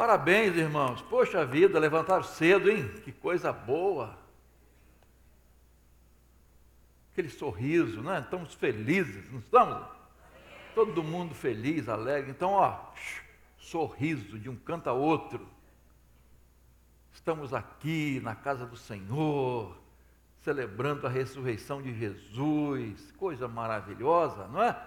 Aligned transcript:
Parabéns, 0.00 0.56
irmãos. 0.56 1.02
Poxa 1.02 1.44
vida, 1.44 1.78
levantaram 1.78 2.22
cedo, 2.22 2.70
hein? 2.70 2.88
Que 3.04 3.12
coisa 3.12 3.52
boa. 3.52 4.16
Aquele 7.12 7.28
sorriso, 7.28 8.00
né? 8.00 8.20
Estamos 8.20 8.54
felizes, 8.54 9.30
não 9.30 9.40
estamos? 9.40 9.86
Todo 10.74 11.04
mundo 11.04 11.34
feliz, 11.34 11.86
alegre. 11.86 12.30
Então, 12.30 12.52
ó, 12.52 12.80
sorriso 13.58 14.38
de 14.38 14.48
um 14.48 14.56
canto 14.56 14.88
a 14.88 14.94
outro. 14.94 15.46
Estamos 17.12 17.52
aqui 17.52 18.20
na 18.24 18.34
casa 18.34 18.64
do 18.64 18.78
Senhor, 18.78 19.76
celebrando 20.40 21.06
a 21.06 21.10
ressurreição 21.10 21.82
de 21.82 21.92
Jesus. 21.92 23.12
Coisa 23.18 23.46
maravilhosa, 23.46 24.48
não 24.48 24.62
é? 24.62 24.82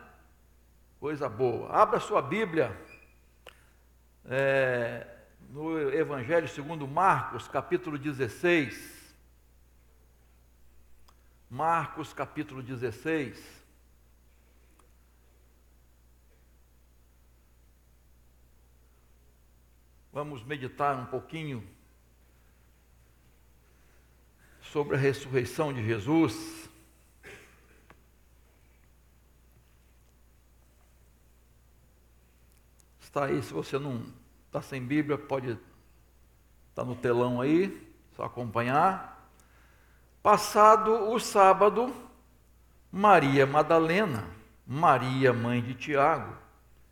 Coisa 1.00 1.30
boa. 1.30 1.70
Abra 1.72 2.00
sua 2.00 2.20
Bíblia 2.20 2.76
é, 4.26 5.06
no 5.50 5.92
Evangelho 5.92 6.48
segundo 6.48 6.88
Marcos, 6.88 7.48
capítulo 7.48 7.98
16. 7.98 9.16
Marcos, 11.50 12.14
capítulo 12.14 12.64
16. 12.64 13.64
Vamos 20.12 20.44
meditar 20.44 20.96
um 20.96 21.06
pouquinho 21.06 21.68
sobre 24.62 24.96
a 24.96 25.00
ressurreição 25.00 25.74
de 25.74 25.84
Jesus. 25.84 26.63
Está 33.14 33.26
aí, 33.26 33.44
se 33.44 33.54
você 33.54 33.78
não 33.78 34.02
está 34.48 34.60
sem 34.60 34.82
Bíblia, 34.82 35.20
pode 35.20 35.52
estar 35.52 35.62
tá 36.74 36.84
no 36.84 36.96
telão 36.96 37.40
aí, 37.40 37.88
só 38.16 38.24
acompanhar. 38.24 39.30
Passado 40.24 41.12
o 41.12 41.20
sábado, 41.20 41.94
Maria 42.92 43.46
Madalena, 43.46 44.28
Maria 44.66 45.32
mãe 45.32 45.62
de 45.62 45.76
Tiago 45.76 46.36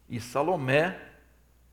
e 0.07 0.21
Salomé 0.21 1.01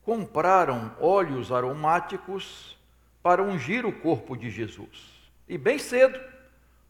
compraram 0.01 0.95
óleos 0.99 1.51
aromáticos 1.51 2.75
para 3.21 3.43
ungir 3.43 3.85
o 3.85 3.93
corpo 3.93 4.35
de 4.35 4.49
Jesus. 4.49 5.29
E 5.47 5.59
bem 5.59 5.77
cedo, 5.77 6.19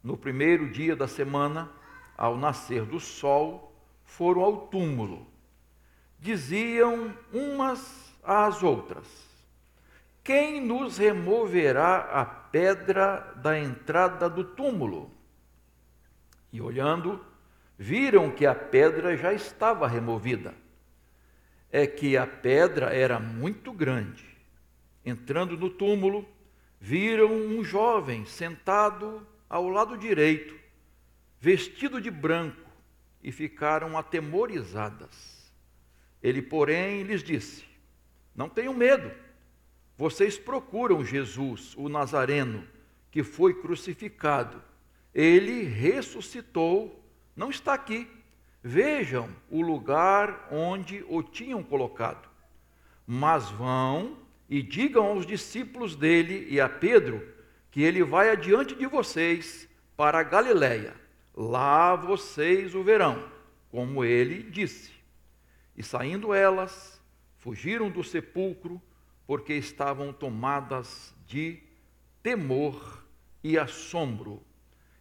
no 0.01 0.15
primeiro 0.15 0.71
dia 0.71 0.95
da 0.95 1.09
semana, 1.09 1.69
ao 2.17 2.37
nascer 2.37 2.85
do 2.85 3.01
sol, 3.01 3.75
foram 4.05 4.43
ao 4.43 4.55
túmulo 4.67 5.28
diziam 6.19 7.13
umas 7.31 8.13
às 8.23 8.61
outras: 8.61 9.07
Quem 10.23 10.61
nos 10.61 10.97
removerá 10.97 11.97
a 12.11 12.25
pedra 12.25 13.33
da 13.37 13.57
entrada 13.57 14.29
do 14.29 14.43
túmulo? 14.43 15.11
E 16.51 16.61
olhando, 16.61 17.23
viram 17.77 18.31
que 18.31 18.45
a 18.45 18.55
pedra 18.55 19.15
já 19.15 19.33
estava 19.33 19.87
removida. 19.87 20.53
É 21.71 21.85
que 21.85 22.17
a 22.17 22.25
pedra 22.25 22.87
era 22.87 23.19
muito 23.19 23.71
grande. 23.71 24.27
Entrando 25.05 25.55
no 25.55 25.69
túmulo, 25.69 26.27
viram 26.79 27.31
um 27.31 27.63
jovem 27.63 28.25
sentado 28.25 29.25
ao 29.47 29.69
lado 29.69 29.97
direito, 29.97 30.55
vestido 31.39 32.01
de 32.01 32.09
branco, 32.09 32.69
e 33.21 33.31
ficaram 33.31 33.97
atemorizadas. 33.97 35.38
Ele, 36.21 36.41
porém, 36.41 37.03
lhes 37.03 37.23
disse: 37.23 37.63
Não 38.35 38.49
tenham 38.49 38.73
medo. 38.73 39.11
Vocês 39.97 40.37
procuram 40.37 41.03
Jesus, 41.03 41.75
o 41.75 41.89
Nazareno, 41.89 42.65
que 43.11 43.23
foi 43.23 43.53
crucificado. 43.53 44.61
Ele 45.13 45.63
ressuscitou, 45.63 47.03
não 47.35 47.49
está 47.49 47.73
aqui. 47.73 48.07
Vejam 48.63 49.29
o 49.49 49.61
lugar 49.61 50.47
onde 50.51 51.03
o 51.09 51.23
tinham 51.23 51.63
colocado. 51.63 52.29
Mas 53.05 53.49
vão 53.49 54.17
e 54.49 54.61
digam 54.61 55.05
aos 55.05 55.25
discípulos 55.25 55.95
dele 55.95 56.47
e 56.49 56.59
a 56.59 56.69
Pedro 56.69 57.25
que 57.71 57.81
ele 57.81 58.03
vai 58.03 58.29
adiante 58.29 58.75
de 58.75 58.85
vocês 58.87 59.67
para 59.95 60.19
a 60.19 60.23
Galiléia. 60.23 60.95
Lá 61.35 61.95
vocês 61.95 62.75
o 62.75 62.83
verão, 62.83 63.23
como 63.71 64.03
ele 64.03 64.43
disse. 64.43 64.98
E 65.79 65.83
saindo 65.83 66.33
elas, 66.33 67.01
fugiram 67.37 67.89
do 67.89 68.03
sepulcro, 68.03 68.81
porque 69.25 69.53
estavam 69.53 70.11
tomadas 70.11 71.15
de 71.25 71.63
temor 72.21 73.01
e 73.41 73.57
assombro, 73.57 74.43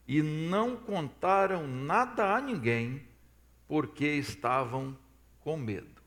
e 0.07 0.23
não 0.23 0.77
contaram 0.77 1.67
nada 1.67 2.33
a 2.33 2.41
ninguém, 2.41 3.05
porque 3.67 4.07
estavam 4.07 4.97
com 5.41 5.57
medo. 5.57 6.01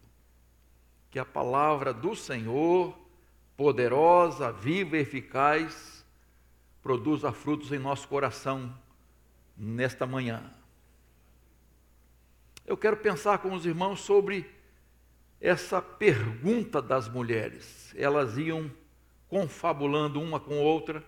Que 1.10 1.20
a 1.20 1.26
palavra 1.26 1.94
do 1.94 2.16
Senhor, 2.16 2.98
poderosa, 3.58 4.54
viva 4.54 4.96
e 4.96 5.02
eficaz, 5.02 6.06
produza 6.82 7.34
frutos 7.34 7.74
em 7.74 7.78
nosso 7.78 8.08
coração 8.08 8.74
nesta 9.58 10.08
manhã. 10.08 10.50
Eu 12.66 12.78
quero 12.78 12.96
pensar 12.96 13.40
com 13.40 13.54
os 13.54 13.66
irmãos 13.66 14.00
sobre 14.00 14.61
essa 15.42 15.82
pergunta 15.82 16.80
das 16.82 17.10
mulheres. 17.10 17.94
Elas 17.98 18.38
iam 18.38 18.72
confabulando 19.28 20.22
uma 20.22 20.40
com 20.40 20.60
outra 20.60 21.04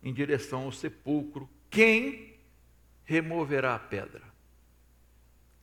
em 0.00 0.14
direção 0.14 0.64
ao 0.64 0.72
sepulcro. 0.72 1.50
Quem 1.68 2.38
removerá 3.04 3.74
a 3.74 3.78
pedra? 3.78 4.22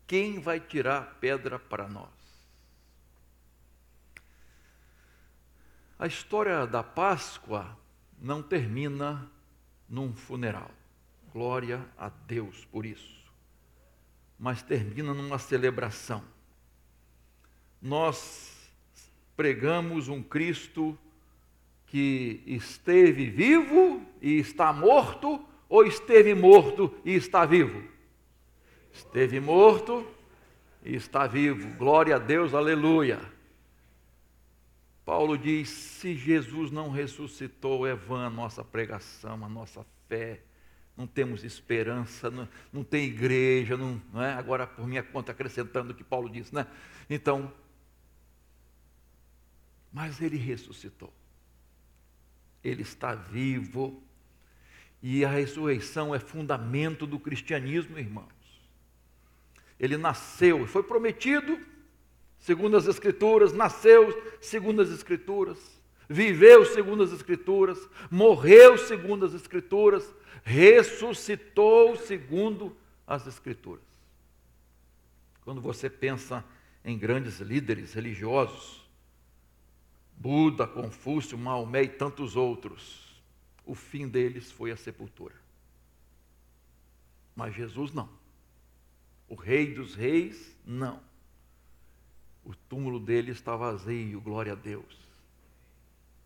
Quem 0.06 0.40
vai 0.40 0.60
tirar 0.60 0.98
a 0.98 1.02
pedra 1.06 1.58
para 1.58 1.88
nós? 1.88 2.10
A 5.98 6.06
história 6.06 6.68
da 6.68 6.84
Páscoa 6.84 7.78
não 8.20 8.44
termina 8.44 9.32
num 9.88 10.14
funeral. 10.14 10.72
Glória 11.32 11.88
a 11.98 12.10
Deus 12.10 12.66
por 12.66 12.86
isso. 12.86 13.24
Mas 14.38 14.62
termina 14.62 15.14
numa 15.14 15.40
celebração 15.40 16.35
nós 17.86 18.68
pregamos 19.38 20.10
um 20.10 20.24
Cristo 20.24 20.98
que 21.86 22.42
esteve 22.48 23.30
vivo 23.30 24.02
e 24.20 24.40
está 24.40 24.74
morto, 24.74 25.40
ou 25.70 25.86
esteve 25.86 26.34
morto 26.34 26.92
e 27.06 27.14
está 27.14 27.46
vivo? 27.46 27.84
Esteve 28.92 29.40
morto 29.40 30.04
e 30.84 30.96
está 30.96 31.28
vivo. 31.28 31.78
Glória 31.78 32.16
a 32.16 32.20
Deus, 32.20 32.56
aleluia. 32.56 33.20
Paulo 35.06 35.38
diz: 35.38 35.70
se 35.70 36.16
Jesus 36.16 36.72
não 36.72 36.90
ressuscitou, 36.90 37.86
é 37.86 37.94
vã 37.94 38.26
a 38.26 38.30
nossa 38.32 38.64
pregação, 38.64 39.46
a 39.46 39.50
nossa 39.50 39.86
fé, 40.10 40.42
não 40.98 41.06
temos 41.06 41.44
esperança, 41.44 42.32
não, 42.32 42.50
não 42.74 42.84
tem 42.84 43.06
igreja, 43.06 43.78
não, 43.78 44.02
não 44.12 44.24
é? 44.24 44.34
Agora, 44.34 44.66
por 44.66 44.88
minha 44.88 45.04
conta, 45.04 45.34
acrescentando 45.34 45.92
o 45.92 45.96
que 45.96 46.04
Paulo 46.04 46.28
disse, 46.28 46.56
né? 46.56 46.66
Então, 47.08 47.54
mas 49.96 50.22
ele 50.22 50.36
ressuscitou. 50.36 51.14
Ele 52.62 52.82
está 52.82 53.16
vivo. 53.16 54.04
E 55.02 55.24
a 55.24 55.30
ressurreição 55.30 56.14
é 56.14 56.20
fundamento 56.20 57.08
do 57.08 57.18
cristianismo, 57.18 57.98
irmãos. 57.98 58.28
Ele 59.80 59.96
nasceu, 59.96 60.68
foi 60.68 60.84
prometido, 60.84 61.58
segundo 62.38 62.76
as 62.76 62.88
Escrituras, 62.88 63.54
nasceu 63.54 64.38
segundo 64.42 64.82
as 64.82 64.90
Escrituras, 64.90 65.82
viveu 66.10 66.66
segundo 66.66 67.02
as 67.04 67.14
Escrituras, 67.14 67.80
morreu 68.12 68.78
segundo 68.78 69.26
as 69.26 69.34
Escrituras, 69.34 70.14
ressuscitou 70.44 71.96
segundo 71.96 72.76
as 73.08 73.26
Escrituras. 73.28 73.86
Quando 75.46 75.62
você 75.62 75.90
pensa 75.90 76.44
em 76.84 76.98
grandes 76.98 77.40
líderes 77.40 77.94
religiosos, 77.94 78.85
Buda, 80.18 80.66
Confúcio, 80.66 81.38
Maomé 81.38 81.84
e 81.84 81.90
tantos 81.90 82.36
outros, 82.36 83.22
o 83.66 83.76
fim 83.76 84.08
deles 84.08 84.52
foi 84.52 84.72
a 84.72 84.78
sepultura. 84.78 85.36
Mas 87.36 87.54
Jesus 87.54 87.94
não. 87.94 88.10
O 89.28 89.36
Rei 89.36 89.74
dos 89.74 89.96
Reis, 89.96 90.56
não. 90.66 91.00
O 92.44 92.56
túmulo 92.56 93.00
dele 93.00 93.32
está 93.32 93.56
vazio, 93.56 94.22
glória 94.22 94.54
a 94.54 94.56
Deus. 94.56 94.98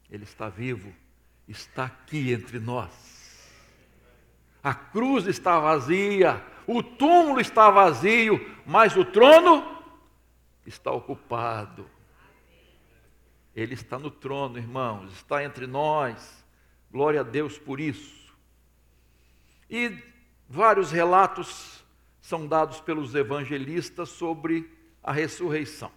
Ele 0.09 0.23
está 0.23 0.49
vivo, 0.49 0.93
está 1.47 1.85
aqui 1.85 2.33
entre 2.33 2.59
nós. 2.59 2.91
A 4.61 4.73
cruz 4.73 5.25
está 5.25 5.59
vazia, 5.59 6.43
o 6.67 6.83
túmulo 6.83 7.39
está 7.39 7.71
vazio, 7.71 8.39
mas 8.65 8.95
o 8.97 9.05
trono 9.05 9.81
está 10.65 10.91
ocupado 10.91 11.89
Ele 13.59 13.73
está 13.73 13.99
no 13.99 14.09
trono, 14.09 14.57
irmãos, 14.57 15.11
está 15.11 15.43
entre 15.43 15.67
nós. 15.67 16.45
Glória 16.89 17.19
a 17.19 17.23
Deus 17.23 17.57
por 17.57 17.79
isso. 17.79 18.33
E 19.69 20.01
vários 20.47 20.91
relatos 20.91 21.83
são 22.21 22.47
dados 22.47 22.79
pelos 22.79 23.13
evangelistas 23.15 24.09
sobre 24.09 24.71
a 25.03 25.11
ressurreição. 25.11 25.91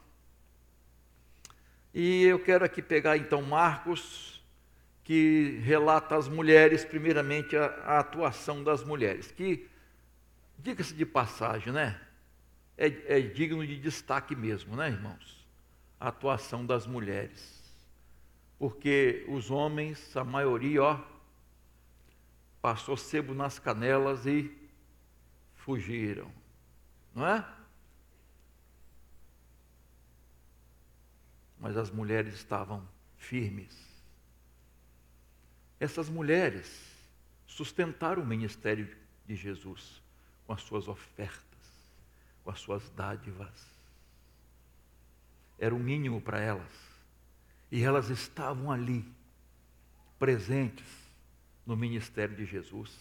E 1.94 2.24
eu 2.24 2.38
quero 2.38 2.64
aqui 2.64 2.82
pegar 2.82 3.16
então 3.16 3.42
Marcos, 3.42 4.42
que 5.04 5.60
relata 5.62 6.16
as 6.16 6.26
mulheres, 6.26 6.84
primeiramente 6.84 7.56
a, 7.56 7.66
a 7.84 7.98
atuação 8.00 8.64
das 8.64 8.82
mulheres, 8.82 9.30
que, 9.30 9.68
diga-se 10.58 10.94
de 10.94 11.06
passagem, 11.06 11.72
né? 11.72 12.00
É, 12.76 13.18
é 13.18 13.20
digno 13.20 13.64
de 13.64 13.78
destaque 13.78 14.34
mesmo, 14.34 14.74
né, 14.74 14.88
irmãos? 14.88 15.41
A 16.02 16.08
atuação 16.08 16.66
das 16.66 16.84
mulheres. 16.84 17.62
Porque 18.58 19.24
os 19.28 19.52
homens, 19.52 20.16
a 20.16 20.24
maioria, 20.24 20.82
ó, 20.82 21.00
passou 22.60 22.96
sebo 22.96 23.32
nas 23.32 23.60
canelas 23.60 24.26
e 24.26 24.52
fugiram, 25.54 26.28
não 27.14 27.24
é? 27.24 27.46
Mas 31.60 31.76
as 31.76 31.88
mulheres 31.88 32.34
estavam 32.34 32.84
firmes. 33.16 33.76
Essas 35.78 36.08
mulheres 36.08 36.96
sustentaram 37.46 38.24
o 38.24 38.26
ministério 38.26 38.92
de 39.24 39.36
Jesus 39.36 40.02
com 40.48 40.52
as 40.52 40.62
suas 40.62 40.88
ofertas, 40.88 41.92
com 42.42 42.50
as 42.50 42.58
suas 42.58 42.90
dádivas. 42.90 43.71
Era 45.62 45.72
o 45.72 45.78
mínimo 45.78 46.20
para 46.20 46.40
elas. 46.40 46.72
E 47.70 47.84
elas 47.84 48.10
estavam 48.10 48.72
ali, 48.72 49.04
presentes 50.18 50.84
no 51.64 51.76
ministério 51.76 52.34
de 52.34 52.44
Jesus, 52.44 52.98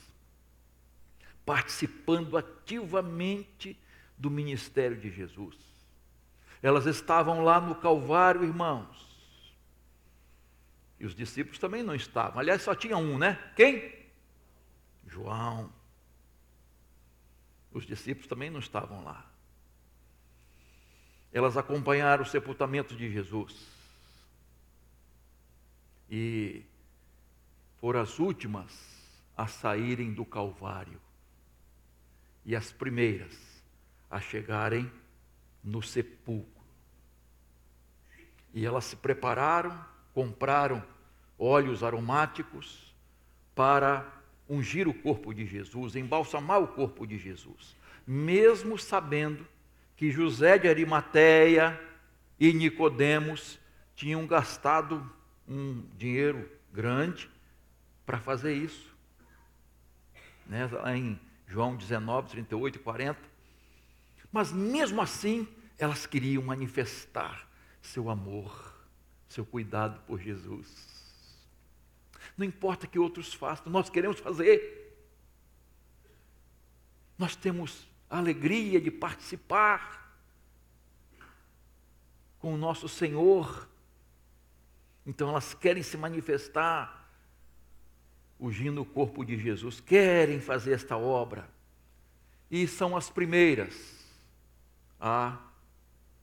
participando 1.44 2.38
ativamente 2.38 3.75
do 4.16 4.30
ministério 4.30 4.96
de 4.96 5.10
Jesus. 5.10 5.58
Elas 6.62 6.86
estavam 6.86 7.44
lá 7.44 7.60
no 7.60 7.74
Calvário, 7.74 8.44
irmãos. 8.44 9.10
E 11.00 11.06
os 11.08 11.16
discípulos 11.16 11.58
também 11.58 11.81
não 11.81 11.96
estavam. 11.96 12.40
Aliás, 12.40 12.62
só 12.62 12.75
tinha 12.75 12.96
um, 12.96 13.18
né? 13.18 13.40
Quem? 13.56 13.92
João. 15.08 15.74
Os 17.72 17.88
discípulos 17.88 18.28
também 18.28 18.52
não 18.52 18.60
estavam 18.60 19.04
lá. 19.04 19.31
Elas 21.33 21.56
acompanharam 21.57 22.24
o 22.24 22.28
sepultamento 22.28 22.95
de 22.95 23.12
Jesus. 23.12 23.68
E 26.10 26.63
foram 27.80 28.01
as 28.01 28.19
últimas 28.19 28.72
a 29.36 29.48
saírem 29.48 30.13
do 30.13 30.25
Calvário. 30.25 31.00
E 32.45 32.56
as 32.56 32.72
primeiras 32.72 33.36
a 34.10 34.19
chegarem 34.19 34.92
no 35.63 35.81
sepulcro. 35.81 36.62
E 38.54 38.66
elas 38.66 38.86
se 38.86 38.95
prepararam, 38.98 39.86
compraram 40.13 40.84
óleos 41.39 41.84
aromáticos 41.84 42.94
para 43.56 44.06
ungir 44.48 44.88
o 44.88 44.94
corpo 44.94 45.34
de 45.34 45.45
Jesus, 45.45 45.95
embalsamar 45.95 46.62
o 46.62 46.68
corpo 46.68 47.07
de 47.07 47.18
Jesus, 47.18 47.75
mesmo 48.06 48.77
sabendo 48.77 49.45
que 49.45 49.51
José 50.09 50.57
de 50.57 50.68
Arimateia 50.68 51.80
e 52.39 52.51
Nicodemos 52.53 53.59
tinham 53.95 54.25
gastado 54.25 55.07
um 55.48 55.83
dinheiro 55.95 56.50
grande 56.74 57.30
para 58.06 58.19
fazer 58.19 58.53
isso. 58.56 58.89
Né? 60.48 60.68
Em 60.95 61.19
João 61.48 61.75
19, 61.75 62.30
38 62.30 62.77
e 62.77 62.80
40. 62.80 63.19
Mas 64.31 64.51
mesmo 64.51 65.01
assim, 65.01 65.48
elas 65.77 66.06
queriam 66.06 66.42
manifestar 66.42 67.48
seu 67.81 68.09
amor, 68.09 68.75
seu 69.27 69.45
cuidado 69.45 70.01
por 70.07 70.19
Jesus. 70.19 70.89
Não 72.38 72.45
importa 72.45 72.88
que 72.88 72.98
outros 72.98 73.33
façam, 73.33 73.71
nós 73.71 73.89
queremos 73.89 74.19
fazer. 74.19 74.95
Nós 77.18 77.36
temos 77.36 77.90
a 78.12 78.18
alegria 78.18 78.81
de 78.81 78.92
participar 78.92 80.13
com 82.40 82.54
o 82.54 82.58
nosso 82.58 82.90
Senhor. 82.90 83.69
Então 85.06 85.30
elas 85.30 85.54
querem 85.54 85.81
se 85.81 85.96
manifestar, 85.96 87.10
ungindo 88.38 88.81
o 88.81 88.86
corpo 88.86 89.24
de 89.24 89.38
Jesus, 89.38 89.80
querem 89.80 90.42
fazer 90.42 90.74
esta 90.74 90.98
obra. 90.98 91.50
E 92.50 92.68
são 92.68 92.98
as 92.98 93.10
primeiras 93.10 94.06
a 95.00 95.40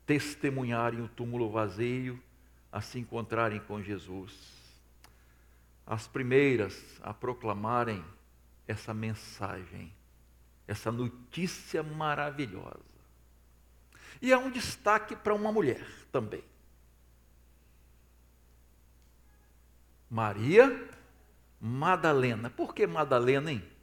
testemunharem 0.05 1.01
o 1.01 1.09
túmulo 1.09 1.51
vazio, 1.51 2.23
a 2.71 2.83
se 2.83 2.99
encontrarem 2.99 3.61
com 3.61 3.83
Jesus. 3.83 4.35
As 5.87 6.07
primeiras 6.07 7.01
a 7.03 7.15
proclamarem 7.15 8.05
essa 8.67 8.93
mensagem, 8.93 9.91
essa 10.69 10.93
notícia 10.93 11.83
maravilhosa. 11.83 12.79
E 14.23 14.33
é 14.33 14.39
um 14.39 14.51
destaque 14.51 15.17
para 15.17 15.35
uma 15.35 15.51
mulher 15.51 15.85
também. 16.13 16.45
Maria 20.09 20.89
Madalena. 21.61 22.49
Por 22.49 22.73
que 22.73 22.87
Madalena, 22.87 23.51
hein? 23.51 23.79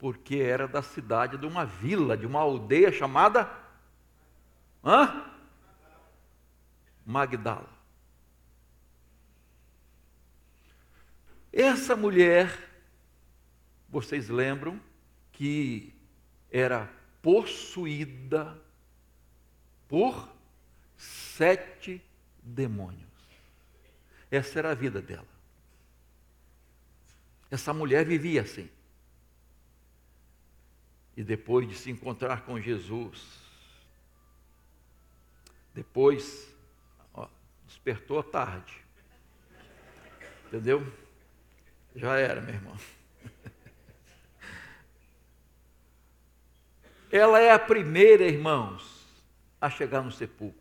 porque 0.00 0.36
era 0.36 0.66
da 0.66 0.80
cidade 0.80 1.36
de 1.36 1.46
uma 1.46 1.66
vila, 1.66 2.16
de 2.16 2.26
uma 2.26 2.40
aldeia 2.40 2.90
chamada 2.90 3.48
Hã? 4.82 5.26
Magdala. 7.04 7.68
Essa 11.52 11.94
mulher, 11.94 12.69
vocês 13.90 14.28
lembram 14.28 14.80
que 15.32 15.92
era 16.50 16.90
possuída 17.20 18.60
por 19.88 20.28
sete 20.96 22.02
demônios. 22.42 23.08
Essa 24.30 24.60
era 24.60 24.70
a 24.70 24.74
vida 24.74 25.02
dela. 25.02 25.26
Essa 27.50 27.74
mulher 27.74 28.04
vivia 28.04 28.42
assim. 28.42 28.70
E 31.16 31.24
depois 31.24 31.68
de 31.68 31.74
se 31.74 31.90
encontrar 31.90 32.42
com 32.42 32.60
Jesus, 32.60 33.40
depois 35.74 36.48
ó, 37.12 37.28
despertou 37.66 38.22
tarde. 38.22 38.80
Entendeu? 40.46 40.80
Já 41.94 42.16
era, 42.16 42.40
meu 42.40 42.54
irmão. 42.54 42.76
Ela 47.10 47.40
é 47.40 47.50
a 47.50 47.58
primeira, 47.58 48.24
irmãos, 48.24 49.06
a 49.60 49.68
chegar 49.68 50.02
no 50.02 50.12
sepulcro. 50.12 50.60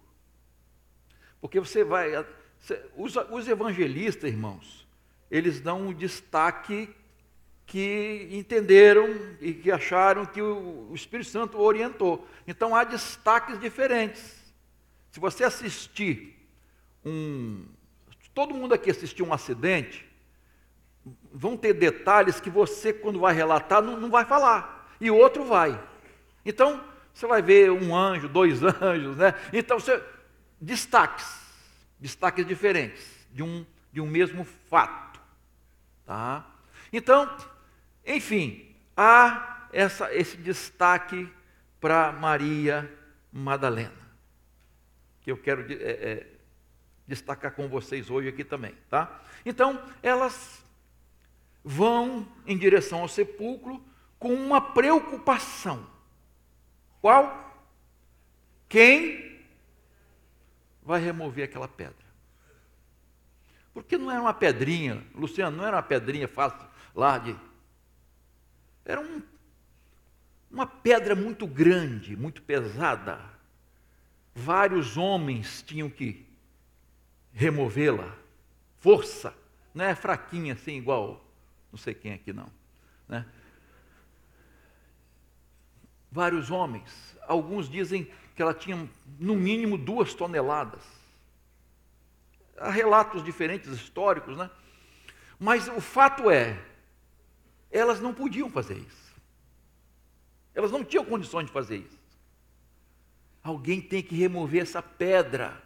Porque 1.40 1.60
você 1.60 1.84
vai. 1.84 2.12
Os, 2.98 3.16
os 3.16 3.48
evangelistas, 3.48 4.30
irmãos, 4.30 4.88
eles 5.30 5.62
dão 5.62 5.88
um 5.88 5.94
destaque 5.94 6.94
que 7.66 8.28
entenderam 8.32 9.08
e 9.40 9.54
que 9.54 9.72
acharam 9.72 10.26
que 10.26 10.42
o 10.42 10.92
Espírito 10.94 11.30
Santo 11.30 11.60
orientou. 11.60 12.28
Então 12.48 12.76
há 12.76 12.84
destaques 12.84 13.60
diferentes. 13.60 14.40
Se 15.12 15.20
você 15.20 15.44
assistir 15.44 16.36
um. 17.06 17.66
Todo 18.34 18.56
mundo 18.56 18.74
aqui 18.74 18.90
assistiu 18.90 19.26
um 19.26 19.34
acidente, 19.34 20.08
vão 21.32 21.58
ter 21.58 21.74
detalhes 21.74 22.40
que 22.40 22.50
você, 22.50 22.94
quando 22.94 23.20
vai 23.20 23.34
relatar, 23.34 23.82
não, 23.82 24.00
não 24.00 24.10
vai 24.10 24.26
falar. 24.26 24.96
E 25.00 25.12
o 25.12 25.16
outro 25.16 25.44
vai. 25.44 25.80
Então, 26.46 26.84
você 27.14 27.28
vai 27.28 27.42
ver 27.42 27.72
um 27.72 27.96
anjo, 27.96 28.30
dois 28.30 28.62
anjos, 28.82 29.18
né? 29.18 29.34
Então, 29.52 29.80
você, 29.80 30.02
destaques, 30.60 31.40
destaques 32.00 32.46
diferentes 32.46 33.28
de 33.32 33.44
um, 33.44 33.66
de 33.92 34.02
um 34.02 34.08
mesmo 34.08 34.44
fato. 34.44 35.20
Tá? 36.06 36.46
Então, 36.92 37.30
enfim, 38.06 38.76
há 38.96 39.68
essa, 39.72 40.14
esse 40.14 40.38
destaque 40.38 41.32
para 41.80 42.12
Maria 42.12 42.92
Madalena, 43.32 43.94
que 45.22 45.32
eu 45.32 45.38
quero 45.38 45.66
é, 45.72 45.76
é, 45.76 46.28
destacar 47.08 47.52
com 47.52 47.68
vocês 47.68 48.10
hoje 48.10 48.30
aqui 48.30 48.44
também, 48.44 48.76
tá? 48.90 49.22
Então, 49.46 49.82
elas 50.02 50.64
vão 51.64 52.28
em 52.46 52.58
direção 52.58 53.02
ao 53.02 53.08
sepulcro 53.08 53.84
com 54.18 54.34
uma 54.34 54.60
preocupação. 54.60 55.88
Qual? 57.02 57.50
Quem 58.68 59.40
vai 60.84 61.00
remover 61.00 61.46
aquela 61.46 61.68
pedra. 61.68 62.10
Porque 63.74 63.98
não 63.98 64.12
era 64.12 64.22
uma 64.22 64.34
pedrinha, 64.34 65.06
Luciano, 65.14 65.58
não 65.58 65.66
era 65.66 65.78
uma 65.78 65.84
pedrinha 65.84 66.28
fácil 66.28 66.68
de. 67.24 67.36
Era 68.84 69.00
um, 69.00 69.22
uma 70.50 70.66
pedra 70.66 71.16
muito 71.16 71.46
grande, 71.46 72.16
muito 72.16 72.42
pesada. 72.42 73.20
Vários 74.34 74.98
homens 74.98 75.62
tinham 75.62 75.90
que 75.90 76.26
removê-la. 77.32 78.16
Força, 78.78 79.34
não 79.74 79.86
é 79.86 79.94
fraquinha 79.94 80.54
assim, 80.54 80.78
igual 80.78 81.24
não 81.72 81.78
sei 81.78 81.94
quem 81.94 82.14
aqui 82.14 82.34
não. 82.34 82.50
Né? 83.08 83.26
Vários 86.12 86.50
homens, 86.50 87.18
alguns 87.28 87.70
dizem 87.70 88.10
que 88.36 88.42
ela 88.42 88.54
tinha 88.54 88.90
no 89.20 89.36
mínimo 89.36 89.78
duas 89.78 90.14
toneladas. 90.14 90.84
Há 92.58 92.70
relatos 92.70 93.24
diferentes 93.24 93.72
históricos, 93.72 94.38
né? 94.38 94.50
Mas 95.40 95.68
o 95.68 95.80
fato 95.80 96.30
é, 96.30 96.60
elas 97.72 98.00
não 98.00 98.14
podiam 98.14 98.50
fazer 98.50 98.78
isso. 98.78 99.16
Elas 100.54 100.72
não 100.72 100.84
tinham 100.84 101.06
condições 101.06 101.46
de 101.46 101.52
fazer 101.52 101.78
isso. 101.78 102.00
Alguém 103.44 103.80
tem 103.80 104.04
que 104.04 104.16
remover 104.16 104.64
essa 104.64 104.82
pedra. 104.82 105.62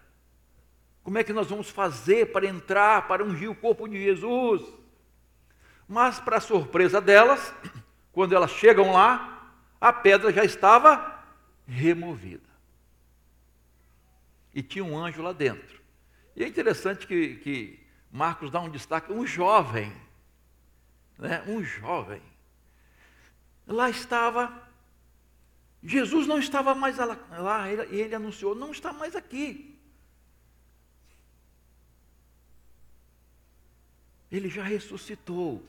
Como 1.03 1.17
é 1.17 1.23
que 1.23 1.33
nós 1.33 1.47
vamos 1.47 1.69
fazer 1.69 2.31
para 2.31 2.45
entrar, 2.45 3.07
para 3.07 3.23
ungir 3.23 3.49
o 3.49 3.55
corpo 3.55 3.87
de 3.87 4.01
Jesus? 4.01 4.61
Mas, 5.87 6.19
para 6.19 6.39
surpresa 6.39 7.01
delas, 7.01 7.53
quando 8.13 8.35
elas 8.35 8.51
chegam 8.51 8.91
lá, 8.93 9.32
a 9.83 9.91
pedra 9.91 10.31
já 10.31 10.45
estava 10.45 11.21
removida. 11.67 12.47
E 14.53 14.63
tinha 14.63 14.85
um 14.85 14.97
anjo 14.97 15.21
lá 15.21 15.33
dentro. 15.33 15.81
E 16.37 16.41
é 16.41 16.47
interessante 16.47 17.05
que, 17.05 17.35
que 17.35 17.85
Marcos 18.09 18.49
dá 18.49 18.61
um 18.61 18.69
destaque, 18.69 19.11
um 19.11 19.27
jovem, 19.27 19.93
né? 21.17 21.43
um 21.47 21.61
jovem. 21.61 22.21
Lá 23.67 23.89
estava, 23.89 24.57
Jesus 25.83 26.27
não 26.27 26.39
estava 26.39 26.73
mais 26.73 26.95
lá, 26.95 27.19
lá 27.31 27.69
ele, 27.69 27.81
ele 27.93 28.15
anunciou, 28.15 28.55
não 28.55 28.71
está 28.71 28.93
mais 28.93 29.17
aqui. 29.17 29.77
Ele 34.31 34.47
já 34.47 34.63
ressuscitou. 34.63 35.61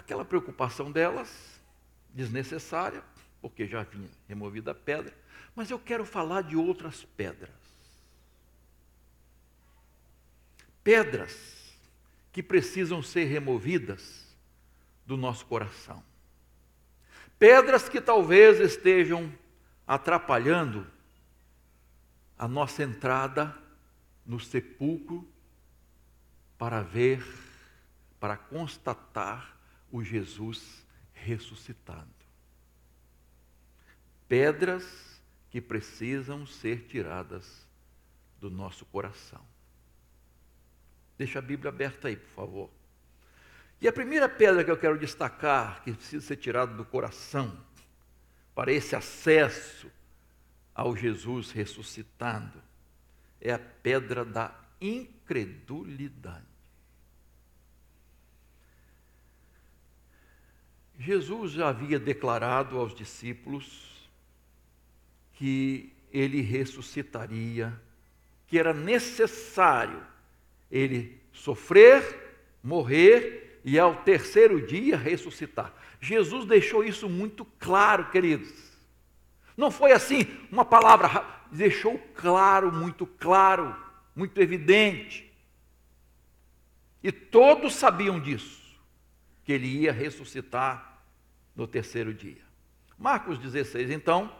Aquela 0.00 0.24
preocupação 0.24 0.90
delas, 0.90 1.60
desnecessária, 2.08 3.04
porque 3.38 3.66
já 3.66 3.82
vinha 3.82 4.08
removida 4.26 4.70
a 4.70 4.74
pedra, 4.74 5.14
mas 5.54 5.70
eu 5.70 5.78
quero 5.78 6.06
falar 6.06 6.40
de 6.40 6.56
outras 6.56 7.04
pedras. 7.04 7.50
Pedras 10.82 11.78
que 12.32 12.42
precisam 12.42 13.02
ser 13.02 13.24
removidas 13.24 14.34
do 15.04 15.18
nosso 15.18 15.44
coração. 15.44 16.02
Pedras 17.38 17.86
que 17.86 18.00
talvez 18.00 18.58
estejam 18.58 19.30
atrapalhando 19.86 20.86
a 22.38 22.48
nossa 22.48 22.82
entrada 22.82 23.54
no 24.24 24.40
sepulcro 24.40 25.28
para 26.56 26.80
ver, 26.80 27.22
para 28.18 28.38
constatar 28.38 29.59
o 29.90 30.02
Jesus 30.02 30.86
ressuscitado. 31.12 32.08
Pedras 34.28 35.20
que 35.50 35.60
precisam 35.60 36.46
ser 36.46 36.86
tiradas 36.86 37.66
do 38.40 38.50
nosso 38.50 38.84
coração. 38.86 39.44
Deixa 41.18 41.38
a 41.38 41.42
Bíblia 41.42 41.68
aberta 41.68 42.08
aí, 42.08 42.16
por 42.16 42.30
favor. 42.30 42.70
E 43.80 43.88
a 43.88 43.92
primeira 43.92 44.28
pedra 44.28 44.64
que 44.64 44.70
eu 44.70 44.76
quero 44.76 44.98
destacar, 44.98 45.82
que 45.82 45.92
precisa 45.92 46.26
ser 46.26 46.36
tirada 46.36 46.74
do 46.74 46.84
coração, 46.84 47.58
para 48.54 48.72
esse 48.72 48.94
acesso 48.94 49.90
ao 50.74 50.96
Jesus 50.96 51.50
ressuscitado, 51.50 52.62
é 53.40 53.52
a 53.52 53.58
pedra 53.58 54.24
da 54.24 54.54
incredulidade. 54.80 56.49
Jesus 61.00 61.52
já 61.52 61.70
havia 61.70 61.98
declarado 61.98 62.78
aos 62.78 62.94
discípulos 62.94 64.06
que 65.32 65.90
ele 66.12 66.42
ressuscitaria, 66.42 67.72
que 68.46 68.58
era 68.58 68.74
necessário 68.74 70.02
ele 70.70 71.18
sofrer, 71.32 72.36
morrer 72.62 73.62
e 73.64 73.78
ao 73.78 73.96
terceiro 74.02 74.66
dia 74.66 74.98
ressuscitar. 74.98 75.72
Jesus 75.98 76.44
deixou 76.44 76.84
isso 76.84 77.08
muito 77.08 77.46
claro, 77.58 78.10
queridos. 78.10 78.52
Não 79.56 79.70
foi 79.70 79.92
assim 79.92 80.26
uma 80.52 80.66
palavra, 80.66 81.24
deixou 81.50 81.96
claro, 82.14 82.70
muito 82.70 83.06
claro, 83.06 83.74
muito 84.14 84.38
evidente. 84.38 85.32
E 87.02 87.10
todos 87.10 87.74
sabiam 87.74 88.20
disso, 88.20 88.60
que 89.44 89.52
ele 89.52 89.66
ia 89.66 89.92
ressuscitar 89.94 90.89
no 91.54 91.66
terceiro 91.66 92.12
dia. 92.12 92.42
Marcos 92.98 93.38
16, 93.38 93.90
então, 93.90 94.30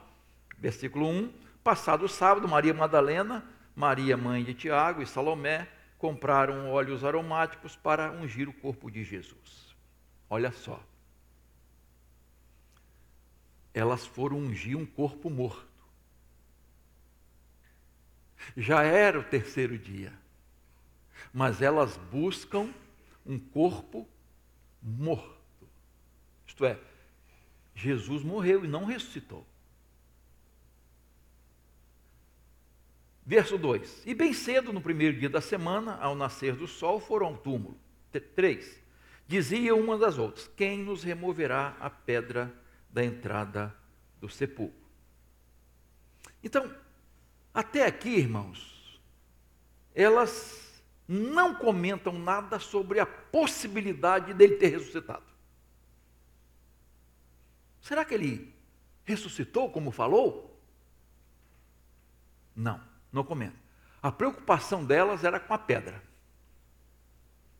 versículo 0.59 1.09
1: 1.09 1.33
Passado 1.65 2.05
o 2.05 2.09
sábado, 2.09 2.49
Maria 2.49 2.75
Madalena, 2.75 3.45
Maria, 3.75 4.17
mãe 4.17 4.45
de 4.45 4.55
Tiago 4.55 5.03
e 5.03 5.07
Salomé 5.07 5.69
compraram 5.99 6.71
óleos 6.71 7.05
aromáticos 7.05 7.77
para 7.77 8.11
ungir 8.11 8.49
o 8.49 8.53
corpo 8.53 8.91
de 8.91 9.05
Jesus. 9.05 9.75
Olha 10.29 10.51
só. 10.51 10.83
Elas 13.73 14.07
foram 14.07 14.39
ungir 14.39 14.77
um 14.77 14.87
corpo 14.87 15.29
morto. 15.29 15.69
Já 18.57 18.83
era 18.83 19.19
o 19.19 19.25
terceiro 19.25 19.79
dia, 19.79 20.13
mas 21.33 21.61
elas 21.63 21.97
buscam 21.97 22.73
um 23.25 23.39
corpo 23.39 24.09
morto. 24.83 25.69
Isto 26.47 26.65
é, 26.65 26.79
Jesus 27.81 28.23
morreu 28.23 28.65
e 28.65 28.69
não 28.69 28.85
ressuscitou. 28.85 29.47
Verso 33.25 33.57
2: 33.57 34.03
E 34.07 34.15
bem 34.15 34.33
cedo, 34.33 34.73
no 34.73 34.83
primeiro 34.83 35.19
dia 35.19 35.31
da 35.31 35.41
semana, 35.41 35.97
ao 35.97 36.15
nascer 36.15 36.55
do 36.55 36.67
sol, 36.67 37.01
foram 37.01 37.29
ao 37.29 37.37
túmulo. 37.39 37.79
3. 38.35 38.83
Dizia 39.27 39.75
uma 39.75 39.97
das 39.97 40.19
outras: 40.19 40.51
Quem 40.57 40.83
nos 40.83 41.03
removerá 41.03 41.77
a 41.81 41.89
pedra 41.89 42.53
da 42.91 43.03
entrada 43.05 43.75
do 44.21 44.29
sepulcro? 44.29 44.79
Então, 46.43 46.75
até 47.55 47.87
aqui, 47.87 48.11
irmãos, 48.11 49.01
elas 49.95 50.83
não 51.07 51.55
comentam 51.55 52.19
nada 52.19 52.59
sobre 52.59 53.01
a 53.01 53.07
possibilidade 53.07 54.35
dele 54.35 54.57
ter 54.57 54.69
ressuscitado. 54.69 55.30
Será 57.81 58.05
que 58.05 58.15
ele 58.15 58.55
ressuscitou 59.05 59.71
como 59.71 59.91
falou? 59.91 60.61
Não, 62.55 62.81
não 63.13 63.25
comenta. 63.25 63.57
A 64.03 64.11
preocupação 64.11 64.85
delas 64.85 65.25
era 65.25 65.39
com 65.41 65.53
a 65.53 65.59
pedra. 65.59 66.03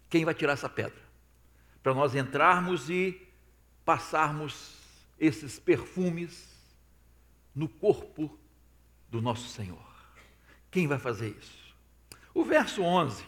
Quem 0.09 0.25
vai 0.25 0.35
tirar 0.35 0.55
essa 0.55 0.69
pedra? 0.69 1.01
Para 1.83 1.95
nós 1.95 2.15
entrarmos 2.15 2.91
e 2.91 3.29
passarmos 3.85 4.77
esses 5.19 5.59
perfumes 5.59 6.49
no 7.55 7.69
corpo 7.69 8.39
do 9.09 9.21
nosso 9.21 9.49
Senhor. 9.49 9.91
Quem 10.71 10.87
vai 10.87 10.99
fazer 10.99 11.37
isso? 11.39 11.75
O 12.33 12.45
verso 12.45 12.83
11, 12.83 13.25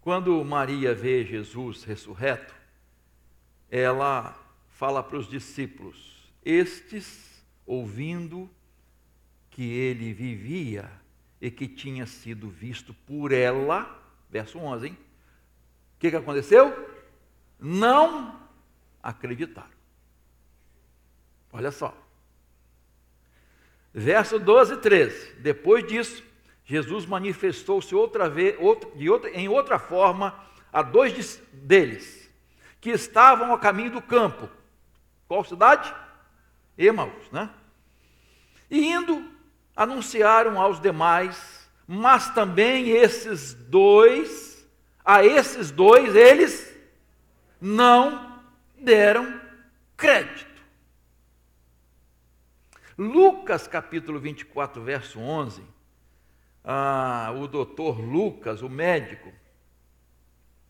quando 0.00 0.44
Maria 0.44 0.94
vê 0.94 1.24
Jesus 1.24 1.84
ressurreto, 1.84 2.54
ela 3.70 4.38
fala 4.82 5.00
para 5.00 5.16
os 5.16 5.28
discípulos: 5.28 6.28
Estes, 6.44 7.46
ouvindo 7.64 8.50
que 9.48 9.62
ele 9.62 10.12
vivia 10.12 10.90
e 11.40 11.52
que 11.52 11.68
tinha 11.68 12.04
sido 12.04 12.48
visto 12.48 12.92
por 13.06 13.30
ela, 13.30 14.02
verso 14.28 14.58
11, 14.58 14.88
hein? 14.88 14.98
O 15.94 16.00
que, 16.00 16.10
que 16.10 16.16
aconteceu? 16.16 16.74
Não 17.60 18.40
acreditaram. 19.00 19.70
Olha 21.52 21.70
só. 21.70 21.96
Verso 23.94 24.36
12 24.36 24.74
e 24.74 24.76
13. 24.78 25.34
Depois 25.34 25.86
disso, 25.86 26.24
Jesus 26.64 27.06
manifestou-se 27.06 27.94
outra 27.94 28.28
vez, 28.28 28.56
outra, 28.58 28.90
outra, 29.08 29.30
em 29.30 29.48
outra 29.48 29.78
forma 29.78 30.44
a 30.72 30.82
dois 30.82 31.40
deles, 31.52 32.28
que 32.80 32.90
estavam 32.90 33.54
a 33.54 33.58
caminho 33.60 33.92
do 33.92 34.02
campo 34.02 34.50
qual 35.32 35.44
cidade? 35.44 35.94
Emaús, 36.76 37.30
né? 37.30 37.48
E 38.70 38.92
indo, 38.92 39.32
anunciaram 39.74 40.60
aos 40.60 40.78
demais, 40.78 41.70
mas 41.86 42.28
também 42.34 42.90
esses 42.90 43.54
dois, 43.54 44.68
a 45.02 45.24
esses 45.24 45.70
dois, 45.70 46.14
eles 46.14 46.78
não 47.58 48.42
deram 48.78 49.40
crédito. 49.96 50.62
Lucas 52.98 53.66
capítulo 53.66 54.20
24, 54.20 54.82
verso 54.82 55.18
11, 55.18 55.64
ah, 56.62 57.32
o 57.34 57.48
doutor 57.48 57.98
Lucas, 57.98 58.60
o 58.60 58.68
médico, 58.68 59.32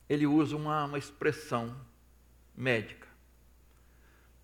ele 0.08 0.24
usa 0.24 0.54
uma, 0.54 0.84
uma 0.84 0.98
expressão 0.98 1.76
médica. 2.56 3.01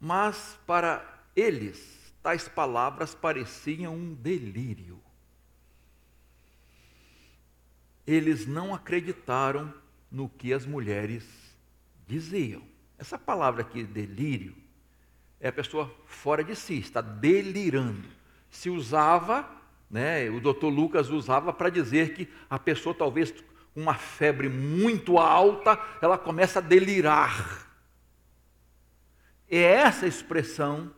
Mas 0.00 0.58
para 0.66 1.04
eles, 1.34 2.12
tais 2.22 2.48
palavras 2.48 3.14
pareciam 3.14 3.94
um 3.94 4.14
delírio. 4.14 5.00
Eles 8.06 8.46
não 8.46 8.74
acreditaram 8.74 9.72
no 10.10 10.28
que 10.28 10.52
as 10.52 10.64
mulheres 10.64 11.24
diziam. 12.06 12.62
Essa 12.98 13.18
palavra 13.18 13.62
aqui, 13.62 13.84
delírio, 13.84 14.54
é 15.40 15.48
a 15.48 15.52
pessoa 15.52 15.94
fora 16.06 16.42
de 16.42 16.56
si, 16.56 16.78
está 16.78 17.00
delirando. 17.00 18.08
Se 18.50 18.70
usava, 18.70 19.48
né, 19.90 20.28
o 20.30 20.40
doutor 20.40 20.70
Lucas 20.70 21.10
usava 21.10 21.52
para 21.52 21.70
dizer 21.70 22.14
que 22.14 22.28
a 22.48 22.58
pessoa 22.58 22.94
talvez 22.94 23.30
com 23.74 23.82
uma 23.82 23.94
febre 23.94 24.48
muito 24.48 25.18
alta, 25.18 25.78
ela 26.00 26.18
começa 26.18 26.58
a 26.58 26.62
delirar. 26.62 27.67
É 29.48 29.62
essa 29.62 30.06
expressão 30.06 30.94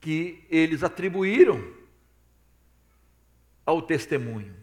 que 0.00 0.46
eles 0.48 0.82
atribuíram 0.82 1.74
ao 3.64 3.82
testemunho. 3.82 4.54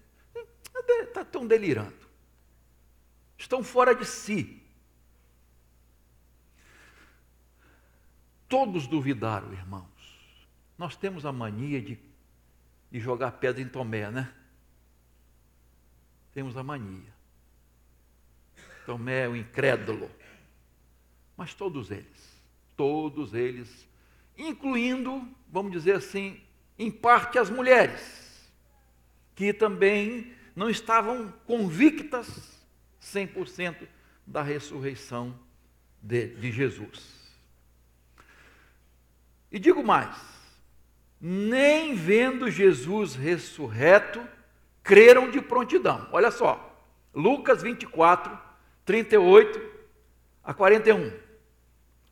Estão 1.15 1.47
delirando. 1.47 2.01
Estão 3.37 3.63
fora 3.63 3.95
de 3.95 4.05
si. 4.05 4.61
Todos 8.47 8.85
duvidaram, 8.85 9.51
irmãos. 9.53 9.89
Nós 10.77 10.95
temos 10.95 11.25
a 11.25 11.31
mania 11.31 11.81
de, 11.81 11.97
de 12.91 12.99
jogar 12.99 13.31
pedra 13.33 13.61
em 13.61 13.67
Tomé, 13.67 14.11
né? 14.11 14.33
Temos 16.33 16.57
a 16.57 16.63
mania. 16.63 17.13
Tomé 18.85 19.25
é 19.25 19.29
o 19.29 19.35
incrédulo. 19.35 20.11
Mas 21.37 21.53
todos 21.53 21.89
eles, 21.91 22.30
todos 22.75 23.33
eles, 23.33 23.87
incluindo, 24.37 25.27
vamos 25.49 25.71
dizer 25.71 25.95
assim, 25.95 26.39
em 26.77 26.89
parte 26.89 27.37
as 27.37 27.49
mulheres, 27.49 28.51
que 29.35 29.53
também 29.53 30.33
não 30.55 30.69
estavam 30.69 31.33
convictas 31.45 32.59
100% 33.01 33.87
da 34.25 34.41
ressurreição 34.41 35.37
de, 36.01 36.27
de 36.35 36.51
Jesus. 36.51 37.21
E 39.51 39.59
digo 39.59 39.83
mais: 39.83 40.15
nem 41.19 41.93
vendo 41.93 42.49
Jesus 42.49 43.15
ressurreto, 43.15 44.25
creram 44.81 45.29
de 45.29 45.41
prontidão. 45.41 46.07
Olha 46.11 46.31
só, 46.31 46.85
Lucas 47.13 47.61
24, 47.61 48.37
38 48.85 49.61
a 50.43 50.53
41. 50.53 51.11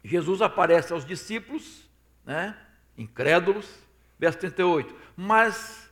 Jesus 0.10 0.42
aparece 0.42 0.92
aos 0.92 1.06
discípulos, 1.06 1.88
né, 2.25 2.58
incrédulos, 2.98 3.70
verso 4.18 4.39
38. 4.39 4.96
Mas 5.16 5.89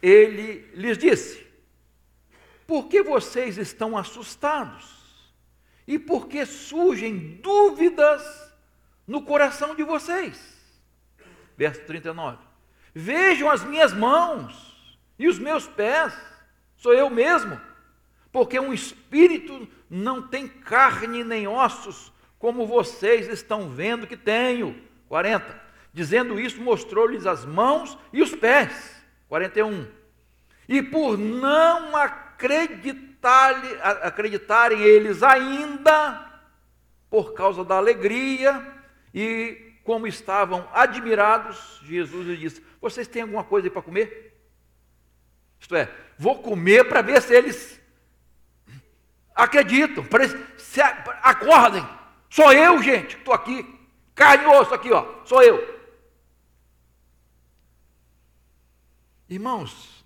ele 0.00 0.70
lhes 0.74 0.96
disse: 0.96 1.44
Por 2.66 2.88
que 2.88 3.02
vocês 3.02 3.58
estão 3.58 3.96
assustados? 3.96 5.02
E 5.86 5.98
por 5.98 6.28
que 6.28 6.46
surgem 6.46 7.40
dúvidas 7.42 8.22
no 9.06 9.22
coração 9.22 9.74
de 9.74 9.82
vocês? 9.82 10.54
verso 11.56 11.82
39. 11.82 12.38
Vejam 12.94 13.50
as 13.50 13.64
minhas 13.64 13.92
mãos 13.92 14.98
e 15.18 15.28
os 15.28 15.38
meus 15.38 15.66
pés, 15.66 16.14
sou 16.76 16.92
eu 16.92 17.08
mesmo, 17.10 17.60
porque 18.32 18.58
um 18.58 18.72
espírito 18.72 19.68
não 19.88 20.22
tem 20.22 20.46
carne 20.48 21.24
nem 21.24 21.46
ossos, 21.46 22.12
como 22.44 22.66
vocês 22.66 23.26
estão 23.28 23.70
vendo 23.70 24.06
que 24.06 24.18
tenho. 24.18 24.78
40. 25.08 25.62
Dizendo 25.94 26.38
isso, 26.38 26.60
mostrou-lhes 26.60 27.24
as 27.24 27.46
mãos 27.46 27.96
e 28.12 28.20
os 28.20 28.34
pés. 28.34 29.02
41. 29.30 29.88
E 30.68 30.82
por 30.82 31.16
não 31.16 31.96
acreditar, 31.96 33.54
acreditarem 34.02 34.78
eles 34.82 35.22
ainda, 35.22 36.42
por 37.08 37.32
causa 37.32 37.64
da 37.64 37.76
alegria 37.76 38.62
e 39.14 39.78
como 39.82 40.06
estavam 40.06 40.68
admirados, 40.74 41.80
Jesus 41.84 42.26
lhe 42.26 42.36
disse: 42.36 42.62
Vocês 42.78 43.08
têm 43.08 43.22
alguma 43.22 43.44
coisa 43.44 43.68
aí 43.68 43.70
para 43.70 43.80
comer? 43.80 44.38
Isto 45.58 45.76
é, 45.76 45.88
vou 46.18 46.42
comer 46.42 46.86
para 46.90 47.00
ver 47.00 47.22
se 47.22 47.34
eles 47.34 47.80
acreditam, 49.34 50.04
para 50.04 50.28
se 50.58 50.82
acordem. 50.82 52.03
Sou 52.34 52.52
eu, 52.52 52.82
gente, 52.82 53.14
que 53.14 53.20
estou 53.20 53.32
aqui, 53.32 53.64
carne 54.12 54.42
e 54.42 54.46
osso 54.48 54.74
aqui, 54.74 54.90
ó, 54.90 55.24
sou 55.24 55.40
eu. 55.40 55.56
Irmãos, 59.28 60.04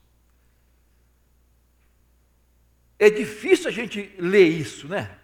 é 2.99 3.09
difícil 3.09 3.69
a 3.69 3.73
gente 3.73 4.15
ler 4.19 4.47
isso, 4.47 4.87
né? 4.87 5.19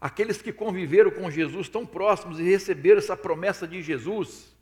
aqueles 0.00 0.40
que 0.40 0.50
conviveram 0.50 1.10
com 1.10 1.30
Jesus 1.30 1.68
tão 1.68 1.84
próximos 1.84 2.40
e 2.40 2.42
receberam 2.42 2.96
essa 2.98 3.14
promessa 3.14 3.68
de 3.68 3.82
Jesus. 3.82 4.56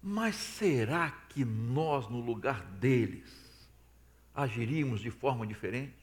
Mas 0.00 0.36
será 0.36 1.10
que 1.30 1.44
nós, 1.44 2.08
no 2.08 2.20
lugar 2.20 2.62
deles, 2.62 3.28
agiríamos 4.32 5.00
de 5.00 5.10
forma 5.10 5.44
diferente? 5.44 5.96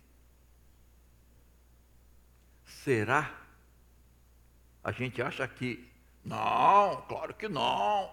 Será? 2.66 3.45
A 4.86 4.94
gente 4.94 5.22
acha 5.22 5.46
que 5.46 5.86
não, 6.24 7.02
claro 7.10 7.34
que 7.34 7.50
não. 7.50 8.10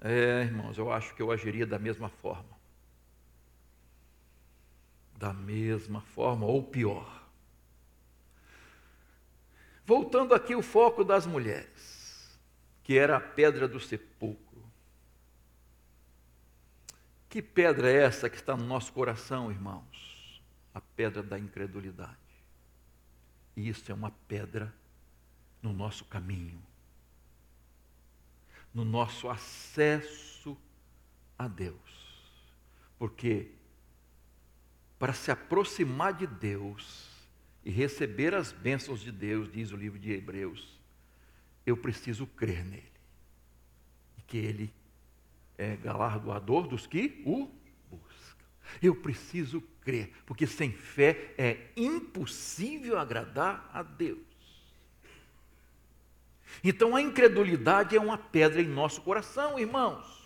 É, 0.00 0.42
irmãos, 0.42 0.76
eu 0.76 0.92
acho 0.92 1.14
que 1.14 1.22
eu 1.22 1.30
agiria 1.30 1.64
da 1.64 1.78
mesma 1.78 2.08
forma 2.08 2.52
da 5.22 5.32
mesma 5.32 6.00
forma 6.00 6.44
ou 6.44 6.60
pior. 6.64 7.22
Voltando 9.86 10.34
aqui 10.34 10.52
o 10.56 10.62
foco 10.62 11.04
das 11.04 11.24
mulheres, 11.24 12.36
que 12.82 12.98
era 12.98 13.18
a 13.18 13.20
pedra 13.20 13.68
do 13.68 13.78
sepulcro. 13.78 14.64
Que 17.28 17.40
pedra 17.40 17.88
é 17.88 18.02
essa 18.02 18.28
que 18.28 18.34
está 18.34 18.56
no 18.56 18.64
nosso 18.64 18.92
coração, 18.92 19.48
irmãos? 19.48 20.42
A 20.74 20.80
pedra 20.80 21.22
da 21.22 21.38
incredulidade. 21.38 22.21
E 23.62 23.68
isso 23.68 23.92
é 23.92 23.94
uma 23.94 24.10
pedra 24.26 24.74
no 25.62 25.72
nosso 25.72 26.04
caminho, 26.06 26.60
no 28.74 28.84
nosso 28.84 29.28
acesso 29.28 30.58
a 31.38 31.46
Deus. 31.46 31.78
Porque 32.98 33.52
para 34.98 35.12
se 35.12 35.30
aproximar 35.30 36.12
de 36.12 36.26
Deus 36.26 37.08
e 37.64 37.70
receber 37.70 38.34
as 38.34 38.50
bênçãos 38.50 39.00
de 39.00 39.12
Deus, 39.12 39.48
diz 39.52 39.70
o 39.70 39.76
livro 39.76 39.96
de 39.96 40.10
Hebreus, 40.10 40.80
eu 41.64 41.76
preciso 41.76 42.26
crer 42.26 42.64
nele. 42.64 42.92
E 44.18 44.22
que 44.22 44.38
ele 44.38 44.74
é 45.56 45.76
galardoador 45.76 46.66
dos 46.66 46.84
que 46.84 47.22
o. 47.24 47.48
Eu 48.80 48.94
preciso 48.94 49.60
crer, 49.80 50.12
porque 50.24 50.46
sem 50.46 50.72
fé 50.72 51.34
é 51.36 51.70
impossível 51.76 52.98
agradar 52.98 53.68
a 53.72 53.82
Deus. 53.82 54.20
Então 56.62 56.94
a 56.94 57.00
incredulidade 57.00 57.96
é 57.96 58.00
uma 58.00 58.18
pedra 58.18 58.60
em 58.60 58.68
nosso 58.68 59.00
coração, 59.02 59.58
irmãos. 59.58 60.20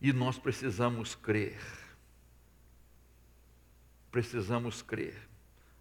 E 0.00 0.12
nós 0.12 0.38
precisamos 0.38 1.14
crer. 1.14 1.60
Precisamos 4.10 4.82
crer. 4.82 5.28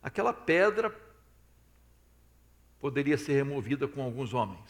Aquela 0.04 0.34
pedra 0.34 0.94
poderia 2.80 3.18
ser 3.18 3.34
removida 3.34 3.88
com 3.88 4.02
alguns 4.02 4.34
homens, 4.34 4.70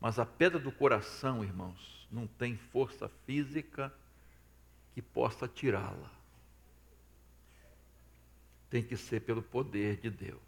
mas 0.00 0.18
a 0.18 0.24
pedra 0.24 0.58
do 0.58 0.72
coração, 0.72 1.44
irmãos, 1.44 1.99
não 2.10 2.26
tem 2.26 2.56
força 2.56 3.08
física 3.26 3.92
que 4.92 5.00
possa 5.00 5.46
tirá-la. 5.46 6.10
Tem 8.68 8.82
que 8.82 8.96
ser 8.96 9.20
pelo 9.20 9.42
poder 9.42 9.96
de 9.98 10.10
Deus. 10.10 10.40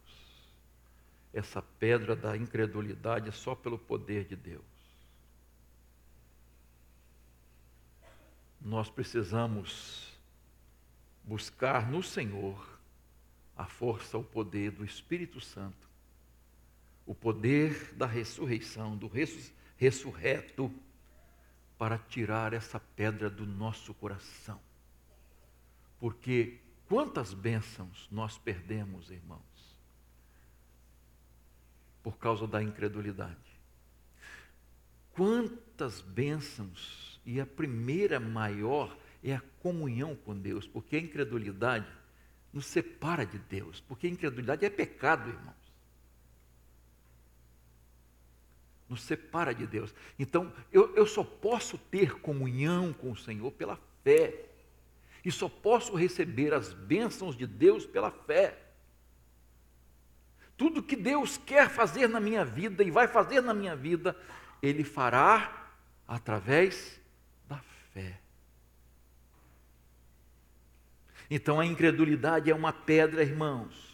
essa 1.32 1.62
pedra 1.62 2.14
da 2.14 2.36
incredulidade 2.36 3.32
só 3.32 3.54
pelo 3.54 3.78
poder 3.78 4.26
de 4.26 4.36
Deus. 4.36 4.62
Nós 8.60 8.90
precisamos 8.90 10.12
buscar 11.24 11.90
no 11.90 12.02
Senhor 12.02 12.78
a 13.56 13.64
força, 13.64 14.18
o 14.18 14.24
poder 14.24 14.72
do 14.72 14.84
Espírito 14.84 15.40
Santo, 15.40 15.88
o 17.06 17.14
poder 17.14 17.94
da 17.94 18.06
ressurreição, 18.06 18.96
do 18.96 19.10
ressurreto, 19.76 20.72
para 21.82 21.98
tirar 21.98 22.52
essa 22.52 22.78
pedra 22.78 23.28
do 23.28 23.44
nosso 23.44 23.92
coração. 23.92 24.60
Porque 25.98 26.60
quantas 26.86 27.34
bênçãos 27.34 28.06
nós 28.08 28.38
perdemos, 28.38 29.10
irmãos, 29.10 29.80
por 32.00 32.16
causa 32.18 32.46
da 32.46 32.62
incredulidade. 32.62 33.34
Quantas 35.10 36.00
bênçãos, 36.00 37.20
e 37.26 37.40
a 37.40 37.46
primeira 37.46 38.20
maior 38.20 38.96
é 39.20 39.34
a 39.34 39.42
comunhão 39.58 40.14
com 40.14 40.38
Deus, 40.38 40.68
porque 40.68 40.94
a 40.94 41.00
incredulidade 41.00 41.92
nos 42.52 42.66
separa 42.66 43.26
de 43.26 43.40
Deus, 43.40 43.80
porque 43.80 44.06
a 44.06 44.10
incredulidade 44.10 44.64
é 44.64 44.70
pecado, 44.70 45.28
irmãos. 45.28 45.61
Nos 48.92 49.04
separa 49.04 49.54
de 49.54 49.66
Deus. 49.66 49.94
Então, 50.18 50.52
eu, 50.70 50.94
eu 50.94 51.06
só 51.06 51.24
posso 51.24 51.78
ter 51.78 52.20
comunhão 52.20 52.92
com 52.92 53.10
o 53.10 53.16
Senhor 53.16 53.50
pela 53.52 53.78
fé. 54.04 54.50
E 55.24 55.32
só 55.32 55.48
posso 55.48 55.94
receber 55.94 56.52
as 56.52 56.74
bênçãos 56.74 57.34
de 57.34 57.46
Deus 57.46 57.86
pela 57.86 58.10
fé. 58.10 58.58
Tudo 60.58 60.82
que 60.82 60.94
Deus 60.94 61.38
quer 61.38 61.70
fazer 61.70 62.06
na 62.06 62.20
minha 62.20 62.44
vida 62.44 62.82
e 62.84 62.90
vai 62.90 63.08
fazer 63.08 63.40
na 63.40 63.54
minha 63.54 63.74
vida, 63.74 64.14
Ele 64.60 64.84
fará 64.84 65.70
através 66.06 67.00
da 67.48 67.56
fé. 67.94 68.20
Então 71.30 71.58
a 71.58 71.64
incredulidade 71.64 72.50
é 72.50 72.54
uma 72.54 72.74
pedra, 72.74 73.22
irmãos, 73.22 73.91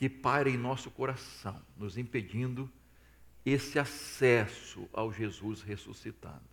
que 0.00 0.08
para 0.08 0.48
em 0.48 0.56
nosso 0.56 0.90
coração, 0.90 1.60
nos 1.76 1.98
impedindo 1.98 2.72
esse 3.44 3.78
acesso 3.78 4.88
ao 4.94 5.12
Jesus 5.12 5.60
ressuscitado. 5.60 6.48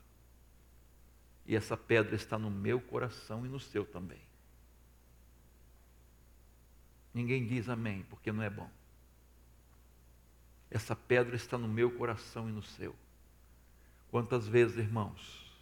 E 1.46 1.56
essa 1.56 1.78
pedra 1.78 2.14
está 2.14 2.38
no 2.38 2.52
meu 2.52 2.82
coração 2.82 3.46
e 3.46 3.50
no 3.50 3.58
seu 3.58 3.86
também. 3.86 4.20
Ninguém 7.14 7.48
diz 7.48 7.70
amém, 7.70 8.06
porque 8.10 8.34
não 8.34 8.44
é 8.44 8.50
bom. 8.50 8.70
Essa 10.70 10.94
pedra 10.94 11.38
está 11.38 11.58
no 11.58 11.70
meu 11.70 11.90
coração 11.90 12.50
e 12.50 12.52
no 12.52 12.62
seu. 12.62 12.94
Quantas 14.12 14.46
vezes, 14.46 14.76
irmãos, 14.76 15.58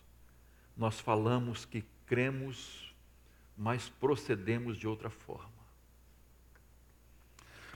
nós 0.76 1.00
falamos 1.00 1.66
que 1.66 1.84
cremos, 2.08 2.96
mas 3.56 3.88
procedemos 3.88 4.76
de 4.76 4.88
outra 4.88 5.12
forma. 5.12 5.55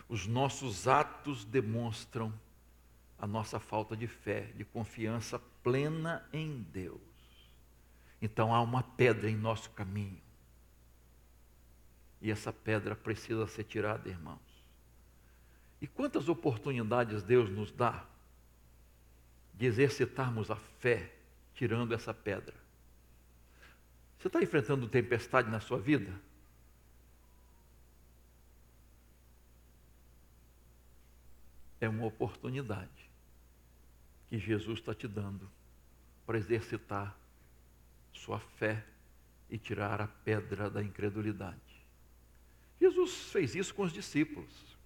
Os 0.09 0.25
nossos 0.25 0.87
atos 0.87 1.45
demonstram 1.45 2.33
a 3.19 3.27
nossa 3.27 3.59
falta 3.59 3.95
de 3.95 4.07
fé, 4.07 4.51
de 4.55 4.65
confiança 4.65 5.37
plena 5.61 6.27
em 6.33 6.61
Deus. 6.73 6.99
Então 8.19 8.53
há 8.53 8.59
uma 8.59 8.81
pedra 8.81 9.29
em 9.29 9.35
nosso 9.35 9.69
caminho. 9.69 10.19
E 12.21 12.31
essa 12.31 12.51
pedra 12.51 12.95
precisa 12.95 13.45
ser 13.45 13.65
tirada, 13.65 14.09
irmãos. 14.09 14.39
E 15.79 15.87
quantas 15.87 16.27
oportunidades 16.27 17.21
Deus 17.21 17.49
nos 17.49 17.71
dá 17.71 18.03
de 19.53 19.67
exercitarmos 19.67 20.49
a 20.49 20.55
fé 20.55 21.13
tirando 21.53 21.93
essa 21.93 22.13
pedra? 22.13 22.55
Você 24.17 24.27
está 24.27 24.41
enfrentando 24.41 24.87
tempestade 24.87 25.49
na 25.49 25.61
sua 25.61 25.79
vida? 25.79 26.11
É 31.81 31.87
uma 31.87 32.05
oportunidade 32.05 33.09
que 34.29 34.37
Jesus 34.37 34.79
está 34.79 34.93
te 34.93 35.07
dando 35.07 35.49
para 36.25 36.37
exercitar 36.37 37.17
sua 38.13 38.39
fé 38.39 38.85
e 39.49 39.57
tirar 39.57 40.01
a 40.01 40.07
pedra 40.07 40.69
da 40.69 40.83
incredulidade. 40.83 41.57
Jesus 42.79 43.31
fez 43.31 43.55
isso 43.55 43.73
com 43.73 43.83
os 43.83 43.91
discípulos. 43.91 44.77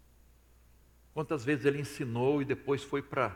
Quantas 1.14 1.44
vezes 1.44 1.66
ele 1.66 1.80
ensinou 1.80 2.42
e 2.42 2.46
depois 2.46 2.84
foi 2.84 3.02
para 3.02 3.36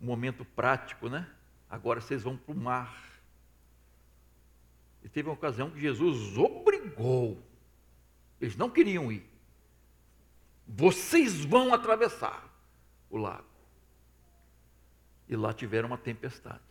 um 0.00 0.06
momento 0.06 0.44
prático, 0.44 1.08
né? 1.08 1.28
Agora 1.70 2.00
vocês 2.00 2.22
vão 2.22 2.36
para 2.36 2.52
o 2.52 2.56
mar. 2.56 3.20
E 5.02 5.08
teve 5.08 5.28
uma 5.28 5.34
ocasião 5.34 5.70
que 5.70 5.80
Jesus 5.80 6.36
obrigou. 6.36 7.42
Eles 8.40 8.56
não 8.56 8.68
queriam 8.68 9.10
ir. 9.10 9.24
Vocês 10.66 11.44
vão 11.44 11.72
atravessar 11.72 12.47
o 13.10 13.16
lago. 13.16 13.46
E 15.28 15.36
lá 15.36 15.52
tiveram 15.52 15.88
uma 15.88 15.98
tempestade. 15.98 16.62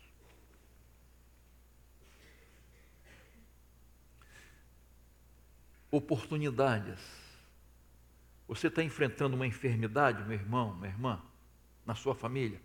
Oportunidades. 5.91 6.99
Você 8.47 8.67
está 8.67 8.83
enfrentando 8.83 9.35
uma 9.35 9.47
enfermidade, 9.47 10.23
meu 10.23 10.33
irmão, 10.33 10.75
minha 10.75 10.89
irmã, 10.89 11.21
na 11.85 11.95
sua 11.95 12.15
família? 12.15 12.61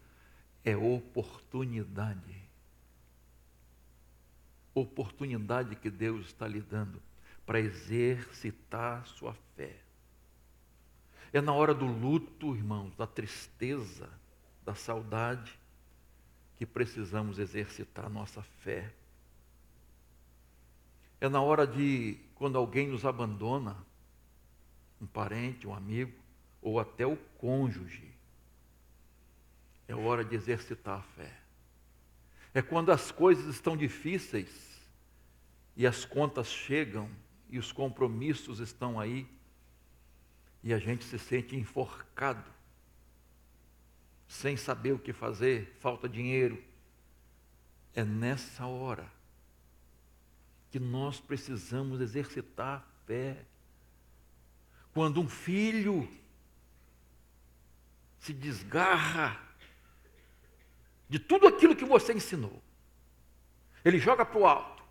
É 0.64 0.76
oportunidade 0.76 2.42
oportunidade 4.74 5.76
que 5.76 5.90
Deus 5.90 6.26
está 6.26 6.46
lhe 6.48 6.60
dando 6.60 7.00
para 7.44 7.60
exercitar 7.60 9.06
sua 9.06 9.34
fé. 9.56 9.76
É 11.32 11.40
na 11.40 11.52
hora 11.52 11.74
do 11.74 11.86
luto, 11.86 12.54
irmãos, 12.54 12.94
da 12.94 13.06
tristeza, 13.06 14.08
da 14.64 14.74
saudade, 14.74 15.58
que 16.56 16.66
precisamos 16.66 17.38
exercitar 17.38 18.10
nossa 18.10 18.42
fé. 18.42 18.92
É 21.20 21.28
na 21.28 21.40
hora 21.40 21.66
de, 21.66 22.18
quando 22.34 22.58
alguém 22.58 22.86
nos 22.86 23.04
abandona, 23.04 23.76
um 25.00 25.06
parente, 25.06 25.66
um 25.66 25.74
amigo, 25.74 26.12
ou 26.60 26.78
até 26.78 27.06
o 27.06 27.16
cônjuge, 27.38 28.12
é 29.88 29.94
hora 29.94 30.24
de 30.24 30.36
exercitar 30.36 30.98
a 30.98 31.02
fé. 31.02 31.32
É 32.54 32.60
quando 32.60 32.92
as 32.92 33.10
coisas 33.10 33.46
estão 33.46 33.76
difíceis 33.76 34.80
e 35.74 35.86
as 35.86 36.04
contas 36.04 36.48
chegam 36.48 37.08
e 37.48 37.58
os 37.58 37.72
compromissos 37.72 38.60
estão 38.60 39.00
aí 39.00 39.26
e 40.62 40.72
a 40.72 40.78
gente 40.78 41.04
se 41.04 41.18
sente 41.18 41.56
enforcado, 41.56 42.50
sem 44.28 44.56
saber 44.56 44.92
o 44.92 44.98
que 44.98 45.12
fazer, 45.12 45.76
falta 45.80 46.08
dinheiro. 46.08 46.62
É 47.94 48.04
nessa 48.04 48.66
hora 48.66 49.10
que 50.70 50.78
nós 50.78 51.20
precisamos 51.20 52.00
exercitar 52.00 52.78
a 52.78 53.06
fé. 53.06 53.44
Quando 54.94 55.20
um 55.20 55.28
filho 55.28 56.08
se 58.18 58.32
desgarra 58.32 59.38
de 61.08 61.18
tudo 61.18 61.46
aquilo 61.46 61.76
que 61.76 61.84
você 61.84 62.14
ensinou. 62.14 62.62
Ele 63.84 63.98
joga 63.98 64.24
para 64.24 64.38
o 64.38 64.46
alto, 64.46 64.82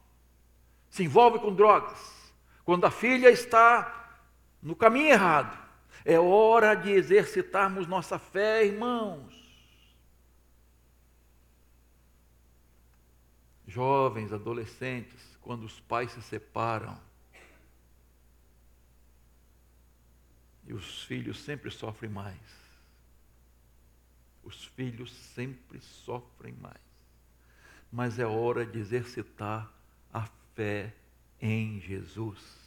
se 0.90 1.04
envolve 1.04 1.40
com 1.40 1.56
drogas. 1.56 2.32
Quando 2.64 2.86
a 2.86 2.92
filha 2.92 3.32
está 3.32 4.01
no 4.62 4.76
caminho 4.76 5.10
errado, 5.10 5.58
é 6.06 6.20
hora 6.20 6.76
de 6.76 6.92
exercitarmos 6.92 7.88
nossa 7.88 8.20
fé, 8.20 8.66
irmãos. 8.66 9.40
Jovens, 13.68 14.34
adolescentes, 14.34 15.38
quando 15.42 15.64
os 15.64 15.80
pais 15.80 16.12
se 16.12 16.22
separam, 16.22 17.00
e 20.66 20.74
os 20.74 21.04
filhos 21.04 21.40
sempre 21.40 21.72
sofrem 21.72 22.10
mais 22.10 22.62
os 24.44 24.66
filhos 24.66 25.12
sempre 25.12 25.80
sofrem 25.80 26.54
mais. 26.54 26.82
Mas 27.92 28.20
é 28.20 28.26
hora 28.26 28.66
de 28.66 28.80
exercitar 28.80 29.72
a 30.14 30.26
fé 30.56 30.94
em 31.40 31.80
Jesus. 31.80 32.61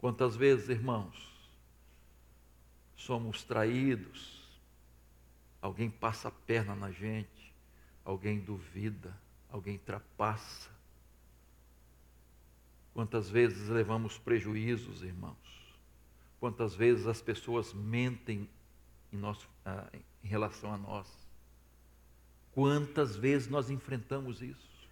Quantas 0.00 0.34
vezes, 0.34 0.70
irmãos, 0.70 1.30
somos 2.96 3.42
traídos, 3.42 4.48
alguém 5.60 5.90
passa 5.90 6.28
a 6.28 6.30
perna 6.30 6.74
na 6.74 6.90
gente, 6.90 7.52
alguém 8.02 8.40
duvida, 8.40 9.14
alguém 9.50 9.76
trapassa. 9.76 10.70
Quantas 12.94 13.28
vezes 13.28 13.68
levamos 13.68 14.16
prejuízos, 14.16 15.02
irmãos, 15.02 15.36
quantas 16.40 16.74
vezes 16.74 17.06
as 17.06 17.20
pessoas 17.20 17.74
mentem 17.74 18.48
em, 19.12 19.16
nosso, 19.18 19.46
ah, 19.66 19.86
em 20.24 20.28
relação 20.28 20.72
a 20.72 20.78
nós. 20.78 21.06
Quantas 22.52 23.16
vezes 23.16 23.48
nós 23.48 23.68
enfrentamos 23.68 24.40
isso? 24.40 24.88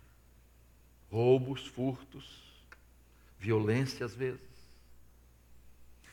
Roubos, 1.10 1.66
furtos, 1.66 2.42
violência 3.38 4.04
às 4.04 4.14
vezes. 4.14 4.47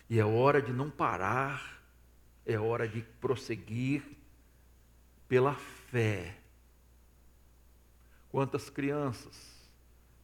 E 0.09 0.19
é 0.19 0.25
hora 0.25 0.61
de 0.61 0.71
não 0.71 0.89
parar, 0.89 1.81
é 2.45 2.59
hora 2.59 2.87
de 2.87 3.01
prosseguir 3.01 4.03
pela 5.27 5.55
fé. 5.55 6.37
Quantas 8.29 8.69
crianças 8.69 9.55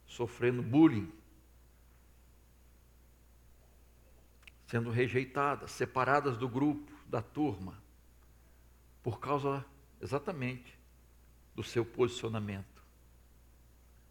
sofrendo 0.06 0.62
bullying, 0.62 1.12
sendo 4.68 4.90
rejeitadas, 4.90 5.72
separadas 5.72 6.38
do 6.38 6.48
grupo, 6.48 6.92
da 7.08 7.22
turma, 7.22 7.82
por 9.02 9.20
causa 9.20 9.66
exatamente 10.02 10.78
do 11.56 11.64
seu 11.64 11.86
posicionamento, 11.86 12.84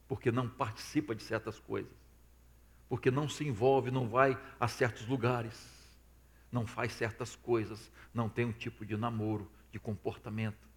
porque 0.08 0.30
não 0.30 0.48
participa 0.48 1.14
de 1.14 1.22
certas 1.22 1.58
coisas, 1.58 1.92
porque 2.90 3.08
não 3.08 3.28
se 3.28 3.46
envolve, 3.46 3.88
não 3.88 4.08
vai 4.08 4.36
a 4.58 4.66
certos 4.66 5.06
lugares, 5.06 5.54
não 6.50 6.66
faz 6.66 6.92
certas 6.92 7.36
coisas, 7.36 7.88
não 8.12 8.28
tem 8.28 8.44
um 8.44 8.52
tipo 8.52 8.84
de 8.84 8.96
namoro, 8.96 9.48
de 9.70 9.78
comportamento, 9.78 10.68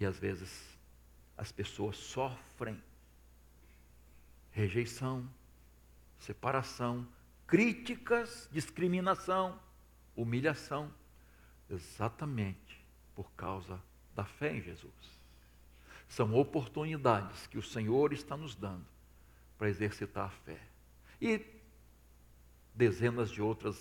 e 0.00 0.06
às 0.06 0.18
vezes 0.18 0.78
as 1.36 1.52
pessoas 1.52 1.98
sofrem 1.98 2.82
rejeição, 4.52 5.28
separação, 6.18 7.06
críticas, 7.46 8.48
discriminação, 8.50 9.60
humilhação, 10.16 10.90
exatamente 11.68 12.82
por 13.14 13.30
causa 13.32 13.82
da 14.14 14.24
fé 14.24 14.56
em 14.56 14.62
Jesus. 14.62 15.20
São 16.08 16.34
oportunidades 16.34 17.46
que 17.46 17.58
o 17.58 17.62
Senhor 17.62 18.14
está 18.14 18.34
nos 18.34 18.54
dando 18.54 18.86
para 19.58 19.68
exercitar 19.68 20.24
a 20.28 20.30
fé. 20.30 20.73
E 21.24 21.40
dezenas 22.74 23.30
de 23.30 23.40
outras, 23.40 23.76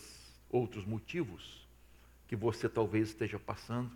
outros 0.49 0.85
motivos 0.85 1.67
que 2.25 2.35
você 2.37 2.69
talvez 2.69 3.09
esteja 3.09 3.37
passando, 3.37 3.91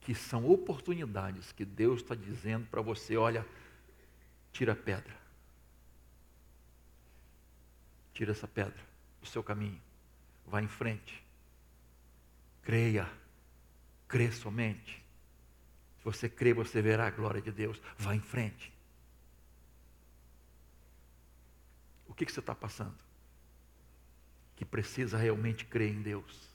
que 0.00 0.14
são 0.14 0.48
oportunidades 0.48 1.50
que 1.50 1.64
Deus 1.64 2.00
está 2.00 2.14
dizendo 2.14 2.66
para 2.68 2.80
você: 2.80 3.16
olha, 3.16 3.44
tira 4.52 4.72
a 4.72 4.76
pedra. 4.76 5.16
Tira 8.14 8.30
essa 8.30 8.46
pedra 8.46 8.82
do 9.20 9.26
seu 9.26 9.42
caminho. 9.42 9.82
Vá 10.46 10.62
em 10.62 10.68
frente. 10.68 11.22
Creia. 12.62 13.10
Crê 14.08 14.30
somente 14.30 15.04
você 16.06 16.28
crê, 16.28 16.54
você 16.54 16.80
verá 16.80 17.08
a 17.08 17.10
glória 17.10 17.42
de 17.42 17.50
Deus. 17.50 17.82
Vá 17.98 18.14
em 18.14 18.20
frente. 18.20 18.72
O 22.05 22.05
que, 22.16 22.24
que 22.24 22.32
você 22.32 22.40
está 22.40 22.54
passando? 22.54 22.96
Que 24.56 24.64
precisa 24.64 25.18
realmente 25.18 25.66
crer 25.66 25.92
em 25.92 26.00
Deus. 26.00 26.48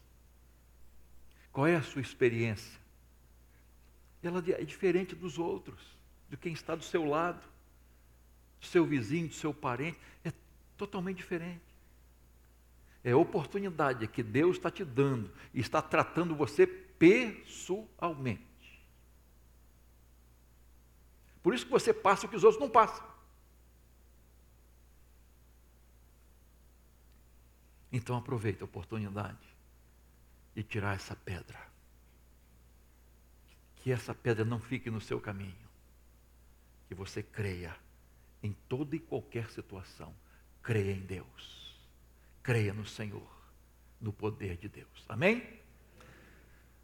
Qual 1.51 1.67
é 1.67 1.75
a 1.75 1.83
sua 1.83 2.01
experiência? 2.01 2.79
Ela 4.23 4.43
é 4.47 4.63
diferente 4.63 5.15
dos 5.15 5.37
outros, 5.37 5.79
de 6.29 6.37
quem 6.37 6.53
está 6.53 6.75
do 6.75 6.83
seu 6.83 7.05
lado, 7.05 7.41
do 8.59 8.65
seu 8.65 8.85
vizinho, 8.85 9.27
do 9.27 9.33
seu 9.33 9.53
parente. 9.53 9.99
É 10.23 10.31
totalmente 10.77 11.17
diferente. 11.17 11.61
É 13.03 13.11
a 13.11 13.17
oportunidade 13.17 14.07
que 14.07 14.23
Deus 14.23 14.57
está 14.57 14.69
te 14.71 14.83
dando 14.83 15.31
e 15.53 15.59
está 15.59 15.81
tratando 15.81 16.35
você 16.35 16.65
pessoalmente. 16.67 18.41
Por 21.41 21.53
isso 21.53 21.65
que 21.65 21.71
você 21.71 21.93
passa 21.93 22.25
o 22.25 22.29
que 22.29 22.35
os 22.35 22.43
outros 22.43 22.61
não 22.61 22.69
passam. 22.69 23.10
Então 27.91 28.15
aproveite 28.15 28.61
a 28.61 28.65
oportunidade 28.65 29.37
de 30.55 30.63
tirar 30.63 30.95
essa 30.95 31.15
pedra. 31.15 31.59
Que 33.77 33.91
essa 33.91 34.13
pedra 34.13 34.45
não 34.45 34.59
fique 34.59 34.89
no 34.89 35.01
seu 35.01 35.19
caminho. 35.19 35.69
Que 36.87 36.95
você 36.95 37.21
creia 37.21 37.75
em 38.41 38.53
toda 38.69 38.95
e 38.95 38.99
qualquer 38.99 39.49
situação. 39.49 40.13
Creia 40.61 40.93
em 40.93 41.01
Deus. 41.01 41.79
Creia 42.43 42.73
no 42.73 42.85
Senhor, 42.85 43.29
no 43.99 44.13
poder 44.13 44.57
de 44.57 44.69
Deus. 44.69 45.05
Amém? 45.07 45.59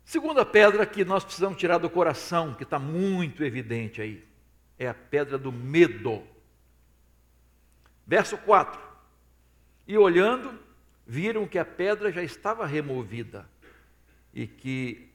Segunda 0.03 0.45
pedra 0.45 0.85
que 0.85 1.03
nós 1.03 1.23
precisamos 1.23 1.57
tirar 1.57 1.77
do 1.77 1.89
coração, 1.89 2.53
que 2.53 2.63
está 2.63 2.79
muito 2.79 3.43
evidente 3.43 4.01
aí 4.01 4.27
é 4.77 4.87
a 4.87 4.93
pedra 4.93 5.37
do 5.37 5.51
medo. 5.51 6.23
Verso 8.05 8.37
4: 8.37 8.79
E 9.87 9.97
olhando, 9.97 10.57
viram 11.07 11.47
que 11.47 11.57
a 11.57 11.63
pedra 11.63 12.11
já 12.11 12.21
estava 12.21 12.65
removida 12.65 13.49
e 14.33 14.45
que 14.45 15.09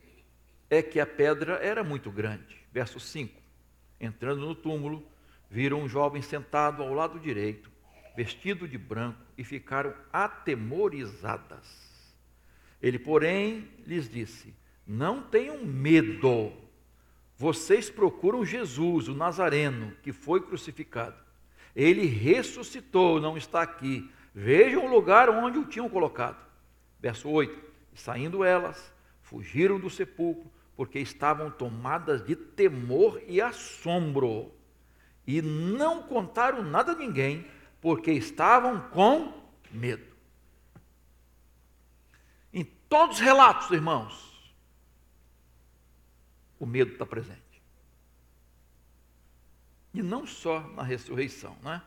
é 0.70 0.82
que 0.82 0.98
a 0.98 1.06
pedra 1.06 1.54
era 1.56 1.84
muito 1.84 2.10
grande. 2.10 2.56
Verso 2.72 2.98
5: 2.98 3.38
Entrando 4.00 4.46
no 4.46 4.54
túmulo, 4.54 5.06
viram 5.50 5.82
um 5.82 5.88
jovem 5.88 6.22
sentado 6.22 6.82
ao 6.82 6.94
lado 6.94 7.20
direito, 7.20 7.70
vestido 8.16 8.66
de 8.66 8.78
branco, 8.78 9.20
e 9.36 9.44
ficaram 9.44 9.94
atemorizadas. 10.10 11.82
Ele, 12.80 12.98
porém, 12.98 13.68
lhes 13.86 14.08
disse: 14.08 14.54
Não 14.86 15.22
tenham 15.22 15.62
medo. 15.62 16.52
Vocês 17.36 17.90
procuram 17.90 18.44
Jesus, 18.44 19.08
o 19.08 19.14
Nazareno, 19.14 19.94
que 20.02 20.12
foi 20.12 20.40
crucificado. 20.40 21.20
Ele 21.74 22.06
ressuscitou, 22.06 23.20
não 23.20 23.36
está 23.36 23.62
aqui. 23.62 24.10
Vejam 24.34 24.86
o 24.86 24.90
lugar 24.90 25.28
onde 25.28 25.58
o 25.58 25.66
tinham 25.66 25.88
colocado. 25.88 26.38
Verso 27.00 27.28
8: 27.28 27.62
Saindo 27.94 28.44
elas, 28.44 28.92
fugiram 29.22 29.78
do 29.78 29.90
sepulcro, 29.90 30.50
porque 30.76 30.98
estavam 30.98 31.50
tomadas 31.50 32.24
de 32.24 32.34
temor 32.34 33.22
e 33.26 33.40
assombro. 33.40 34.52
E 35.26 35.42
não 35.42 36.02
contaram 36.02 36.62
nada 36.62 36.92
a 36.92 36.96
ninguém, 36.96 37.46
porque 37.80 38.10
estavam 38.12 38.80
com 38.90 39.32
medo. 39.70 40.12
Em 42.52 42.64
todos 42.64 43.16
os 43.16 43.22
relatos, 43.22 43.70
irmãos, 43.70 44.54
o 46.58 46.66
medo 46.66 46.92
está 46.92 47.04
presente. 47.04 47.40
E 49.94 50.02
não 50.02 50.26
só 50.26 50.60
na 50.68 50.82
ressurreição, 50.82 51.56
né? 51.62 51.82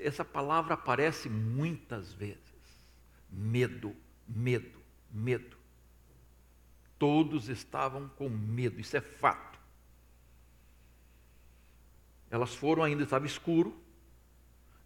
Essa 0.00 0.24
palavra 0.24 0.74
aparece 0.74 1.28
muitas 1.28 2.12
vezes. 2.12 2.38
Medo, 3.30 3.94
medo, 4.26 4.80
medo. 5.10 5.56
Todos 6.98 7.48
estavam 7.48 8.08
com 8.10 8.28
medo, 8.28 8.80
isso 8.80 8.96
é 8.96 9.00
fato. 9.00 9.58
Elas 12.30 12.54
foram 12.54 12.82
ainda, 12.82 13.02
estava 13.04 13.26
escuro. 13.26 13.74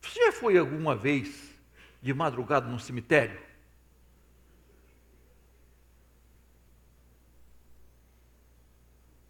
Você 0.00 0.24
já 0.24 0.33
foi 0.33 0.57
alguma 0.59 0.96
vez 0.96 1.52
de 2.00 2.14
madrugada 2.14 2.68
num 2.68 2.78
cemitério? 2.78 3.40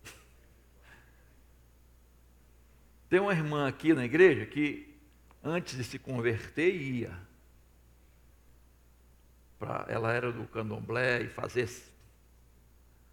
Tem 3.09 3.21
uma 3.21 3.33
irmã 3.33 3.67
aqui 3.69 3.95
na 3.95 4.05
igreja 4.05 4.45
que, 4.47 4.92
antes 5.43 5.77
de 5.77 5.85
se 5.85 5.99
converter, 5.99 6.75
ia. 6.75 7.19
Pra, 9.59 9.87
ela 9.89 10.13
era 10.13 10.33
do 10.33 10.47
candomblé 10.47 11.23
e 11.23 11.29
fazia 11.29 11.67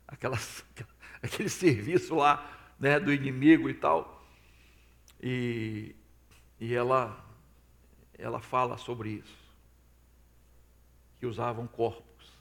aquelas, 0.07 0.63
aquele 1.21 1.49
serviço 1.49 2.15
lá 2.15 2.73
né, 2.79 2.99
do 2.99 3.13
inimigo 3.13 3.69
e 3.69 3.73
tal. 3.73 4.27
E, 5.21 5.95
e 6.59 6.73
ela, 6.73 7.23
ela 8.17 8.39
fala 8.39 8.77
sobre 8.77 9.09
isso. 9.09 9.39
Que 11.19 11.25
usavam 11.25 11.67
corpos, 11.67 12.31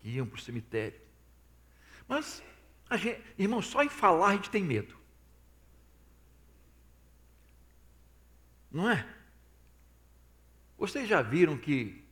que 0.00 0.10
iam 0.10 0.26
para 0.26 0.36
o 0.36 0.40
cemitério. 0.40 1.00
Mas, 2.06 2.42
gente, 2.96 3.22
irmão, 3.38 3.62
só 3.62 3.82
em 3.82 3.88
falar 3.88 4.28
a 4.28 4.36
gente 4.36 4.50
tem 4.50 4.62
medo. 4.62 4.94
Não 8.70 8.90
é? 8.90 9.06
Vocês 10.76 11.08
já 11.08 11.22
viram 11.22 11.56
que 11.56 12.04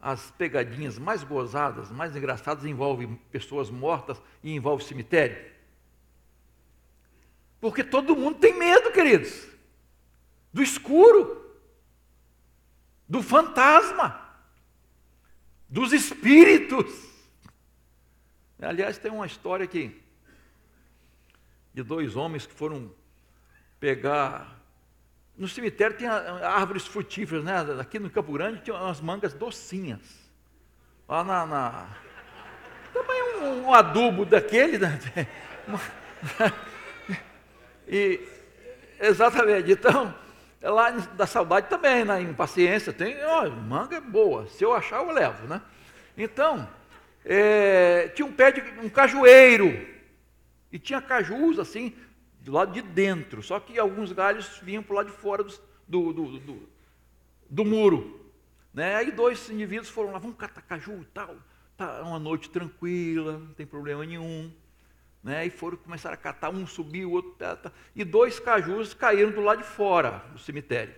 as 0.00 0.30
pegadinhas 0.30 0.98
mais 0.98 1.22
gozadas, 1.22 1.90
mais 1.90 2.16
engraçadas 2.16 2.64
envolvem 2.64 3.16
pessoas 3.30 3.70
mortas 3.70 4.20
e 4.42 4.54
envolvem 4.54 4.86
cemitério? 4.86 5.50
Porque 7.60 7.84
todo 7.84 8.16
mundo 8.16 8.38
tem 8.38 8.58
medo, 8.58 8.90
queridos, 8.90 9.46
do 10.52 10.62
escuro, 10.62 11.58
do 13.08 13.22
fantasma. 13.22 14.28
dos 15.68 15.92
espíritos. 15.92 17.08
Aliás, 18.60 18.98
tem 18.98 19.10
uma 19.10 19.26
história 19.26 19.64
aqui 19.64 20.02
de 21.72 21.82
dois 21.82 22.16
homens 22.16 22.44
que 22.44 22.52
foram 22.52 22.92
pegar. 23.78 24.59
No 25.40 25.48
cemitério 25.48 25.96
tem 25.96 26.06
árvores 26.06 26.86
frutíferas, 26.86 27.42
né? 27.42 27.54
Aqui 27.80 27.98
no 27.98 28.10
Campo 28.10 28.30
Grande 28.30 28.60
tinha 28.60 28.76
umas 28.76 29.00
mangas 29.00 29.32
docinhas. 29.32 30.02
Lá 31.08 31.24
na. 31.24 31.46
na... 31.46 31.88
Também 32.92 33.22
um, 33.38 33.68
um 33.68 33.74
adubo 33.74 34.26
daquele, 34.26 34.76
né? 34.76 34.98
e, 37.88 38.20
exatamente. 39.00 39.72
Então, 39.72 40.14
lá 40.60 40.90
da 40.90 41.26
saudade 41.26 41.70
também, 41.70 42.04
na 42.04 42.16
né? 42.16 42.22
impaciência, 42.22 42.92
tem. 42.92 43.16
Ó, 43.24 43.48
manga 43.48 43.96
é 43.96 44.00
boa. 44.00 44.46
Se 44.46 44.62
eu 44.62 44.74
achar, 44.74 44.98
eu 44.98 45.10
levo, 45.10 45.48
né? 45.48 45.62
Então, 46.18 46.68
é, 47.24 48.08
tinha 48.08 48.26
um 48.26 48.32
pé 48.32 48.52
de 48.52 48.60
um 48.84 48.90
cajueiro. 48.90 49.88
E 50.70 50.78
tinha 50.78 51.00
cajus 51.00 51.58
assim, 51.58 51.96
do 52.40 52.52
lado 52.52 52.72
de 52.72 52.82
dentro, 52.82 53.42
só 53.42 53.60
que 53.60 53.78
alguns 53.78 54.12
galhos 54.12 54.58
vinham 54.62 54.82
para 54.82 54.92
o 54.92 54.96
lado 54.96 55.10
de 55.10 55.16
fora 55.16 55.44
do, 55.44 55.52
do, 55.86 56.12
do, 56.12 56.38
do, 56.38 56.68
do 57.48 57.64
muro. 57.64 58.20
Né? 58.72 58.96
Aí 58.96 59.12
dois 59.12 59.50
indivíduos 59.50 59.88
foram 59.88 60.12
lá, 60.12 60.18
vamos 60.18 60.36
catar 60.36 60.62
caju 60.62 61.02
e 61.02 61.04
tal. 61.06 61.36
Tá 61.76 62.02
uma 62.02 62.18
noite 62.18 62.50
tranquila, 62.50 63.38
não 63.38 63.54
tem 63.54 63.66
problema 63.66 64.04
nenhum. 64.04 64.52
Né? 65.22 65.46
E 65.46 65.50
foram 65.50 65.76
começar 65.76 66.12
a 66.12 66.16
catar, 66.16 66.50
um 66.50 66.66
subiu, 66.66 67.10
o 67.10 67.12
outro. 67.12 67.32
Tá, 67.32 67.56
tá. 67.56 67.72
E 67.94 68.04
dois 68.04 68.40
cajus 68.40 68.94
caíram 68.94 69.30
do 69.30 69.40
lado 69.40 69.58
de 69.58 69.68
fora 69.68 70.24
do 70.32 70.38
cemitério. 70.38 70.94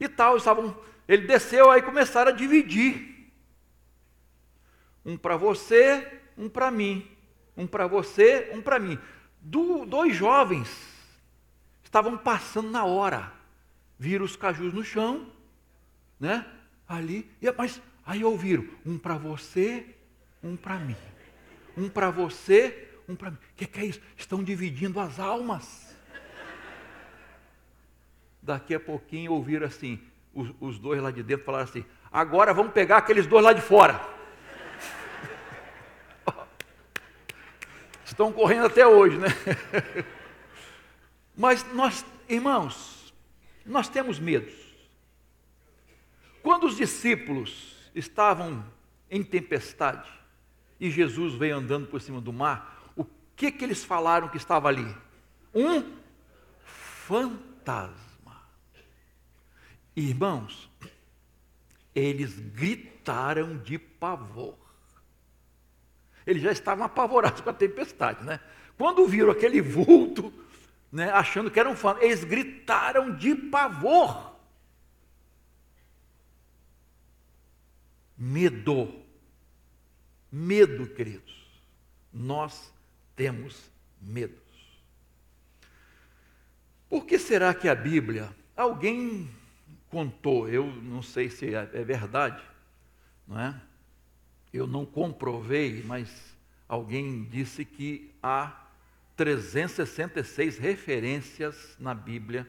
E 0.00 0.08
tal, 0.08 0.36
estavam. 0.36 0.76
Ele 1.06 1.26
desceu, 1.26 1.70
aí 1.70 1.82
começaram 1.82 2.32
a 2.32 2.34
dividir. 2.34 3.30
Um 5.04 5.16
para 5.16 5.36
você, 5.36 6.20
um 6.36 6.48
para 6.48 6.70
mim. 6.70 7.08
Um 7.56 7.66
para 7.66 7.86
você, 7.86 8.50
um 8.54 8.62
para 8.62 8.78
mim. 8.78 8.98
Do, 9.40 9.86
dois 9.86 10.14
jovens 10.14 10.68
estavam 11.82 12.16
passando 12.16 12.70
na 12.70 12.84
hora, 12.84 13.32
viram 13.98 14.24
os 14.24 14.36
cajus 14.36 14.72
no 14.72 14.84
chão, 14.84 15.26
né? 16.18 16.46
Ali, 16.86 17.30
e, 17.40 17.50
mas 17.52 17.80
aí 18.04 18.24
ouviram: 18.24 18.66
um 18.84 18.98
para 18.98 19.16
você, 19.16 19.86
um 20.42 20.56
para 20.56 20.78
mim. 20.78 20.96
Um 21.76 21.88
para 21.88 22.10
você, 22.10 22.88
um 23.08 23.16
para 23.16 23.30
mim. 23.30 23.36
O 23.36 23.54
que, 23.56 23.66
que 23.66 23.80
é 23.80 23.84
isso? 23.86 24.00
Estão 24.16 24.42
dividindo 24.42 25.00
as 25.00 25.18
almas. 25.18 25.96
Daqui 28.42 28.74
a 28.74 28.80
pouquinho 28.80 29.32
ouviram 29.32 29.66
assim, 29.66 30.00
os, 30.34 30.52
os 30.60 30.78
dois 30.78 31.02
lá 31.02 31.10
de 31.10 31.22
dentro 31.22 31.44
falaram 31.44 31.64
assim: 31.64 31.84
agora 32.10 32.52
vamos 32.52 32.72
pegar 32.72 32.98
aqueles 32.98 33.26
dois 33.26 33.44
lá 33.44 33.52
de 33.52 33.60
fora. 33.60 34.00
Estão 38.20 38.34
correndo 38.34 38.66
até 38.66 38.86
hoje, 38.86 39.16
né? 39.16 39.28
Mas 41.34 41.64
nós, 41.72 42.04
irmãos, 42.28 43.14
nós 43.64 43.88
temos 43.88 44.18
medos. 44.18 44.52
Quando 46.42 46.66
os 46.66 46.76
discípulos 46.76 47.90
estavam 47.94 48.62
em 49.10 49.24
tempestade 49.24 50.06
e 50.78 50.90
Jesus 50.90 51.32
veio 51.32 51.56
andando 51.56 51.86
por 51.86 51.98
cima 51.98 52.20
do 52.20 52.30
mar, 52.30 52.92
o 52.94 53.06
que 53.34 53.50
que 53.50 53.64
eles 53.64 53.82
falaram 53.82 54.28
que 54.28 54.36
estava 54.36 54.68
ali? 54.68 54.94
Um 55.54 55.82
fantasma. 56.62 58.42
Irmãos, 59.96 60.70
eles 61.94 62.38
gritaram 62.38 63.56
de 63.56 63.78
pavor. 63.78 64.59
Eles 66.26 66.42
já 66.42 66.52
estavam 66.52 66.84
apavorados 66.84 67.40
com 67.42 67.50
a 67.50 67.54
tempestade, 67.54 68.24
né? 68.24 68.40
Quando 68.76 69.06
viram 69.06 69.30
aquele 69.30 69.60
vulto, 69.60 70.32
né, 70.90 71.10
achando 71.10 71.50
que 71.50 71.60
era 71.60 71.68
um 71.68 71.76
fã, 71.76 71.96
eles 72.00 72.24
gritaram 72.24 73.14
de 73.14 73.34
pavor. 73.34 74.34
Medo. 78.16 78.92
Medo, 80.32 80.86
queridos. 80.86 81.46
Nós 82.12 82.72
temos 83.14 83.70
medos. 84.00 84.38
Por 86.88 87.06
que 87.06 87.18
será 87.18 87.54
que 87.54 87.68
a 87.68 87.74
Bíblia, 87.74 88.28
alguém 88.56 89.30
contou, 89.88 90.48
eu 90.48 90.66
não 90.66 91.02
sei 91.02 91.28
se 91.30 91.54
é, 91.54 91.68
é 91.72 91.84
verdade, 91.84 92.42
não 93.26 93.38
é? 93.38 93.60
Eu 94.52 94.66
não 94.66 94.84
comprovei, 94.84 95.82
mas 95.86 96.36
alguém 96.68 97.24
disse 97.24 97.64
que 97.64 98.12
há 98.22 98.66
366 99.16 100.58
referências 100.58 101.76
na 101.78 101.94
Bíblia 101.94 102.48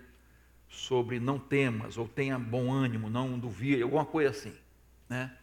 sobre 0.69 1.19
não 1.19 1.37
temas, 1.37 1.97
ou 1.97 2.07
tenha 2.07 2.39
bom 2.39 2.71
ânimo, 2.71 3.09
não 3.09 3.37
duvide, 3.37 3.83
alguma 3.83 4.05
coisa 4.05 4.29
assim. 4.29 4.53
Né? 5.09 5.35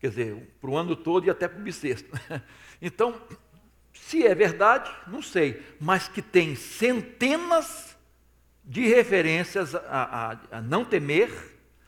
Quer 0.00 0.08
dizer, 0.08 0.56
para 0.60 0.70
o 0.70 0.76
ano 0.76 0.96
todo 0.96 1.26
e 1.26 1.30
até 1.30 1.46
para 1.46 1.60
o 1.60 1.62
bissexto. 1.62 2.08
Então, 2.82 3.18
se 3.94 4.26
é 4.26 4.34
verdade, 4.34 4.90
não 5.06 5.22
sei, 5.22 5.62
mas 5.80 6.06
que 6.06 6.20
tem 6.20 6.54
centenas 6.54 7.96
de 8.62 8.86
referências 8.86 9.74
a, 9.74 9.80
a, 10.50 10.58
a 10.58 10.60
não 10.60 10.84
temer, 10.84 11.30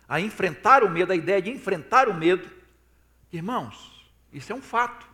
a 0.08 0.20
enfrentar 0.20 0.82
o 0.82 0.90
medo, 0.90 1.12
a 1.12 1.16
ideia 1.16 1.42
de 1.42 1.50
enfrentar 1.50 2.08
o 2.08 2.14
medo. 2.14 2.48
Irmãos, 3.30 3.95
isso 4.32 4.52
é 4.52 4.54
um 4.54 4.62
fato. 4.62 5.06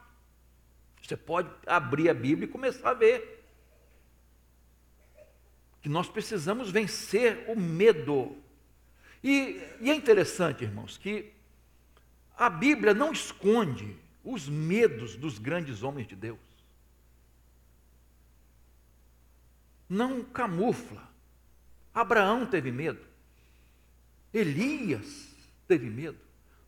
Você 1.02 1.16
pode 1.16 1.50
abrir 1.66 2.08
a 2.08 2.14
Bíblia 2.14 2.46
e 2.46 2.50
começar 2.50 2.90
a 2.90 2.94
ver. 2.94 3.44
Que 5.80 5.88
nós 5.88 6.08
precisamos 6.08 6.70
vencer 6.70 7.44
o 7.48 7.58
medo. 7.58 8.36
E, 9.22 9.60
e 9.80 9.90
é 9.90 9.94
interessante, 9.94 10.64
irmãos, 10.64 10.96
que 10.96 11.32
a 12.36 12.48
Bíblia 12.48 12.94
não 12.94 13.12
esconde 13.12 13.96
os 14.24 14.48
medos 14.48 15.16
dos 15.16 15.38
grandes 15.38 15.82
homens 15.82 16.06
de 16.06 16.14
Deus. 16.14 16.38
Não 19.88 20.24
camufla. 20.24 21.10
Abraão 21.92 22.46
teve 22.46 22.70
medo. 22.70 23.04
Elias 24.32 25.28
teve 25.68 25.90
medo. 25.90 26.18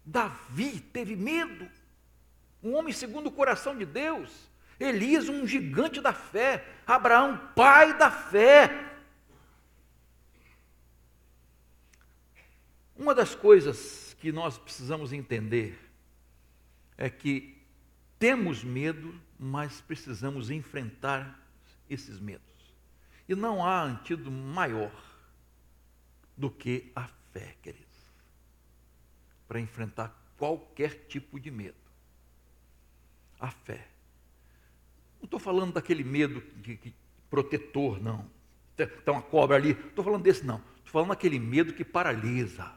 Davi 0.05 0.81
teve 0.81 1.17
medo 1.17 1.69
um 2.65 2.75
homem 2.75 2.95
segundo 2.95 3.27
o 3.27 3.33
coração 3.33 3.77
de 3.77 3.85
Deus. 3.85 4.51
Elias, 4.81 5.29
um 5.29 5.47
gigante 5.47 6.01
da 6.01 6.15
fé. 6.15 6.67
Abraão, 6.87 7.37
pai 7.55 7.97
da 7.97 8.11
fé. 8.11 8.91
Uma 12.97 13.15
das 13.15 13.35
coisas 13.35 14.17
que 14.19 14.33
nós 14.33 14.57
precisamos 14.57 15.13
entender 15.13 15.79
é 16.97 17.11
que 17.11 17.63
temos 18.19 18.65
medo, 18.65 19.15
mas 19.39 19.83
precisamos 19.83 20.49
enfrentar 20.49 21.39
esses 21.91 22.19
medos. 22.19 22.43
E 23.29 23.35
não 23.35 23.65
há 23.65 23.83
antídoto 23.83 24.31
maior 24.31 24.93
do 26.37 26.51
que 26.51 26.91
a 26.97 27.09
fé, 27.33 27.57
queridos, 27.63 27.85
para 29.47 29.61
enfrentar 29.61 30.17
qualquer 30.39 31.07
tipo 31.07 31.39
de 31.39 31.51
medo 31.51 31.84
a 33.41 33.51
fé. 33.51 33.89
Não 35.25 35.27
estou 35.27 35.41
falando 35.41 35.73
daquele 35.73 36.05
medo 36.05 36.43
de, 36.57 36.77
de 36.77 36.95
protetor, 37.31 37.99
não. 37.99 38.31
Está 38.77 39.13
uma 39.13 39.23
cobra 39.23 39.57
ali. 39.57 39.73
Não 39.75 39.89
estou 39.89 40.05
falando 40.05 40.23
desse, 40.23 40.45
não. 40.45 40.59
Estou 40.77 40.93
falando 40.93 41.09
daquele 41.09 41.39
medo 41.39 41.73
que 41.73 41.85
paralisa. 41.85 42.71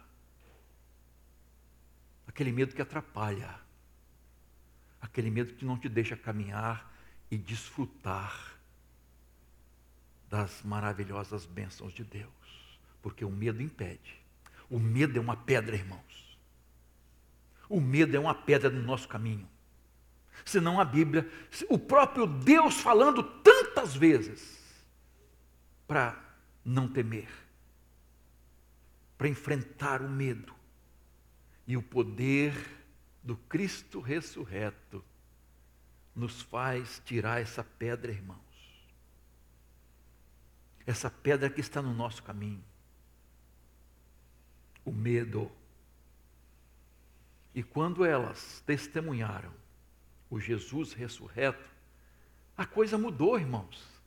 Aquele 2.25 2.51
medo 2.51 2.73
que 2.73 2.81
atrapalha. 2.81 3.59
Aquele 5.01 5.29
medo 5.29 5.55
que 5.55 5.65
não 5.65 5.77
te 5.77 5.89
deixa 5.89 6.15
caminhar 6.15 6.89
e 7.29 7.37
desfrutar 7.37 8.57
das 10.29 10.63
maravilhosas 10.63 11.45
bênçãos 11.45 11.93
de 11.93 12.05
Deus. 12.05 12.79
Porque 13.01 13.25
o 13.25 13.29
medo 13.29 13.61
impede. 13.61 14.21
O 14.69 14.79
medo 14.79 15.17
é 15.17 15.21
uma 15.21 15.35
pedra, 15.35 15.75
irmãos. 15.75 16.37
O 17.67 17.81
medo 17.81 18.15
é 18.15 18.19
uma 18.19 18.33
pedra 18.33 18.69
no 18.69 18.81
nosso 18.81 19.07
caminho 19.07 19.47
senão 20.45 20.79
a 20.79 20.85
Bíblia, 20.85 21.29
o 21.69 21.77
próprio 21.77 22.25
Deus 22.25 22.75
falando 22.79 23.23
tantas 23.23 23.95
vezes 23.95 24.57
para 25.87 26.21
não 26.63 26.87
temer, 26.87 27.29
para 29.17 29.27
enfrentar 29.27 30.01
o 30.01 30.09
medo 30.09 30.53
e 31.65 31.75
o 31.75 31.83
poder 31.83 32.53
do 33.21 33.35
Cristo 33.35 33.99
ressurreto 33.99 35.03
nos 36.15 36.41
faz 36.41 37.01
tirar 37.05 37.41
essa 37.41 37.63
pedra, 37.63 38.11
irmãos. 38.11 38.39
Essa 40.85 41.11
pedra 41.11 41.49
que 41.49 41.59
está 41.59 41.81
no 41.81 41.93
nosso 41.93 42.23
caminho. 42.23 42.63
O 44.85 44.91
medo. 44.91 45.51
E 47.53 47.61
quando 47.61 48.05
elas 48.05 48.63
testemunharam 48.65 49.53
o 50.29 50.39
Jesus 50.39 50.93
ressurreto, 50.93 51.63
a 52.55 52.65
coisa 52.65 52.97
mudou, 52.97 53.39
irmãos. 53.39 53.97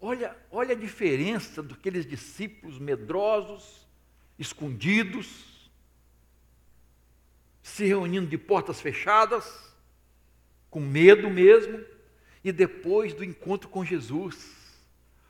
Olha, 0.00 0.36
olha 0.50 0.74
a 0.74 0.78
diferença 0.78 1.62
daqueles 1.62 2.06
discípulos 2.06 2.78
medrosos, 2.78 3.86
escondidos, 4.38 5.70
se 7.62 7.84
reunindo 7.84 8.26
de 8.26 8.38
portas 8.38 8.80
fechadas, 8.80 9.72
com 10.70 10.80
medo 10.80 11.28
mesmo, 11.28 11.84
e 12.44 12.52
depois 12.52 13.12
do 13.12 13.24
encontro 13.24 13.68
com 13.68 13.84
Jesus. 13.84 14.56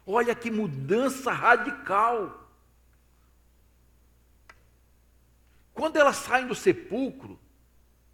Olha 0.07 0.35
que 0.35 0.51
mudança 0.51 1.33
radical. 1.33 2.49
Quando 5.73 5.97
elas 5.97 6.17
saem 6.17 6.47
do 6.47 6.55
sepulcro, 6.55 7.39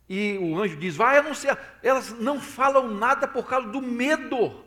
e 0.08 0.36
o 0.38 0.58
anjo 0.60 0.76
diz: 0.76 0.96
Vai 0.96 1.18
anunciar. 1.18 1.78
Elas 1.82 2.10
não 2.10 2.40
falam 2.40 2.88
nada 2.94 3.26
por 3.26 3.46
causa 3.46 3.68
do 3.68 3.80
medo. 3.80 4.64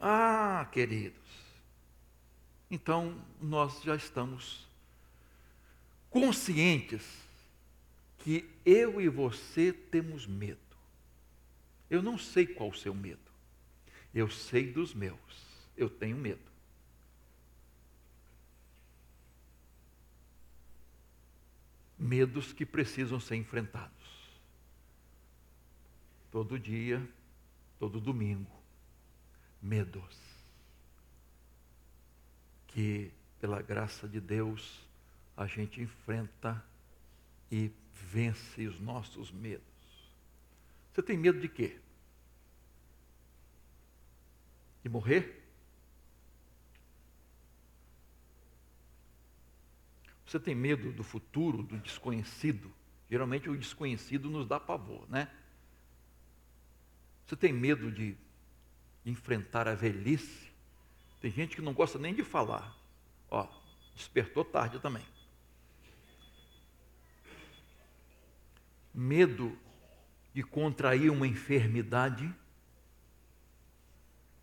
Ah, 0.00 0.68
queridos. 0.70 1.18
Então, 2.70 3.20
nós 3.40 3.82
já 3.82 3.96
estamos 3.96 4.66
conscientes 6.10 7.04
que 8.18 8.48
eu 8.64 9.00
e 9.00 9.08
você 9.08 9.72
temos 9.72 10.26
medo. 10.26 10.58
Eu 11.90 12.02
não 12.02 12.18
sei 12.18 12.46
qual 12.46 12.68
o 12.68 12.76
seu 12.76 12.94
medo. 12.94 13.18
Eu 14.14 14.30
sei 14.30 14.70
dos 14.70 14.94
meus. 14.94 15.18
Eu 15.76 15.88
tenho 15.88 16.16
medo. 16.16 16.47
Medos 21.98 22.52
que 22.52 22.64
precisam 22.64 23.18
ser 23.18 23.36
enfrentados. 23.36 23.92
Todo 26.30 26.58
dia, 26.58 27.06
todo 27.78 28.00
domingo, 28.00 28.50
medos 29.60 30.16
que, 32.68 33.10
pela 33.40 33.60
graça 33.60 34.06
de 34.06 34.20
Deus, 34.20 34.86
a 35.36 35.46
gente 35.46 35.80
enfrenta 35.80 36.62
e 37.50 37.72
vence 37.92 38.66
os 38.66 38.78
nossos 38.78 39.32
medos. 39.32 39.64
Você 40.92 41.02
tem 41.02 41.16
medo 41.16 41.40
de 41.40 41.48
quê? 41.48 41.78
De 44.82 44.88
morrer? 44.88 45.47
Você 50.28 50.38
tem 50.38 50.54
medo 50.54 50.92
do 50.92 51.02
futuro, 51.02 51.62
do 51.62 51.78
desconhecido? 51.78 52.70
Geralmente 53.10 53.48
o 53.48 53.56
desconhecido 53.56 54.28
nos 54.28 54.46
dá 54.46 54.60
pavor, 54.60 55.08
né? 55.08 55.26
Você 57.24 57.34
tem 57.34 57.50
medo 57.50 57.90
de 57.90 58.14
enfrentar 59.06 59.66
a 59.66 59.74
velhice? 59.74 60.52
Tem 61.18 61.30
gente 61.30 61.56
que 61.56 61.62
não 61.62 61.72
gosta 61.72 61.98
nem 61.98 62.14
de 62.14 62.22
falar. 62.22 62.76
Ó, 63.30 63.48
despertou 63.94 64.44
tarde 64.44 64.78
também. 64.78 65.02
Medo 68.92 69.58
de 70.34 70.42
contrair 70.42 71.10
uma 71.10 71.26
enfermidade? 71.26 72.30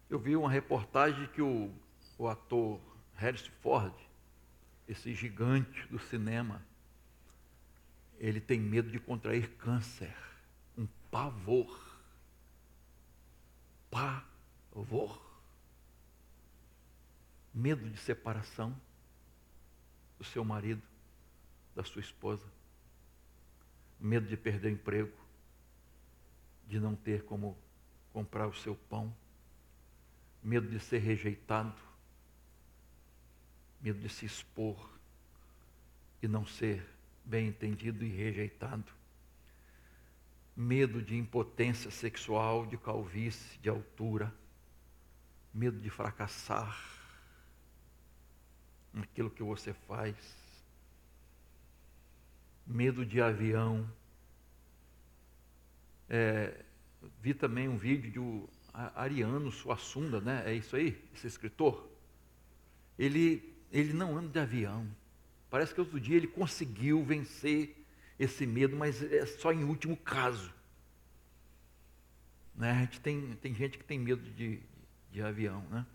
Eu 0.10 0.18
vi 0.18 0.36
uma 0.36 0.50
reportagem 0.50 1.28
que 1.28 1.44
o, 1.44 1.72
o 2.18 2.28
ator 2.28 2.82
Harrison 3.14 3.52
Ford 3.62 4.05
esse 4.88 5.14
gigante 5.14 5.88
do 5.88 6.00
cinema, 6.00 6.62
ele 8.20 8.40
tem 8.40 8.60
medo 8.60 8.90
de 8.90 9.00
contrair 9.00 9.50
câncer. 9.58 10.16
Um 10.78 10.88
pavor. 11.10 12.00
Pavor. 13.90 15.22
Medo 17.54 17.90
de 17.90 17.98
separação 17.98 18.76
do 20.18 20.24
seu 20.24 20.44
marido, 20.44 20.82
da 21.74 21.84
sua 21.84 22.02
esposa. 22.02 22.46
Medo 24.00 24.28
de 24.28 24.36
perder 24.36 24.72
emprego, 24.72 25.18
de 26.68 26.80
não 26.80 26.96
ter 26.96 27.24
como 27.24 27.58
comprar 28.12 28.48
o 28.48 28.54
seu 28.54 28.76
pão. 28.76 29.16
Medo 30.44 30.70
de 30.70 30.80
ser 30.80 31.00
rejeitado 31.00 31.85
medo 33.82 34.00
de 34.00 34.10
se 34.10 34.26
expor 34.26 34.90
e 36.22 36.28
não 36.28 36.46
ser 36.46 36.86
bem 37.24 37.48
entendido 37.48 38.06
e 38.06 38.10
rejeitado, 38.10 38.92
medo 40.56 41.02
de 41.02 41.16
impotência 41.16 41.92
sexual, 41.92 42.66
de 42.66 42.78
calvície, 42.78 43.58
de 43.60 43.70
altura, 43.70 44.34
medo 45.54 45.80
de 45.80 45.90
fracassar 45.90 46.78
naquilo 48.94 49.30
que 49.30 49.44
você 49.44 49.74
faz, 49.74 50.16
medo 52.66 53.06
de 53.06 53.22
avião. 53.22 53.90
É, 56.08 56.64
vi 57.22 57.34
também 57.34 57.68
um 57.68 57.78
vídeo 57.78 58.12
de 58.12 58.56
Ariano 58.74 59.52
Suassunda, 59.52 60.22
né? 60.22 60.44
É 60.46 60.54
isso 60.54 60.76
aí, 60.76 61.02
esse 61.14 61.28
escritor. 61.28 61.90
Ele 62.98 63.55
ele 63.76 63.92
não 63.92 64.18
anda 64.18 64.30
de 64.30 64.40
avião. 64.40 64.88
Parece 65.50 65.74
que 65.74 65.82
outro 65.82 66.00
dia 66.00 66.16
ele 66.16 66.28
conseguiu 66.28 67.04
vencer 67.04 67.76
esse 68.18 68.46
medo, 68.48 68.74
mas 68.74 69.04
é 69.04 69.26
só 69.26 69.52
em 69.52 69.66
último 69.66 69.98
caso. 69.98 70.54
Né? 72.56 72.72
A 72.72 72.80
gente 72.82 73.02
tem, 73.02 73.36
tem 73.42 73.54
gente 73.54 73.78
que 73.78 73.84
tem 73.84 74.00
medo 74.00 74.24
de, 74.32 74.62
de 75.12 75.22
avião. 75.22 75.62
Né? 75.70 75.86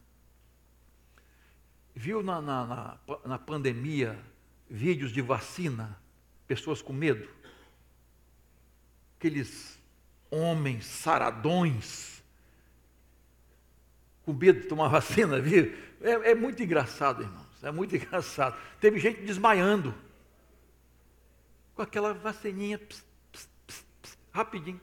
Viu 1.94 2.22
na, 2.22 2.42
na, 2.42 2.66
na, 2.66 2.98
na 3.24 3.38
pandemia 3.38 4.22
vídeos 4.68 5.10
de 5.10 5.22
vacina, 5.22 5.98
pessoas 6.46 6.82
com 6.82 6.92
medo? 6.92 7.26
Aqueles 9.16 9.80
homens 10.30 10.84
saradões 10.84 12.22
com 14.22 14.34
medo 14.34 14.60
de 14.60 14.68
tomar 14.68 14.88
vacina, 14.92 15.40
viu? 15.40 15.74
É, 16.02 16.32
é 16.32 16.34
muito 16.34 16.62
engraçado, 16.62 17.22
irmão. 17.22 17.49
É 17.62 17.70
muito 17.70 17.94
engraçado. 17.96 18.56
Teve 18.80 18.98
gente 18.98 19.22
desmaiando. 19.22 19.94
Com 21.74 21.82
aquela 21.82 22.12
vacininha, 22.12 22.78
pss, 22.78 23.04
pss, 23.32 23.48
pss, 23.66 24.18
rapidinho. 24.32 24.80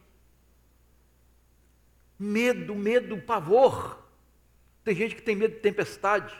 Medo, 2.18 2.74
medo, 2.76 3.18
pavor. 3.22 4.04
Tem 4.84 4.96
gente 4.96 5.16
que 5.16 5.22
tem 5.22 5.36
medo 5.36 5.56
de 5.56 5.60
tempestade, 5.60 6.34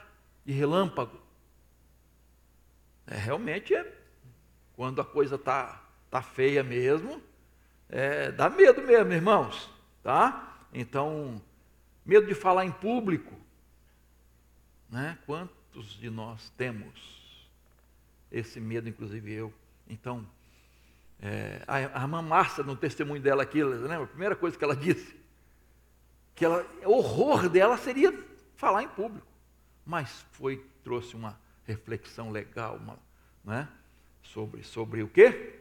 de 0.46 0.54
relâmpago. 0.54 1.20
É, 3.06 3.16
realmente 3.16 3.76
é. 3.76 3.94
Quando 4.76 5.02
a 5.02 5.06
coisa 5.06 5.36
está 5.36 5.84
tá 6.10 6.22
feia 6.22 6.64
mesmo, 6.64 7.22
é, 7.90 8.32
dá 8.32 8.50
medo 8.50 8.82
mesmo, 8.82 9.12
irmãos. 9.12 9.70
Tá? 10.04 10.66
Então, 10.74 11.42
medo 12.06 12.28
de 12.28 12.34
falar 12.34 12.66
em 12.66 12.72
público. 12.72 13.34
Né? 14.90 15.18
Quanto 15.26 15.57
Quantos 15.78 16.00
de 16.00 16.10
nós 16.10 16.52
temos 16.58 17.48
esse 18.32 18.60
medo, 18.60 18.90
inclusive 18.90 19.32
eu? 19.32 19.54
Então, 19.88 20.28
é, 21.22 21.62
a, 21.68 22.02
irmã 22.02 22.20
Márcia, 22.20 22.64
no 22.64 22.76
testemunho 22.76 23.22
dela 23.22 23.44
aqui, 23.44 23.64
lembra? 23.64 24.06
A 24.06 24.08
primeira 24.08 24.36
coisa 24.36 24.58
que 24.58 24.64
ela 24.64 24.76
disse, 24.76 25.16
que 26.34 26.44
ela, 26.44 26.66
o 26.84 26.94
horror 26.94 27.48
dela 27.48 27.78
seria 27.78 28.12
falar 28.56 28.82
em 28.82 28.88
público, 28.88 29.28
mas 29.86 30.26
foi, 30.32 30.66
trouxe 30.84 31.16
uma 31.16 31.40
reflexão 31.64 32.32
legal, 32.32 32.78
uma, 32.78 32.98
né? 33.46 33.70
sobre, 34.24 34.64
sobre 34.64 35.04
o 35.04 35.08
quê? 35.08 35.60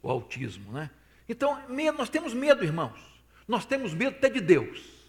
O 0.00 0.08
autismo, 0.08 0.70
né? 0.70 0.88
Então, 1.28 1.60
nós 1.98 2.08
temos 2.08 2.32
medo, 2.32 2.62
irmãos. 2.62 3.00
Nós 3.48 3.66
temos 3.66 3.94
medo 3.94 4.16
até 4.16 4.28
de 4.28 4.40
Deus. 4.40 5.01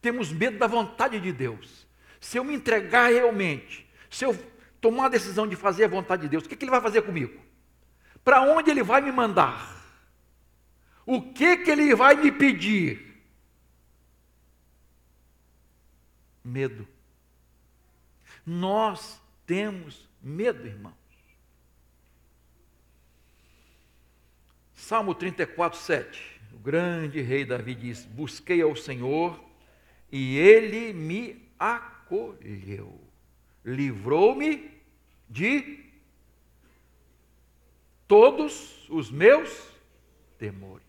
Temos 0.00 0.30
medo 0.32 0.58
da 0.58 0.66
vontade 0.66 1.20
de 1.20 1.32
Deus. 1.32 1.86
Se 2.20 2.36
eu 2.36 2.44
me 2.44 2.54
entregar 2.54 3.10
realmente, 3.10 3.88
se 4.10 4.24
eu 4.24 4.36
tomar 4.80 5.06
a 5.06 5.10
decisão 5.10 5.46
de 5.46 5.56
fazer 5.56 5.84
a 5.84 5.88
vontade 5.88 6.22
de 6.22 6.28
Deus, 6.28 6.44
o 6.44 6.48
que, 6.48 6.56
que 6.56 6.64
Ele 6.64 6.70
vai 6.70 6.80
fazer 6.80 7.02
comigo? 7.02 7.40
Para 8.24 8.42
onde 8.42 8.70
Ele 8.70 8.82
vai 8.82 9.00
me 9.00 9.12
mandar? 9.12 9.76
O 11.04 11.32
que, 11.32 11.56
que 11.58 11.70
Ele 11.70 11.94
vai 11.94 12.14
me 12.14 12.30
pedir? 12.30 13.22
Medo. 16.44 16.86
Nós 18.44 19.20
temos 19.46 20.08
medo, 20.22 20.66
irmãos. 20.66 20.94
Salmo 24.74 25.14
34, 25.14 25.78
7. 25.78 26.40
O 26.54 26.58
grande 26.58 27.20
rei 27.20 27.44
Davi 27.44 27.74
diz: 27.74 28.04
Busquei 28.04 28.62
ao 28.62 28.74
Senhor 28.74 29.47
e 30.10 30.36
ele 30.36 30.92
me 30.92 31.50
acolheu. 31.58 32.98
Livrou-me 33.64 34.70
de 35.28 35.84
todos 38.06 38.88
os 38.88 39.10
meus 39.10 39.68
temores. 40.38 40.86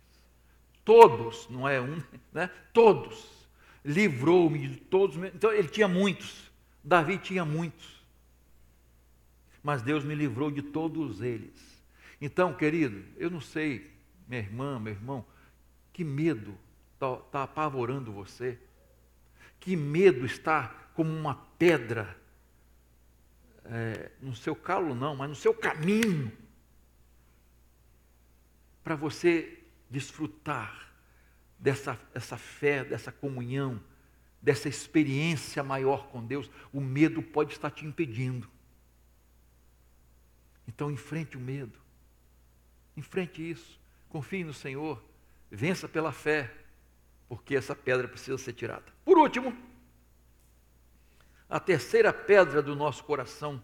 Todos, 0.85 1.47
não 1.49 1.67
é 1.67 1.81
um, 1.81 2.01
né? 2.31 2.49
Todos. 2.73 3.47
Livrou-me 3.83 4.67
de 4.67 4.77
todos. 4.77 5.17
Então 5.33 5.51
ele 5.51 5.67
tinha 5.67 5.87
muitos. 5.87 6.49
Davi 6.83 7.17
tinha 7.17 7.43
muitos. 7.43 7.99
Mas 9.61 9.81
Deus 9.81 10.03
me 10.03 10.15
livrou 10.15 10.49
de 10.49 10.61
todos 10.61 11.21
eles. 11.21 11.83
Então, 12.21 12.53
querido, 12.53 13.03
eu 13.17 13.29
não 13.29 13.41
sei, 13.41 13.91
minha 14.27 14.41
irmã, 14.41 14.79
meu 14.79 14.93
irmão, 14.93 15.25
que 15.91 16.03
medo 16.03 16.57
está 16.93 17.15
tá 17.15 17.43
apavorando 17.43 18.11
você. 18.11 18.57
Que 19.59 19.75
medo 19.75 20.25
está 20.25 20.67
como 20.93 21.11
uma 21.11 21.35
pedra 21.57 22.17
é, 23.65 24.11
no 24.21 24.35
seu 24.35 24.55
calo, 24.55 24.95
não, 24.95 25.15
mas 25.15 25.29
no 25.29 25.35
seu 25.35 25.53
caminho 25.53 26.31
para 28.83 28.95
você 28.95 29.59
desfrutar 29.89 30.91
dessa 31.59 31.99
essa 32.13 32.37
fé, 32.37 32.83
dessa 32.83 33.11
comunhão, 33.11 33.79
dessa 34.41 34.69
experiência 34.69 35.63
maior 35.63 36.07
com 36.07 36.25
Deus, 36.25 36.49
o 36.73 36.81
medo 36.81 37.21
pode 37.21 37.51
estar 37.51 37.69
te 37.69 37.85
impedindo. 37.85 38.49
Então, 40.67 40.89
enfrente 40.89 41.37
o 41.37 41.39
medo, 41.39 41.77
enfrente 42.95 43.47
isso, 43.47 43.79
confie 44.07 44.43
no 44.43 44.53
Senhor, 44.53 45.03
vença 45.51 45.87
pela 45.87 46.11
fé, 46.11 46.51
porque 47.29 47.55
essa 47.55 47.75
pedra 47.75 48.07
precisa 48.07 48.37
ser 48.37 48.53
tirada. 48.53 48.91
Por 49.05 49.17
último, 49.17 49.55
a 51.49 51.59
terceira 51.59 52.11
pedra 52.11 52.61
do 52.61 52.75
nosso 52.75 53.03
coração 53.05 53.63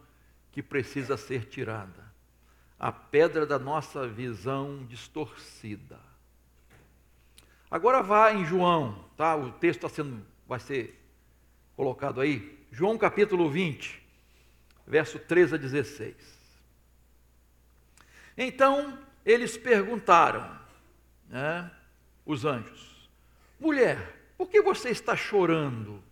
que 0.51 0.63
precisa 0.63 1.17
ser 1.17 1.45
tirada 1.45 2.05
a 2.79 2.91
pedra 2.91 3.45
da 3.45 3.57
nossa 3.57 4.07
visão 4.07 4.85
distorcida. 4.85 5.99
Agora 7.69 8.01
vá 8.03 8.31
em 8.33 8.45
João, 8.45 9.05
tá? 9.17 9.35
O 9.35 9.51
texto 9.53 9.85
está 9.85 9.89
sendo, 9.89 10.25
vai 10.47 10.59
ser 10.59 11.01
colocado 11.75 12.21
aí. 12.21 12.65
João 12.71 12.97
capítulo 12.97 13.49
20, 13.49 14.01
verso 14.85 15.17
13 15.17 15.55
a 15.55 15.57
16. 15.57 16.15
Então 18.37 18.99
eles 19.25 19.57
perguntaram, 19.57 20.59
né, 21.27 21.71
os 22.25 22.45
anjos, 22.45 22.94
mulher, 23.59 24.31
por 24.37 24.49
que 24.49 24.61
você 24.61 24.89
está 24.89 25.15
chorando? 25.15 26.03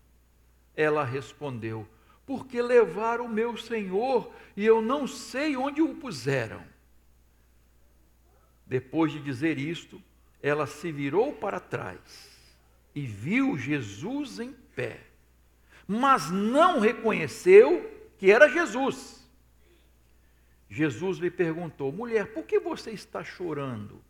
Ela 0.76 1.04
respondeu, 1.04 1.88
porque 2.26 2.62
levaram 2.62 3.26
o 3.26 3.30
meu 3.30 3.58
Senhor 3.58 4.34
e 4.56 4.66
eu 4.66 4.82
não 4.82 5.08
sei 5.08 5.56
onde 5.56 5.82
o 5.82 5.96
puseram. 5.96 6.64
Depois 8.66 9.12
de 9.12 9.20
dizer 9.20 9.58
isto, 9.58 10.02
ela 10.42 10.66
se 10.66 10.92
virou 10.92 11.34
para 11.34 11.60
trás 11.60 12.30
e 12.96 13.06
viu 13.06 13.58
Jesus 13.58 14.40
em 14.40 14.54
pé, 14.54 15.02
mas 15.88 16.30
não 16.32 16.80
reconheceu 16.80 17.90
que 18.18 18.32
era 18.32 18.48
Jesus. 18.50 19.22
Jesus 20.70 21.18
lhe 21.20 21.30
perguntou: 21.30 21.92
mulher, 21.92 22.34
por 22.34 22.46
que 22.46 22.60
você 22.60 22.92
está 22.92 23.24
chorando? 23.24 24.02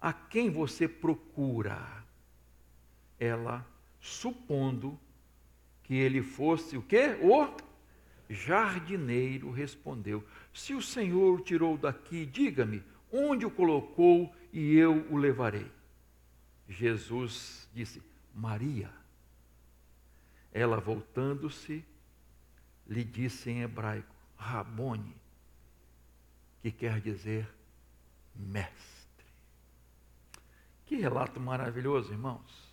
A 0.00 0.12
quem 0.12 0.50
você 0.50 0.88
procura? 0.88 2.04
Ela, 3.18 3.66
supondo 4.00 4.98
que 5.82 5.94
ele 5.94 6.22
fosse 6.22 6.76
o 6.76 6.82
quê? 6.82 7.18
O 7.20 7.54
jardineiro 8.32 9.50
respondeu: 9.50 10.24
Se 10.54 10.74
o 10.74 10.80
Senhor 10.80 11.40
o 11.40 11.42
tirou 11.42 11.76
daqui, 11.76 12.24
diga-me 12.24 12.82
onde 13.12 13.44
o 13.44 13.50
colocou 13.50 14.34
e 14.52 14.74
eu 14.76 15.06
o 15.10 15.16
levarei. 15.16 15.70
Jesus 16.68 17.68
disse: 17.74 18.02
Maria. 18.34 18.90
Ela 20.52 20.80
voltando-se, 20.80 21.84
lhe 22.86 23.04
disse 23.04 23.50
em 23.50 23.62
hebraico: 23.62 24.14
Rabone, 24.36 25.14
que 26.62 26.70
quer 26.70 27.00
dizer 27.00 27.48
mestre. 28.34 28.99
Que 30.90 30.96
relato 30.96 31.38
maravilhoso, 31.38 32.12
irmãos. 32.12 32.68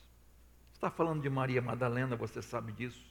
Está 0.74 0.90
falando 0.90 1.22
de 1.22 1.30
Maria 1.30 1.62
Madalena, 1.62 2.16
você 2.16 2.42
sabe 2.42 2.72
disso. 2.72 3.06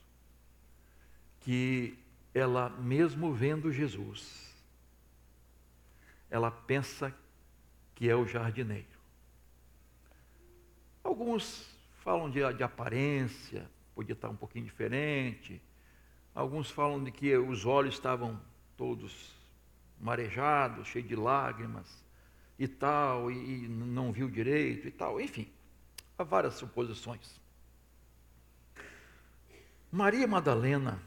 Que 1.38 1.96
ela, 2.34 2.70
mesmo 2.70 3.32
vendo 3.32 3.70
Jesus, 3.70 4.52
ela 6.28 6.50
pensa 6.50 7.14
que 7.94 8.10
é 8.10 8.16
o 8.16 8.26
jardineiro. 8.26 8.98
Alguns 11.04 11.72
falam 11.98 12.28
de, 12.28 12.40
de 12.54 12.64
aparência, 12.64 13.70
podia 13.94 14.12
estar 14.12 14.28
um 14.28 14.34
pouquinho 14.34 14.64
diferente. 14.64 15.62
Alguns 16.34 16.68
falam 16.68 17.04
de 17.04 17.12
que 17.12 17.36
os 17.36 17.64
olhos 17.64 17.94
estavam 17.94 18.40
todos 18.76 19.32
marejados, 20.00 20.88
cheios 20.88 21.08
de 21.08 21.14
lágrimas 21.14 22.04
e 22.58 22.66
tal, 22.66 23.30
e, 23.30 23.64
e 23.64 23.68
não 23.68 24.12
viu 24.12 24.28
direito 24.28 24.88
e 24.88 24.90
tal. 24.90 25.20
Enfim, 25.20 25.48
há 26.18 26.22
várias 26.22 26.54
suposições. 26.54 27.40
Maria 29.90 30.26
Madalena 30.26 31.00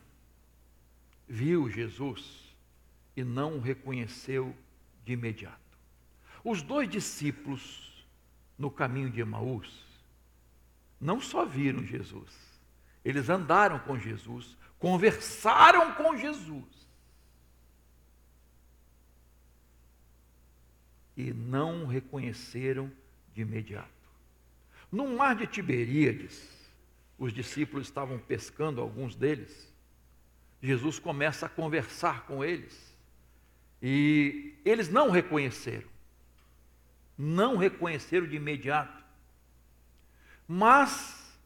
viu 1.27 1.69
Jesus 1.69 2.55
e 3.15 3.23
não 3.23 3.57
o 3.57 3.61
reconheceu 3.61 4.55
de 5.05 5.13
imediato. 5.13 5.59
Os 6.43 6.61
dois 6.61 6.89
discípulos 6.89 8.05
no 8.57 8.71
caminho 8.71 9.09
de 9.09 9.21
Emaús 9.21 9.85
não 10.99 11.21
só 11.21 11.45
viram 11.45 11.83
Jesus, 11.83 12.31
eles 13.05 13.29
andaram 13.29 13.79
com 13.79 13.97
Jesus, 13.97 14.57
conversaram 14.77 15.93
com 15.93 16.15
Jesus. 16.17 16.78
E 21.19 21.33
não 21.33 21.85
reconheceram 21.85 22.89
de 23.33 23.41
imediato. 23.41 23.89
No 24.89 25.05
mar 25.17 25.35
de 25.35 25.45
Tiberíades, 25.45 26.49
os 27.17 27.33
discípulos 27.33 27.87
estavam 27.87 28.17
pescando, 28.17 28.79
alguns 28.79 29.15
deles, 29.15 29.69
Jesus 30.61 30.97
começa 30.97 31.45
a 31.45 31.49
conversar 31.49 32.25
com 32.25 32.41
eles. 32.41 32.97
E 33.81 34.53
eles 34.63 34.87
não 34.87 35.09
reconheceram. 35.09 35.89
Não 37.17 37.57
reconheceram 37.57 38.25
de 38.25 38.37
imediato. 38.37 39.03
Mas, 40.47 41.37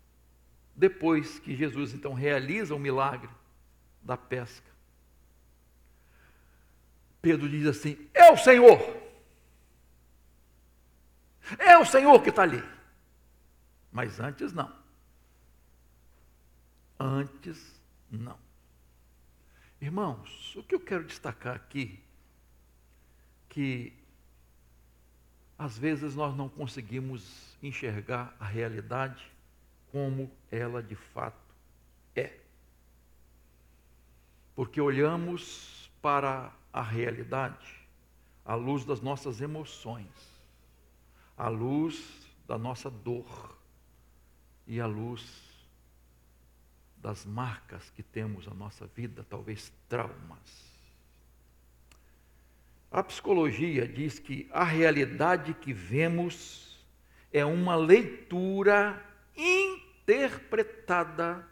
depois 0.75 1.39
que 1.39 1.55
Jesus 1.55 1.95
então 1.95 2.13
realiza 2.13 2.75
o 2.75 2.79
milagre 2.79 3.31
da 4.03 4.15
pesca, 4.15 4.71
Pedro 7.23 7.49
diz 7.49 7.65
assim: 7.65 7.97
É 8.13 8.31
o 8.31 8.37
Senhor. 8.37 9.02
É 11.59 11.77
o 11.77 11.85
Senhor 11.85 12.21
que 12.21 12.29
está 12.29 12.43
ali. 12.43 12.63
Mas 13.91 14.19
antes 14.19 14.53
não. 14.53 14.71
Antes, 16.99 17.81
não. 18.09 18.37
Irmãos, 19.81 20.55
o 20.55 20.63
que 20.63 20.73
eu 20.73 20.79
quero 20.79 21.03
destacar 21.03 21.55
aqui, 21.55 22.01
que 23.49 23.93
às 25.57 25.77
vezes 25.77 26.15
nós 26.15 26.35
não 26.35 26.49
conseguimos 26.49 27.57
enxergar 27.61 28.35
a 28.39 28.45
realidade 28.45 29.23
como 29.91 30.31
ela 30.51 30.81
de 30.81 30.95
fato 30.95 31.37
é. 32.15 32.39
Porque 34.55 34.81
olhamos 34.81 35.91
para 36.01 36.51
a 36.71 36.81
realidade 36.81 37.87
à 38.45 38.55
luz 38.55 38.83
das 38.85 39.01
nossas 39.01 39.41
emoções, 39.41 40.07
à 41.43 41.49
luz 41.49 42.01
da 42.47 42.57
nossa 42.57 42.89
dor 42.89 43.53
e 44.65 44.79
à 44.79 44.85
luz 44.85 45.43
das 46.95 47.25
marcas 47.25 47.89
que 47.89 48.01
temos 48.01 48.47
na 48.47 48.53
nossa 48.53 48.87
vida, 48.87 49.25
talvez 49.29 49.69
traumas. 49.89 50.71
A 52.89 53.03
psicologia 53.03 53.85
diz 53.85 54.19
que 54.19 54.49
a 54.53 54.63
realidade 54.63 55.53
que 55.53 55.73
vemos 55.73 56.81
é 57.29 57.43
uma 57.43 57.75
leitura 57.75 59.05
interpretada 59.35 61.45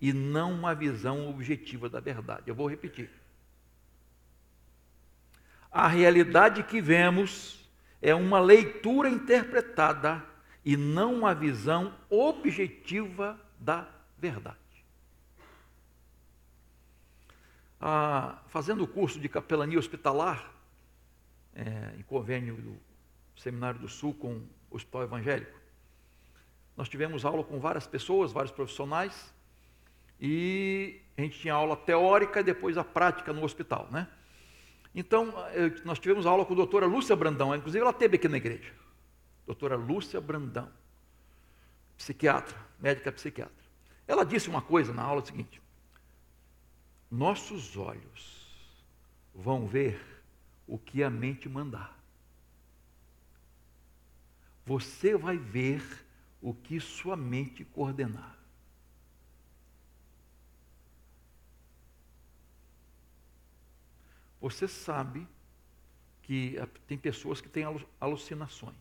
e 0.00 0.14
não 0.14 0.54
uma 0.54 0.74
visão 0.74 1.28
objetiva 1.28 1.90
da 1.90 2.00
verdade. 2.00 2.48
Eu 2.48 2.54
vou 2.54 2.70
repetir. 2.70 3.10
A 5.70 5.86
realidade 5.88 6.62
que 6.62 6.80
vemos 6.80 7.65
é 8.06 8.14
uma 8.14 8.38
leitura 8.38 9.08
interpretada 9.08 10.24
e 10.64 10.76
não 10.76 11.12
uma 11.12 11.34
visão 11.34 11.92
objetiva 12.08 13.36
da 13.58 13.88
verdade. 14.16 14.56
Ah, 17.80 18.38
fazendo 18.46 18.84
o 18.84 18.86
curso 18.86 19.18
de 19.18 19.28
capelania 19.28 19.76
hospitalar, 19.76 20.52
é, 21.52 21.94
em 21.98 22.02
convênio 22.02 22.54
do 22.54 22.76
Seminário 23.36 23.80
do 23.80 23.88
Sul 23.88 24.14
com 24.14 24.40
o 24.70 24.76
Hospital 24.76 25.02
Evangélico, 25.02 25.58
nós 26.76 26.88
tivemos 26.88 27.24
aula 27.24 27.42
com 27.42 27.58
várias 27.58 27.88
pessoas, 27.88 28.30
vários 28.30 28.52
profissionais, 28.52 29.34
e 30.20 31.00
a 31.18 31.22
gente 31.22 31.40
tinha 31.40 31.54
aula 31.54 31.76
teórica 31.76 32.38
e 32.38 32.44
depois 32.44 32.78
a 32.78 32.84
prática 32.84 33.32
no 33.32 33.42
hospital, 33.42 33.88
né? 33.90 34.06
Então, 34.96 35.28
eu, 35.50 35.84
nós 35.84 35.98
tivemos 35.98 36.24
aula 36.24 36.46
com 36.46 36.54
a 36.54 36.56
doutora 36.56 36.86
Lúcia 36.86 37.14
Brandão, 37.14 37.54
inclusive 37.54 37.82
ela 37.82 37.92
teve 37.92 38.16
aqui 38.16 38.26
na 38.28 38.38
igreja. 38.38 38.72
Doutora 39.46 39.76
Lúcia 39.76 40.18
Brandão, 40.22 40.72
psiquiatra, 41.98 42.56
médica 42.80 43.12
psiquiatra. 43.12 43.54
Ela 44.08 44.24
disse 44.24 44.48
uma 44.48 44.62
coisa 44.62 44.94
na 44.94 45.02
aula 45.02 45.24
seguinte: 45.24 45.60
Nossos 47.10 47.76
olhos 47.76 48.46
vão 49.34 49.66
ver 49.66 50.00
o 50.66 50.78
que 50.78 51.02
a 51.02 51.10
mente 51.10 51.46
mandar. 51.46 51.94
Você 54.64 55.14
vai 55.14 55.36
ver 55.36 55.82
o 56.40 56.54
que 56.54 56.80
sua 56.80 57.16
mente 57.16 57.66
coordenar. 57.66 58.35
Você 64.40 64.68
sabe 64.68 65.26
que 66.22 66.56
tem 66.86 66.98
pessoas 66.98 67.40
que 67.40 67.48
têm 67.48 67.64
alucinações. 68.00 68.74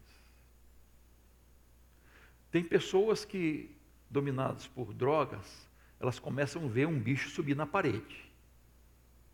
Tem 2.51 2.63
pessoas 2.63 3.23
que, 3.23 3.75
dominadas 4.09 4.67
por 4.67 4.93
drogas, 4.93 5.67
elas 5.99 6.19
começam 6.19 6.65
a 6.65 6.67
ver 6.67 6.87
um 6.87 6.99
bicho 6.99 7.29
subir 7.29 7.55
na 7.55 7.65
parede. 7.65 8.31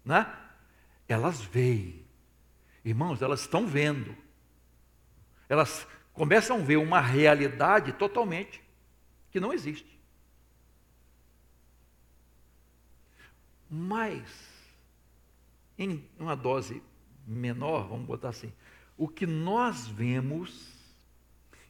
Né? 0.04 0.26
Elas 1.08 1.42
veem. 1.42 2.06
Irmãos, 2.84 3.22
elas 3.22 3.42
estão 3.42 3.68
vendo. 3.68 4.16
Elas 5.48 5.88
começam 6.14 6.58
a 6.58 6.64
ver 6.64 6.78
uma 6.78 7.00
realidade 7.00 7.94
totalmente 7.94 8.62
que 9.32 9.40
não 9.40 9.54
existe. 9.54 10.00
Mas 13.70 14.51
em 15.78 16.08
uma 16.20 16.36
dose 16.36 16.82
menor, 17.26 17.88
vamos 17.88 18.06
botar 18.06 18.30
assim, 18.30 18.52
o 18.98 19.08
que 19.08 19.26
nós 19.26 19.88
vemos, 19.88 20.72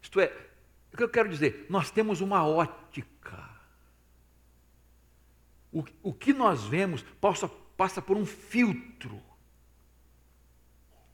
isto 0.01 0.19
é, 0.19 0.27
o 0.91 0.97
que 0.97 1.03
eu 1.03 1.09
quero 1.09 1.29
dizer, 1.29 1.65
nós 1.69 1.89
temos 1.89 2.19
uma 2.19 2.45
ótica. 2.45 3.49
O, 5.71 5.85
o 6.03 6.13
que 6.13 6.33
nós 6.33 6.65
vemos 6.65 7.01
passa, 7.21 7.47
passa 7.47 8.01
por 8.01 8.17
um 8.17 8.25
filtro. 8.25 9.21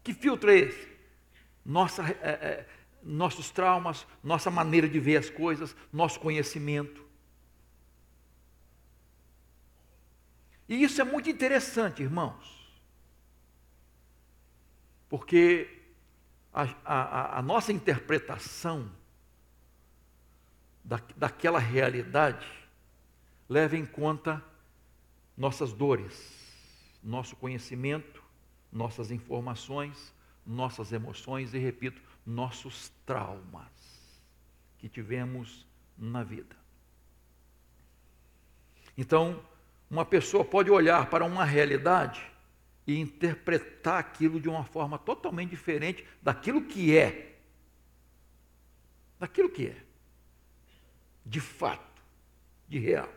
Que 0.03 0.13
filtro 0.13 0.49
é 0.49 0.57
esse? 0.57 0.97
Nossa, 1.63 2.01
é, 2.03 2.29
é, 2.29 2.69
nossos 3.03 3.51
traumas, 3.51 4.07
nossa 4.23 4.49
maneira 4.49 4.89
de 4.89 4.99
ver 4.99 5.17
as 5.17 5.29
coisas, 5.29 5.75
nosso 5.93 6.19
conhecimento. 6.19 7.05
E 10.67 10.83
isso 10.83 10.99
é 10.99 11.03
muito 11.03 11.29
interessante, 11.29 12.01
irmãos. 12.01 12.56
Porque 15.09 15.69
a, 16.53 16.67
a, 16.83 17.39
a 17.39 17.41
nossa 17.41 17.71
interpretação 17.71 18.91
da, 20.83 20.99
daquela 21.15 21.59
realidade 21.59 22.47
leva 23.47 23.77
em 23.77 23.85
conta 23.85 24.43
nossas 25.35 25.71
dores, 25.71 26.35
nosso 27.03 27.35
conhecimento, 27.35 28.23
nossas 28.71 29.11
informações, 29.11 30.13
nossas 30.45 30.91
emoções 30.91 31.53
e, 31.53 31.57
repito, 31.57 32.01
nossos 32.25 32.91
traumas 33.05 33.71
que 34.77 34.89
tivemos 34.89 35.65
na 35.97 36.23
vida. 36.23 36.55
Então, 38.97 39.43
uma 39.89 40.05
pessoa 40.05 40.43
pode 40.43 40.69
olhar 40.69 41.09
para 41.09 41.23
uma 41.23 41.45
realidade 41.45 42.21
e 42.87 42.97
interpretar 42.97 43.99
aquilo 43.99 44.39
de 44.39 44.47
uma 44.47 44.63
forma 44.63 44.97
totalmente 44.97 45.49
diferente 45.49 46.07
daquilo 46.21 46.63
que 46.63 46.97
é. 46.97 47.37
Daquilo 49.19 49.49
que 49.49 49.67
é. 49.67 49.83
De 51.25 51.41
fato, 51.41 52.01
de 52.69 52.79
real. 52.79 53.13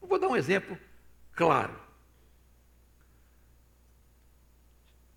Eu 0.00 0.08
vou 0.08 0.18
dar 0.18 0.28
um 0.28 0.36
exemplo 0.36 0.78
claro. 1.32 1.78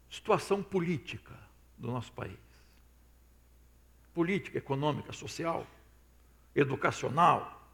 Situação 0.10 0.62
política 0.62 1.34
do 1.78 1.88
nosso 1.88 2.12
país. 2.12 2.38
Política, 4.14 4.58
econômica, 4.58 5.14
social, 5.14 5.66
educacional, 6.54 7.70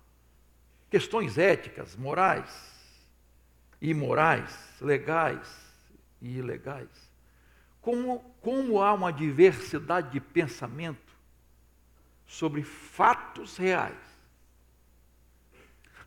questões 0.92 1.38
éticas, 1.40 1.96
morais, 1.96 2.72
imorais, 3.80 4.80
legais, 4.80 5.71
e 6.22 6.38
ilegais. 6.38 7.12
Como, 7.82 8.20
como 8.42 8.82
há 8.82 8.94
uma 8.94 9.12
diversidade 9.12 10.12
de 10.12 10.20
pensamento 10.20 11.12
sobre 12.28 12.64
fatos 12.64 13.58
reais. 13.58 13.98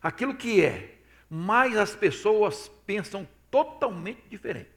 Aquilo 0.01 0.35
que 0.35 0.63
é, 0.63 0.99
mas 1.29 1.75
as 1.75 1.95
pessoas 1.95 2.69
pensam 2.85 3.27
totalmente 3.51 4.21
diferente. 4.29 4.69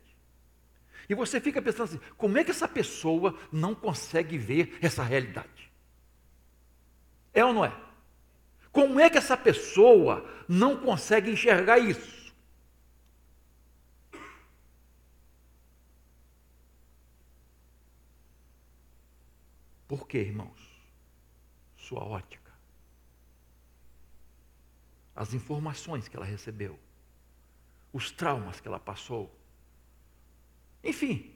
E 1.09 1.14
você 1.14 1.41
fica 1.41 1.62
pensando 1.62 1.84
assim: 1.84 2.01
como 2.16 2.36
é 2.36 2.45
que 2.45 2.51
essa 2.51 2.68
pessoa 2.68 3.39
não 3.51 3.74
consegue 3.74 4.36
ver 4.36 4.76
essa 4.82 5.03
realidade? 5.03 5.70
É 7.32 7.45
ou 7.45 7.53
não 7.53 7.64
é? 7.64 7.72
Como 8.70 9.01
é 9.01 9.09
que 9.09 9.16
essa 9.18 9.36
pessoa 9.36 10.28
não 10.47 10.76
consegue 10.76 11.30
enxergar 11.30 11.78
isso? 11.78 12.18
Por 19.89 20.07
quê, 20.07 20.18
irmãos? 20.18 20.61
Sua 21.74 22.05
ótica. 22.05 22.53
As 25.16 25.32
informações 25.32 26.07
que 26.07 26.16
ela 26.16 26.26
recebeu. 26.26 26.78
Os 27.91 28.11
traumas 28.11 28.61
que 28.61 28.68
ela 28.68 28.78
passou. 28.78 29.34
Enfim, 30.84 31.34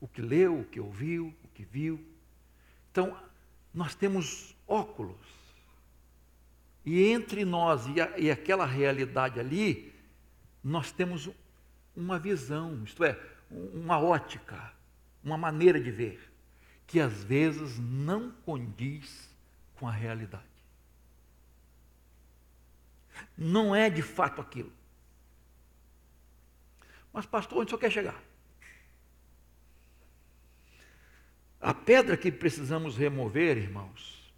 o 0.00 0.08
que 0.08 0.22
leu, 0.22 0.60
o 0.60 0.64
que 0.64 0.80
ouviu, 0.80 1.34
o 1.44 1.48
que 1.48 1.62
viu. 1.62 2.02
Então, 2.90 3.16
nós 3.72 3.94
temos 3.94 4.56
óculos. 4.66 5.20
E 6.86 7.06
entre 7.08 7.44
nós 7.44 7.86
e, 7.86 8.00
a, 8.00 8.18
e 8.18 8.30
aquela 8.30 8.64
realidade 8.64 9.38
ali, 9.38 9.94
nós 10.62 10.90
temos 10.90 11.30
uma 11.94 12.18
visão, 12.18 12.82
isto 12.82 13.04
é, 13.04 13.20
uma 13.50 14.00
ótica, 14.00 14.72
uma 15.22 15.36
maneira 15.36 15.78
de 15.78 15.90
ver 15.90 16.33
que 16.86 17.00
às 17.00 17.24
vezes 17.24 17.78
não 17.78 18.30
condiz 18.44 19.30
com 19.76 19.88
a 19.88 19.92
realidade. 19.92 20.44
Não 23.36 23.74
é 23.74 23.88
de 23.88 24.02
fato 24.02 24.40
aquilo. 24.40 24.72
Mas, 27.12 27.26
pastor, 27.26 27.58
onde 27.58 27.70
senhor 27.70 27.80
quer 27.80 27.90
chegar? 27.90 28.20
A 31.60 31.72
pedra 31.72 32.16
que 32.16 32.30
precisamos 32.30 32.96
remover, 32.96 33.56
irmãos, 33.56 34.32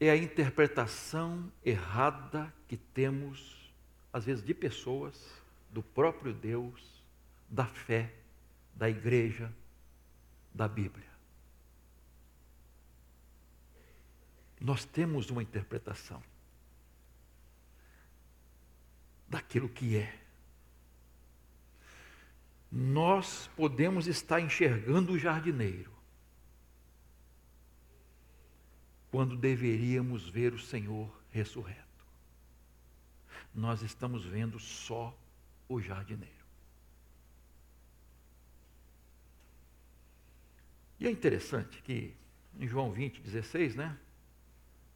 é 0.00 0.10
a 0.10 0.16
interpretação 0.16 1.50
errada 1.64 2.52
que 2.68 2.76
temos, 2.76 3.72
às 4.12 4.24
vezes, 4.24 4.44
de 4.44 4.52
pessoas, 4.52 5.42
do 5.70 5.82
próprio 5.82 6.34
Deus, 6.34 7.02
da 7.48 7.64
fé, 7.64 8.12
da 8.74 8.90
igreja, 8.90 9.50
da 10.52 10.68
Bíblia. 10.68 11.13
Nós 14.64 14.86
temos 14.86 15.28
uma 15.28 15.42
interpretação 15.42 16.22
daquilo 19.28 19.68
que 19.68 19.94
é. 19.94 20.18
Nós 22.72 23.46
podemos 23.54 24.06
estar 24.06 24.40
enxergando 24.40 25.12
o 25.12 25.18
jardineiro, 25.18 25.92
quando 29.10 29.36
deveríamos 29.36 30.30
ver 30.30 30.54
o 30.54 30.58
Senhor 30.58 31.14
ressurreto. 31.30 32.06
Nós 33.54 33.82
estamos 33.82 34.24
vendo 34.24 34.58
só 34.58 35.14
o 35.68 35.78
jardineiro. 35.78 36.32
E 40.98 41.06
é 41.06 41.10
interessante 41.10 41.82
que 41.82 42.16
em 42.58 42.66
João 42.66 42.90
20, 42.90 43.20
16, 43.20 43.76
né? 43.76 43.98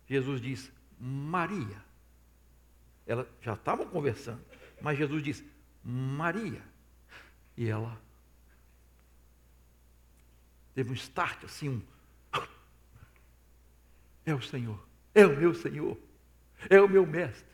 Jesus 0.08 0.40
diz, 0.40 0.72
Maria. 0.98 1.84
Elas 3.06 3.26
já 3.40 3.54
estavam 3.54 3.86
conversando, 3.86 4.44
mas 4.80 4.98
Jesus 4.98 5.22
diz, 5.22 5.44
Maria. 5.82 6.62
E 7.56 7.68
ela 7.68 8.00
teve 10.74 10.90
um 10.90 10.94
start, 10.94 11.44
assim, 11.44 11.68
um. 11.68 11.82
É 14.24 14.34
o 14.34 14.42
Senhor, 14.42 14.86
é 15.14 15.24
o 15.26 15.34
meu 15.34 15.54
Senhor, 15.54 15.98
é 16.68 16.80
o 16.80 16.88
meu 16.88 17.06
mestre. 17.06 17.48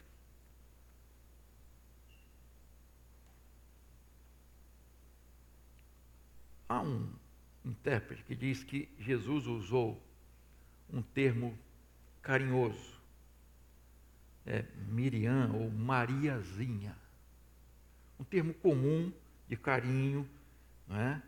Há 6.69 6.81
um 6.81 7.13
intérprete 7.65 8.25
que 8.25 8.35
diz 8.35 8.65
que 8.65 8.89
Jesus 8.99 9.47
usou 9.47 10.03
um 10.93 11.01
termo 11.01 11.57
carinhoso. 12.25 12.95
É 14.47 14.65
Miriam 14.89 15.53
ou 15.55 15.71
Mariazinha. 15.71 16.97
Um 18.19 18.25
termo 18.25 18.53
comum 18.55 19.13
de 19.49 19.57
carinho, 19.57 20.29
não 20.89 20.97
é? 20.97 21.23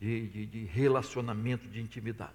de, 0.00 0.26
de, 0.28 0.46
de 0.46 0.64
relacionamento, 0.64 1.68
de 1.68 1.80
intimidade. 1.80 2.32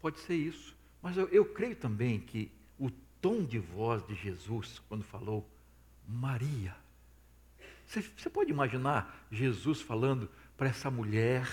Pode 0.00 0.18
ser 0.20 0.34
isso, 0.34 0.76
mas 1.00 1.16
eu, 1.16 1.28
eu 1.28 1.44
creio 1.44 1.76
também 1.76 2.20
que 2.20 2.50
o 2.78 2.90
tom 3.20 3.44
de 3.44 3.58
voz 3.58 4.04
de 4.06 4.14
Jesus, 4.14 4.80
quando 4.88 5.04
falou 5.04 5.48
Maria, 6.06 6.74
você 7.86 8.28
pode 8.28 8.50
imaginar 8.50 9.26
Jesus 9.30 9.80
falando 9.80 10.28
para 10.56 10.68
essa 10.68 10.90
mulher 10.90 11.48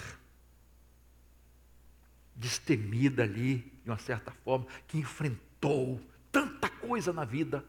destemida 2.36 3.23
ali, 3.23 3.57
de 3.83 3.89
uma 3.89 3.97
certa 3.97 4.31
forma, 4.31 4.67
que 4.88 4.97
enfrentou 4.97 6.01
tanta 6.31 6.69
coisa 6.69 7.13
na 7.13 7.23
vida, 7.23 7.63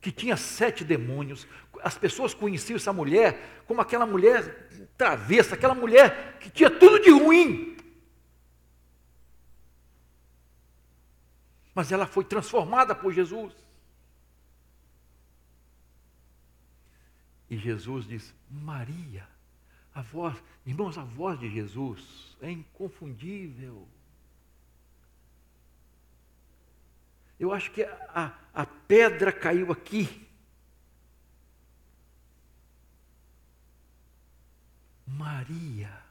que 0.00 0.12
tinha 0.12 0.36
sete 0.36 0.84
demônios. 0.84 1.46
As 1.82 1.96
pessoas 1.96 2.34
conheciam 2.34 2.76
essa 2.76 2.92
mulher 2.92 3.64
como 3.66 3.80
aquela 3.80 4.06
mulher 4.06 4.68
travessa, 4.96 5.54
aquela 5.54 5.74
mulher 5.74 6.38
que 6.38 6.50
tinha 6.50 6.70
tudo 6.70 7.00
de 7.00 7.10
ruim. 7.10 7.76
Mas 11.74 11.90
ela 11.90 12.06
foi 12.06 12.24
transformada 12.24 12.94
por 12.94 13.12
Jesus. 13.12 13.52
E 17.48 17.56
Jesus 17.56 18.06
diz: 18.06 18.34
Maria, 18.50 19.28
a 19.96 20.02
voz, 20.02 20.36
irmãos, 20.66 20.98
a 20.98 21.04
voz 21.04 21.40
de 21.40 21.50
Jesus 21.50 22.36
é 22.42 22.50
inconfundível. 22.50 23.88
Eu 27.40 27.50
acho 27.50 27.70
que 27.70 27.82
a, 27.82 28.38
a 28.52 28.66
pedra 28.66 29.32
caiu 29.32 29.72
aqui. 29.72 30.28
Maria. 35.06 36.04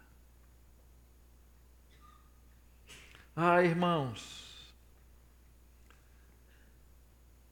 Ah, 3.36 3.62
irmãos, 3.62 4.74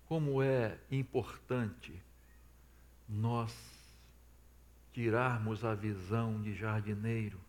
como 0.07 0.41
é 0.41 0.79
importante 0.89 2.01
nós 3.07 3.72
tirarmos 4.93 5.65
a 5.65 5.73
visão 5.73 6.39
de 6.39 6.53
jardineiro 6.53 7.39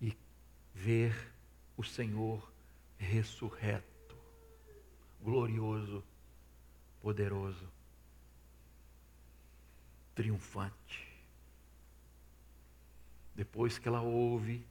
e 0.00 0.14
ver 0.74 1.32
o 1.76 1.82
Senhor 1.82 2.52
ressurreto, 2.98 4.16
glorioso, 5.22 6.04
poderoso, 7.00 7.66
triunfante. 10.14 11.08
Depois 13.34 13.78
que 13.78 13.88
ela 13.88 14.02
ouve 14.02 14.66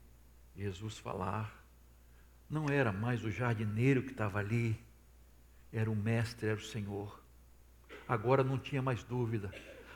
Jesus 0.56 1.00
falar, 1.00 1.66
não 2.50 2.70
era 2.70 2.92
mais 2.92 3.24
o 3.24 3.32
jardineiro 3.32 4.04
que 4.04 4.12
estava 4.12 4.40
ali, 4.40 4.80
era 5.74 5.90
o 5.90 5.96
Mestre, 5.96 6.48
era 6.48 6.60
o 6.60 6.64
Senhor. 6.64 7.20
Agora 8.08 8.44
não 8.44 8.60
tinha 8.60 8.82
mais 8.82 9.04
dúvida 9.04 9.52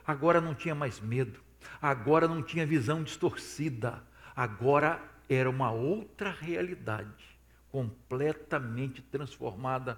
Agora 0.05 0.41
não 0.41 0.55
tinha 0.55 0.73
mais 0.73 0.99
medo, 0.99 1.39
agora 1.81 2.27
não 2.27 2.41
tinha 2.41 2.65
visão 2.65 3.03
distorcida, 3.03 4.03
agora 4.35 5.01
era 5.29 5.49
uma 5.49 5.71
outra 5.71 6.31
realidade, 6.31 7.37
completamente 7.71 9.01
transformada, 9.01 9.97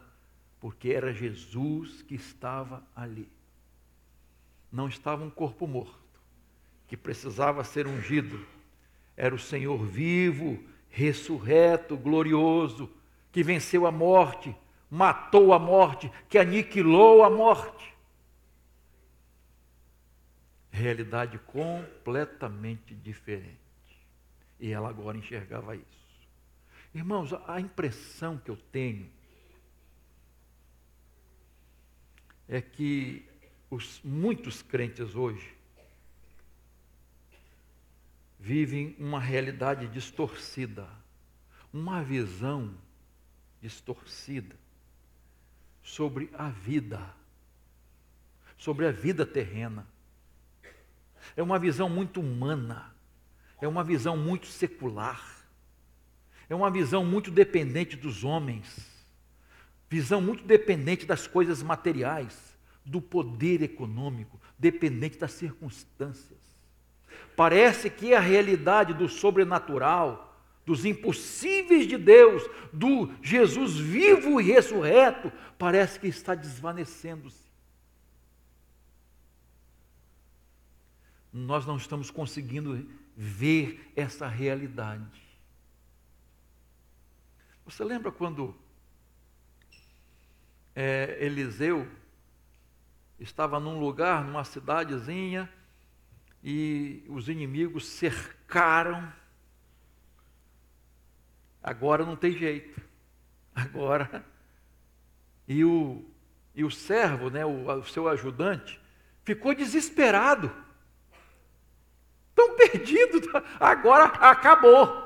porque 0.60 0.90
era 0.90 1.14
Jesus 1.14 2.02
que 2.02 2.16
estava 2.16 2.84
ali. 2.96 3.30
Não 4.72 4.88
estava 4.88 5.24
um 5.24 5.30
corpo 5.30 5.68
morto, 5.68 6.20
que 6.88 6.98
precisava 6.98 7.64
ser 7.64 7.88
ungido, 7.88 8.46
era 9.16 9.34
o 9.34 9.40
Senhor 9.40 9.84
vivo, 9.86 10.64
ressurreto, 10.90 11.96
glorioso, 11.96 12.90
que 13.32 13.44
venceu 13.44 13.88
a 13.88 13.92
morte, 13.92 14.56
matou 14.90 15.54
a 15.54 15.60
morte, 15.60 16.12
que 16.30 16.38
aniquilou 16.38 17.24
a 17.24 17.30
morte 17.30 17.93
realidade 20.74 21.38
completamente 21.38 22.96
diferente. 22.96 23.60
E 24.60 24.72
ela 24.72 24.90
agora 24.90 25.18
enxergava 25.18 25.76
isso. 25.76 26.04
Irmãos, 26.96 27.32
a 27.48 27.60
impressão 27.62 28.38
que 28.40 28.50
eu 28.50 28.58
tenho 28.72 29.08
é 32.48 32.60
que 32.60 33.28
os 33.70 34.02
muitos 34.04 34.62
crentes 34.64 35.16
hoje 35.16 35.56
vivem 38.40 38.96
uma 39.00 39.20
realidade 39.20 39.88
distorcida, 39.88 40.88
uma 41.72 42.04
visão 42.04 42.76
distorcida 43.62 44.56
sobre 45.84 46.30
a 46.34 46.50
vida, 46.50 47.14
sobre 48.58 48.88
a 48.88 48.92
vida 48.92 49.26
terrena. 49.26 49.88
É 51.36 51.44
uma 51.44 51.60
visão 51.60 51.90
muito 51.90 52.20
humana, 52.20 52.94
é 53.62 53.68
uma 53.68 53.84
visão 53.84 54.18
muito 54.18 54.48
secular, 54.48 55.46
é 56.50 56.56
uma 56.56 56.70
visão 56.70 57.06
muito 57.06 57.32
dependente 57.32 57.96
dos 57.96 58.24
homens, 58.24 58.92
visão 59.90 60.22
muito 60.22 60.44
dependente 60.44 61.06
das 61.06 61.28
coisas 61.28 61.64
materiais, 61.64 62.54
do 62.86 63.02
poder 63.02 63.62
econômico, 63.62 64.40
dependente 64.58 65.18
das 65.18 65.32
circunstâncias. 65.32 66.40
Parece 67.36 67.90
que 67.90 68.14
a 68.14 68.20
realidade 68.20 68.94
do 68.94 69.08
sobrenatural, 69.08 70.38
dos 70.66 70.86
impossíveis 70.86 71.88
de 71.88 71.98
Deus, 71.98 72.44
do 72.72 73.12
Jesus 73.22 73.78
vivo 73.78 74.40
e 74.40 74.52
ressurreto, 74.52 75.32
parece 75.58 76.00
que 76.00 76.08
está 76.08 76.36
desvanecendo-se. 76.36 77.43
Nós 81.34 81.66
não 81.66 81.78
estamos 81.78 82.12
conseguindo 82.12 82.88
ver 83.18 83.92
essa 83.96 84.28
realidade. 84.28 85.22
Você 87.66 87.84
lembra 87.84 88.12
quando 88.12 88.56
é, 90.76 91.18
Eliseu 91.20 91.90
estava 93.20 93.60
num 93.60 93.80
lugar, 93.80 94.24
numa 94.24 94.44
cidadezinha, 94.44 95.52
e 96.44 97.04
os 97.08 97.30
inimigos 97.30 97.88
cercaram. 97.88 99.12
Agora 101.64 102.06
não 102.06 102.16
tem 102.16 102.34
jeito. 102.34 102.82
Agora. 103.56 104.26
E 105.48 105.64
o, 105.64 106.06
e 106.54 106.64
o 106.64 106.70
servo, 106.70 107.30
né, 107.30 107.46
o, 107.46 107.80
o 107.80 107.86
seu 107.86 108.08
ajudante, 108.08 108.80
ficou 109.24 109.56
desesperado 109.56 110.54
perdido, 112.56 113.22
agora 113.60 114.06
acabou. 114.06 115.04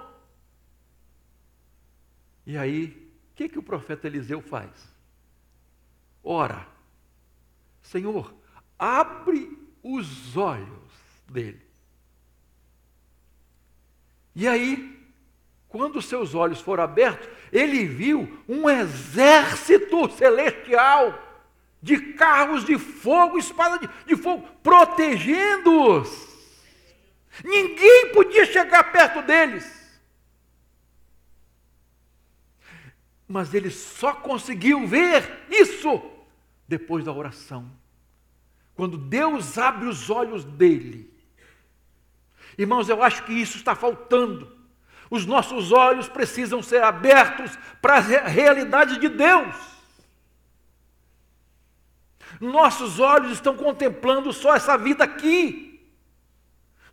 E 2.46 2.58
aí, 2.58 3.12
o 3.32 3.36
que, 3.36 3.50
que 3.50 3.60
o 3.60 3.64
profeta 3.64 4.08
Eliseu 4.08 4.42
faz? 4.42 4.72
Ora, 6.24 6.68
Senhor, 7.82 8.34
abre 8.78 9.58
os 9.84 10.36
olhos 10.36 10.92
dele. 11.30 11.62
E 14.36 14.48
aí, 14.48 14.98
quando 15.68 16.02
seus 16.02 16.36
olhos 16.36 16.62
foram 16.62 16.84
abertos, 16.84 17.28
ele 17.52 17.86
viu 17.86 18.44
um 18.48 18.70
exército 18.70 20.10
celestial 20.12 21.24
de 21.82 22.14
carros 22.14 22.66
de 22.66 22.78
fogo, 22.78 23.38
espada 23.38 23.80
de, 23.80 23.90
de 24.06 24.16
fogo, 24.16 24.48
protegendo-os. 24.62 26.27
Ninguém 27.44 28.12
podia 28.14 28.46
chegar 28.46 28.92
perto 28.92 29.22
deles. 29.22 29.78
Mas 33.28 33.54
ele 33.54 33.70
só 33.70 34.14
conseguiu 34.14 34.88
ver 34.88 35.46
isso 35.50 36.02
depois 36.68 37.04
da 37.04 37.12
oração. 37.12 37.70
Quando 38.74 38.98
Deus 38.98 39.58
abre 39.58 39.88
os 39.88 40.10
olhos 40.10 40.44
dele. 40.44 41.14
Irmãos, 42.58 42.88
eu 42.90 43.04
acho 43.04 43.24
que 43.24 43.34
isso 43.34 43.58
está 43.58 43.76
faltando. 43.76 44.56
Os 45.10 45.26
nossos 45.26 45.72
olhos 45.72 46.08
precisam 46.08 46.62
ser 46.62 46.84
abertos 46.84 47.58
para 47.82 47.96
a 47.96 48.28
realidade 48.28 49.00
de 49.00 49.10
Deus. 49.10 49.56
Nossos 52.40 53.00
olhos 53.00 53.32
estão 53.32 53.56
contemplando 53.56 54.32
só 54.32 54.56
essa 54.56 54.78
vida 54.78 55.04
aqui, 55.04 55.67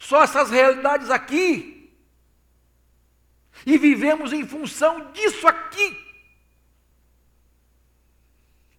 só 0.05 0.23
essas 0.23 0.51
realidades 0.51 1.09
aqui, 1.09 1.91
e 3.65 3.79
vivemos 3.79 4.35
em 4.35 4.47
função 4.47 5.13
disso 5.13 5.49
aqui. 5.49 5.99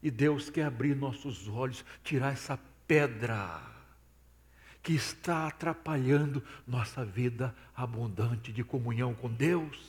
E 0.03 0.11
Deus 0.11 0.51
quer 0.51 0.65
abrir 0.65 0.95
nossos 0.95 1.47
olhos, 1.47 1.83
tirar 2.03 2.31
essa 2.31 2.59
pedra 2.85 3.59
que 4.83 4.93
está 4.93 5.47
atrapalhando 5.47 6.43
nossa 6.67 7.03
vida 7.03 7.55
abundante 7.75 8.53
de 8.53 8.63
comunhão 8.63 9.15
com 9.15 9.33
Deus. 9.33 9.83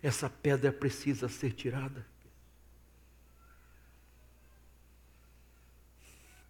Essa 0.00 0.30
pedra 0.30 0.72
precisa 0.72 1.28
ser 1.28 1.52
tirada. 1.52 2.06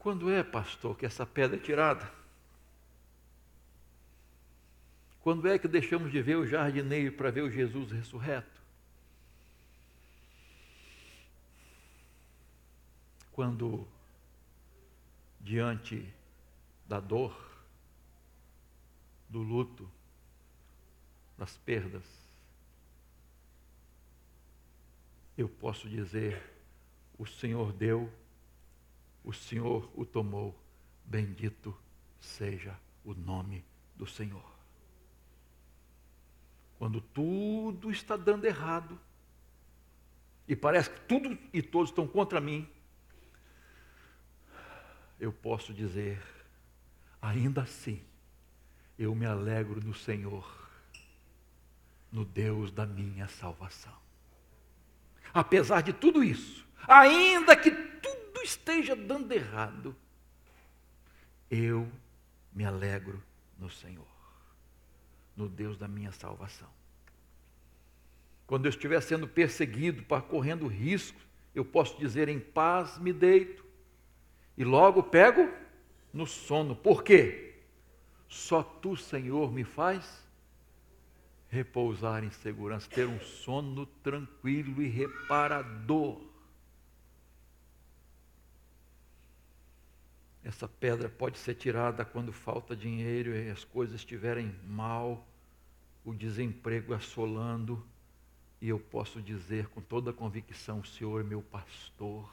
Quando 0.04 0.30
é, 0.30 0.44
pastor, 0.44 0.98
que 0.98 1.06
essa 1.06 1.24
pedra 1.24 1.56
é 1.56 1.58
tirada? 1.60 2.12
Quando 5.22 5.48
é 5.48 5.58
que 5.58 5.66
deixamos 5.66 6.12
de 6.12 6.20
ver 6.20 6.36
o 6.36 6.46
jardineiro 6.46 7.16
para 7.16 7.30
ver 7.30 7.40
o 7.40 7.50
Jesus 7.50 7.90
ressurreto? 7.90 8.60
Quando, 13.32 13.88
diante 15.40 16.06
da 16.86 17.00
dor, 17.00 17.34
do 19.26 19.40
luto, 19.40 19.90
das 21.38 21.56
perdas, 21.56 22.04
eu 25.38 25.48
posso 25.48 25.88
dizer: 25.88 26.42
o 27.16 27.24
Senhor 27.24 27.72
deu 27.72 28.12
o 29.24 29.32
Senhor 29.32 29.90
o 29.94 30.04
tomou. 30.04 30.54
Bendito 31.04 31.76
seja 32.20 32.78
o 33.04 33.14
nome 33.14 33.64
do 33.96 34.06
Senhor. 34.06 34.54
Quando 36.78 37.00
tudo 37.00 37.90
está 37.90 38.16
dando 38.16 38.44
errado, 38.44 38.98
e 40.46 40.54
parece 40.54 40.90
que 40.90 41.00
tudo 41.00 41.38
e 41.52 41.62
todos 41.62 41.90
estão 41.90 42.06
contra 42.06 42.40
mim, 42.40 42.68
eu 45.18 45.32
posso 45.32 45.72
dizer, 45.72 46.22
ainda 47.20 47.62
assim, 47.62 48.02
eu 48.98 49.14
me 49.14 49.24
alegro 49.24 49.80
no 49.80 49.94
Senhor, 49.94 50.68
no 52.12 52.24
Deus 52.24 52.70
da 52.70 52.84
minha 52.84 53.26
salvação. 53.28 53.94
Apesar 55.32 55.80
de 55.80 55.92
tudo 55.92 56.22
isso, 56.22 56.66
ainda 56.86 57.56
que 57.56 57.70
esteja 58.44 58.94
dando 58.94 59.32
errado, 59.32 59.96
eu 61.50 61.90
me 62.52 62.64
alegro 62.64 63.22
no 63.58 63.68
Senhor, 63.70 64.06
no 65.36 65.48
Deus 65.48 65.76
da 65.76 65.88
minha 65.88 66.12
salvação. 66.12 66.68
Quando 68.46 68.66
eu 68.66 68.70
estiver 68.70 69.00
sendo 69.00 69.26
perseguido, 69.26 70.04
correndo 70.28 70.66
risco, 70.66 71.18
eu 71.54 71.64
posso 71.64 71.98
dizer 71.98 72.28
em 72.28 72.38
paz 72.38 72.98
me 72.98 73.12
deito 73.12 73.64
e 74.56 74.64
logo 74.64 75.02
pego 75.02 75.50
no 76.12 76.26
sono. 76.26 76.76
Por 76.76 77.02
quê? 77.02 77.54
Só 78.28 78.62
tu, 78.62 78.96
Senhor, 78.96 79.52
me 79.52 79.64
faz 79.64 80.24
repousar 81.48 82.24
em 82.24 82.30
segurança, 82.30 82.90
ter 82.90 83.06
um 83.06 83.20
sono 83.20 83.86
tranquilo 83.86 84.82
e 84.82 84.88
reparador. 84.88 86.20
Essa 90.44 90.68
pedra 90.68 91.08
pode 91.08 91.38
ser 91.38 91.54
tirada 91.54 92.04
quando 92.04 92.30
falta 92.30 92.76
dinheiro 92.76 93.34
e 93.34 93.48
as 93.48 93.64
coisas 93.64 93.96
estiverem 93.96 94.54
mal, 94.66 95.26
o 96.04 96.12
desemprego 96.12 96.92
assolando, 96.92 97.82
e 98.60 98.68
eu 98.68 98.78
posso 98.78 99.22
dizer 99.22 99.68
com 99.68 99.80
toda 99.80 100.10
a 100.10 100.14
convicção: 100.14 100.80
o 100.80 100.84
Senhor 100.84 101.22
é 101.22 101.24
meu 101.24 101.40
pastor, 101.40 102.30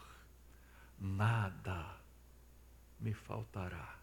nada 0.99 1.95
me 2.99 3.13
faltará. 3.13 3.97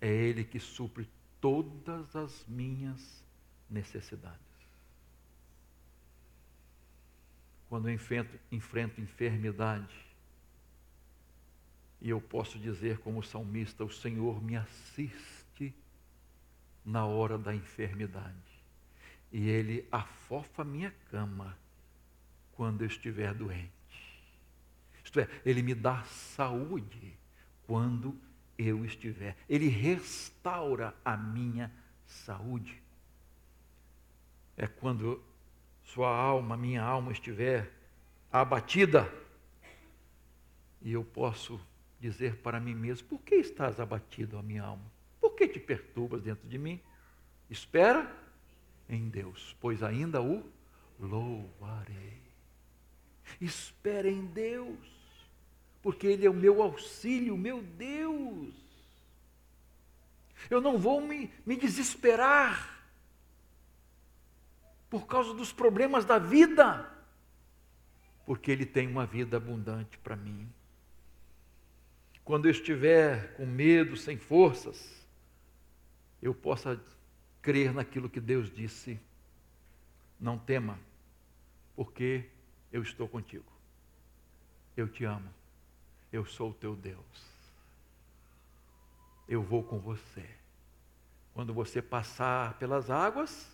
É 0.00 0.08
Ele 0.08 0.42
que 0.42 0.58
supre 0.58 1.08
todas 1.40 2.16
as 2.16 2.44
minhas 2.48 3.24
necessidades. 3.70 4.40
Quando 7.68 7.88
eu 7.88 7.94
enfrento, 7.94 8.38
enfrento 8.50 9.00
enfermidade, 9.00 10.05
e 12.00 12.10
eu 12.10 12.20
posso 12.20 12.58
dizer, 12.58 12.98
como 12.98 13.22
salmista: 13.22 13.84
O 13.84 13.90
Senhor 13.90 14.42
me 14.42 14.56
assiste 14.56 15.74
na 16.84 17.04
hora 17.04 17.38
da 17.38 17.54
enfermidade. 17.54 18.34
E 19.32 19.48
Ele 19.48 19.86
afofa 19.90 20.64
minha 20.64 20.92
cama 21.10 21.56
quando 22.52 22.82
eu 22.82 22.86
estiver 22.86 23.34
doente. 23.34 23.70
Isto 25.02 25.20
é, 25.20 25.28
Ele 25.44 25.62
me 25.62 25.74
dá 25.74 26.02
saúde 26.04 27.16
quando 27.66 28.18
eu 28.58 28.84
estiver. 28.84 29.36
Ele 29.48 29.68
restaura 29.68 30.94
a 31.04 31.16
minha 31.16 31.72
saúde. 32.06 32.80
É 34.56 34.66
quando 34.66 35.22
sua 35.82 36.08
alma, 36.08 36.56
minha 36.56 36.82
alma 36.82 37.12
estiver 37.12 37.70
abatida 38.32 39.10
e 40.82 40.92
eu 40.92 41.04
posso 41.04 41.60
dizer 42.00 42.36
para 42.36 42.60
mim 42.60 42.74
mesmo: 42.74 43.08
Por 43.08 43.20
que 43.20 43.36
estás 43.36 43.80
abatido, 43.80 44.38
a 44.38 44.42
minha 44.42 44.62
alma? 44.62 44.90
Por 45.20 45.34
que 45.34 45.48
te 45.48 45.58
perturbas 45.58 46.22
dentro 46.22 46.48
de 46.48 46.58
mim? 46.58 46.80
Espera 47.48 48.10
em 48.88 49.08
Deus, 49.08 49.56
pois 49.60 49.82
ainda 49.82 50.20
o 50.20 50.44
louvarei. 50.98 52.22
Espera 53.40 54.08
em 54.08 54.24
Deus, 54.26 54.78
porque 55.82 56.06
Ele 56.06 56.26
é 56.26 56.30
o 56.30 56.34
meu 56.34 56.62
auxílio, 56.62 57.36
meu 57.36 57.62
Deus. 57.62 58.54
Eu 60.50 60.60
não 60.60 60.78
vou 60.78 61.00
me, 61.00 61.30
me 61.44 61.56
desesperar 61.56 62.74
por 64.88 65.06
causa 65.06 65.34
dos 65.34 65.52
problemas 65.52 66.04
da 66.04 66.18
vida, 66.18 66.88
porque 68.24 68.50
Ele 68.50 68.64
tem 68.64 68.86
uma 68.86 69.06
vida 69.06 69.36
abundante 69.38 69.98
para 69.98 70.14
mim 70.14 70.48
quando 72.26 72.46
eu 72.46 72.50
estiver 72.50 73.34
com 73.36 73.46
medo, 73.46 73.96
sem 73.96 74.18
forças, 74.18 75.00
eu 76.20 76.34
possa 76.34 76.78
crer 77.40 77.72
naquilo 77.72 78.10
que 78.10 78.20
Deus 78.20 78.52
disse. 78.52 79.00
Não 80.18 80.36
tema, 80.36 80.76
porque 81.76 82.28
eu 82.72 82.82
estou 82.82 83.08
contigo. 83.08 83.46
Eu 84.76 84.88
te 84.88 85.04
amo. 85.04 85.32
Eu 86.12 86.24
sou 86.24 86.50
o 86.50 86.54
teu 86.54 86.74
Deus. 86.74 87.24
Eu 89.28 89.40
vou 89.40 89.62
com 89.62 89.78
você. 89.78 90.28
Quando 91.32 91.54
você 91.54 91.80
passar 91.80 92.58
pelas 92.58 92.90
águas, 92.90 93.48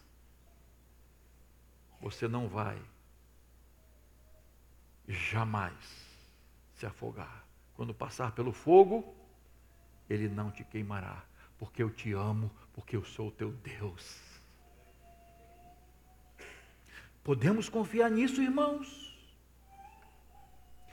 você 2.01 2.27
não 2.27 2.49
vai 2.49 2.81
jamais 5.07 5.77
se 6.75 6.87
afogar. 6.87 7.52
Quando 7.83 7.93
passar 7.93 8.31
pelo 8.31 8.53
fogo, 8.53 9.13
ele 10.09 10.29
não 10.29 10.53
te 10.53 10.63
queimará, 10.63 11.25
porque 11.59 11.83
eu 11.83 11.91
te 11.91 12.13
amo, 12.13 12.49
porque 12.73 12.95
eu 12.95 13.03
sou 13.03 13.27
o 13.27 13.33
teu 13.33 13.51
Deus. 13.51 14.23
Podemos 17.25 17.69
confiar 17.69 18.09
nisso, 18.09 18.41
irmãos? 18.41 19.13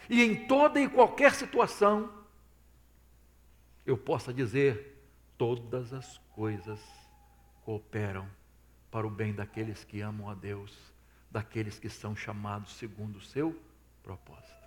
E 0.10 0.24
em 0.24 0.48
toda 0.48 0.82
e 0.82 0.90
qualquer 0.90 1.36
situação, 1.36 2.12
eu 3.86 3.96
possa 3.96 4.34
dizer: 4.34 5.08
todas 5.38 5.94
as 5.94 6.18
coisas 6.34 6.82
cooperam 7.66 8.28
para 8.90 9.06
o 9.06 9.12
bem 9.12 9.32
daqueles 9.32 9.84
que 9.84 10.02
amam 10.02 10.28
a 10.28 10.34
Deus, 10.34 10.76
daqueles 11.30 11.78
que 11.78 11.88
são 11.88 12.16
chamados 12.16 12.74
segundo 12.74 13.18
o 13.18 13.22
seu 13.22 13.56
propósito. 14.02 14.59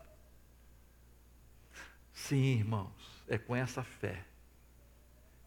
Sim, 2.13 2.59
irmãos, 2.59 3.25
é 3.27 3.39
com 3.39 3.57
essa 3.57 3.83
fé 3.83 4.25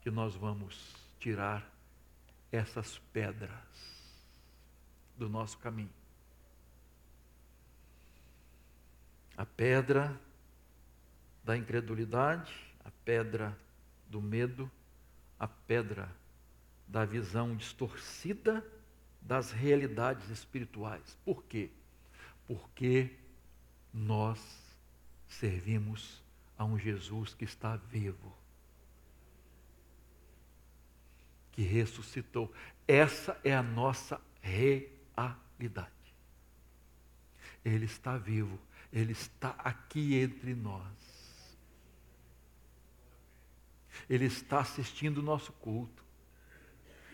que 0.01 0.09
nós 0.09 0.35
vamos 0.35 0.95
tirar 1.19 1.67
essas 2.51 2.99
pedras 3.11 3.51
do 5.17 5.29
nosso 5.29 5.57
caminho. 5.57 5.93
A 9.37 9.45
pedra 9.45 10.19
da 11.43 11.55
incredulidade, 11.55 12.53
a 12.83 12.89
pedra 13.03 13.57
do 14.07 14.21
medo, 14.21 14.69
a 15.39 15.47
pedra 15.47 16.09
da 16.87 17.03
visão 17.05 17.55
distorcida 17.55 18.65
das 19.21 19.51
realidades 19.51 20.29
espirituais. 20.29 21.17
Por 21.25 21.43
quê? 21.43 21.69
Porque 22.47 23.15
nós 23.93 24.39
servimos 25.27 26.24
a 26.57 26.63
um 26.65 26.77
Jesus 26.77 27.33
que 27.33 27.43
está 27.43 27.75
vivo, 27.75 28.35
que 31.51 31.61
ressuscitou. 31.61 32.53
Essa 32.87 33.39
é 33.43 33.55
a 33.55 33.63
nossa 33.63 34.21
realidade. 34.41 35.91
Ele 37.63 37.85
está 37.85 38.17
vivo, 38.17 38.59
ele 38.91 39.11
está 39.11 39.49
aqui 39.59 40.15
entre 40.15 40.53
nós. 40.53 41.15
Ele 44.09 44.25
está 44.25 44.59
assistindo 44.59 45.19
o 45.19 45.23
nosso 45.23 45.51
culto. 45.53 46.03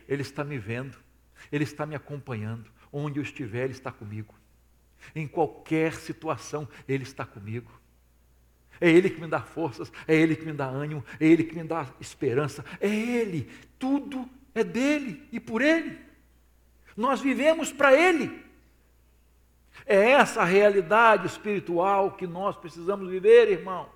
Ele 0.08 0.22
está 0.22 0.44
me 0.44 0.58
vendo. 0.58 0.98
Ele 1.52 1.64
está 1.64 1.86
me 1.86 1.96
acompanhando. 1.96 2.72
Onde 2.92 3.20
eu 3.20 3.24
estiver, 3.24 3.64
Ele 3.64 3.74
está 3.74 3.92
comigo. 3.92 4.36
Em 5.16 5.28
qualquer 5.28 5.94
situação, 5.94 6.68
Ele 6.88 7.04
está 7.04 7.26
comigo. 7.26 7.81
É 8.82 8.90
Ele 8.90 9.12
que 9.12 9.22
me 9.22 9.28
dá 9.28 9.40
forças, 9.40 9.94
é 10.08 10.16
Ele 10.16 10.36
que 10.36 10.44
me 10.44 10.54
dá 10.54 10.66
ânimo, 10.66 11.06
é 11.20 11.26
Ele 11.28 11.44
que 11.44 11.56
me 11.56 11.64
dá 11.64 11.88
esperança, 12.00 12.66
é 12.80 12.90
Ele. 12.90 13.48
Tudo 13.78 14.28
é 14.56 14.64
dele 14.64 15.28
e 15.32 15.40
por 15.40 15.62
Ele. 15.62 16.00
Nós 16.98 17.22
vivemos 17.22 17.72
para 17.72 17.94
Ele. 17.94 18.44
É 19.86 20.12
essa 20.12 20.42
a 20.42 20.46
realidade 20.46 21.28
espiritual 21.28 22.14
que 22.14 22.26
nós 22.26 22.58
precisamos 22.58 23.08
viver, 23.08 23.50
irmãos. 23.50 23.90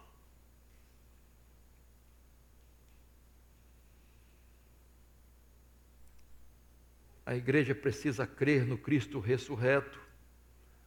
A 7.26 7.36
igreja 7.36 7.74
precisa 7.74 8.28
crer 8.28 8.68
no 8.68 8.78
Cristo 8.78 9.20
ressurreto. 9.20 10.00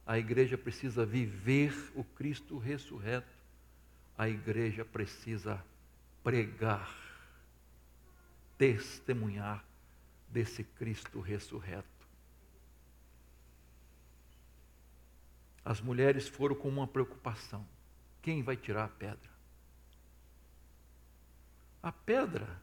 A 0.05 0.17
igreja 0.17 0.57
precisa 0.57 1.05
viver 1.05 1.73
o 1.93 2.03
Cristo 2.03 2.57
ressurreto. 2.57 3.38
A 4.19 4.27
igreja 4.27 4.83
precisa 4.83 5.63
pregar, 6.21 6.93
testemunhar 8.57 9.63
desse 10.27 10.61
Cristo 10.61 11.21
ressurreto. 11.21 11.87
As 15.63 15.79
mulheres 15.79 16.27
foram 16.27 16.53
com 16.53 16.67
uma 16.67 16.85
preocupação: 16.85 17.65
quem 18.21 18.43
vai 18.43 18.57
tirar 18.57 18.83
a 18.83 18.89
pedra? 18.89 19.29
A 21.81 21.93
pedra 21.93 22.61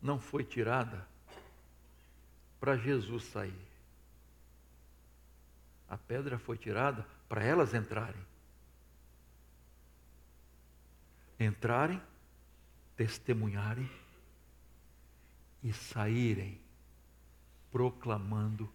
não 0.00 0.20
foi 0.20 0.44
tirada 0.44 1.08
para 2.60 2.76
Jesus 2.76 3.24
sair. 3.24 3.66
A 5.88 5.98
pedra 5.98 6.38
foi 6.38 6.56
tirada 6.56 7.04
para 7.28 7.42
elas 7.42 7.74
entrarem. 7.74 8.33
Entrarem, 11.38 12.00
testemunharem 12.96 13.90
e 15.62 15.72
saírem 15.72 16.60
proclamando 17.70 18.70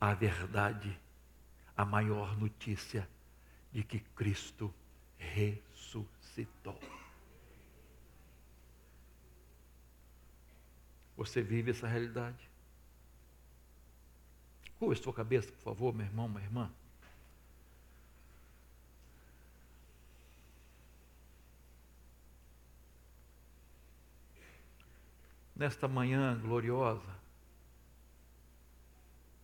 a 0.00 0.12
verdade, 0.14 0.98
a 1.76 1.84
maior 1.84 2.36
notícia 2.36 3.08
de 3.72 3.84
que 3.84 4.00
Cristo 4.00 4.74
ressuscitou. 5.16 6.78
Você 11.16 11.40
vive 11.42 11.70
essa 11.70 11.86
realidade? 11.86 12.50
Curva 14.78 14.94
sua 14.96 15.14
cabeça, 15.14 15.52
por 15.52 15.60
favor, 15.62 15.94
meu 15.94 16.04
irmão, 16.04 16.28
minha 16.28 16.42
irmã. 16.42 16.70
Nesta 25.56 25.86
manhã 25.86 26.36
gloriosa, 26.40 27.14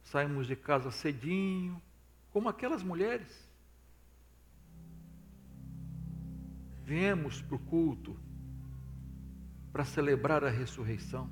saímos 0.03 0.47
de 0.47 0.57
casa 0.57 0.91
cedinho, 0.91 1.81
como 2.33 2.49
aquelas 2.49 2.83
mulheres. 2.83 3.49
Viemos 6.85 7.41
para 7.41 7.55
o 7.55 7.59
culto 7.59 8.19
para 9.73 9.85
celebrar 9.85 10.43
a 10.45 10.51
ressurreição. 10.51 11.31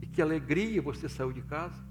E 0.00 0.06
que 0.06 0.22
alegria 0.22 0.80
você 0.80 1.08
saiu 1.08 1.32
de 1.32 1.42
casa. 1.42 1.84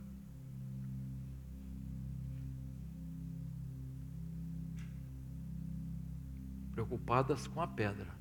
Preocupadas 6.71 7.47
com 7.47 7.59
a 7.59 7.67
pedra. 7.67 8.16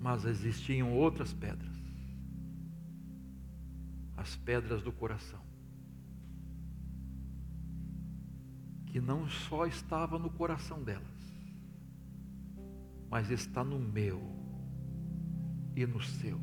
Mas 0.00 0.24
existiam 0.24 0.90
outras 0.94 1.34
pedras. 1.34 1.76
As 4.16 4.34
pedras 4.34 4.82
do 4.82 4.90
coração. 4.90 5.40
Que 8.86 8.98
não 8.98 9.28
só 9.28 9.66
estava 9.66 10.18
no 10.18 10.30
coração 10.30 10.82
delas, 10.82 11.04
mas 13.08 13.30
está 13.30 13.62
no 13.62 13.78
meu 13.78 14.20
e 15.76 15.86
no 15.86 16.02
seu. 16.02 16.40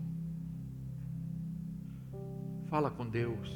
Fala 2.68 2.92
com 2.92 3.10
Deus. 3.10 3.50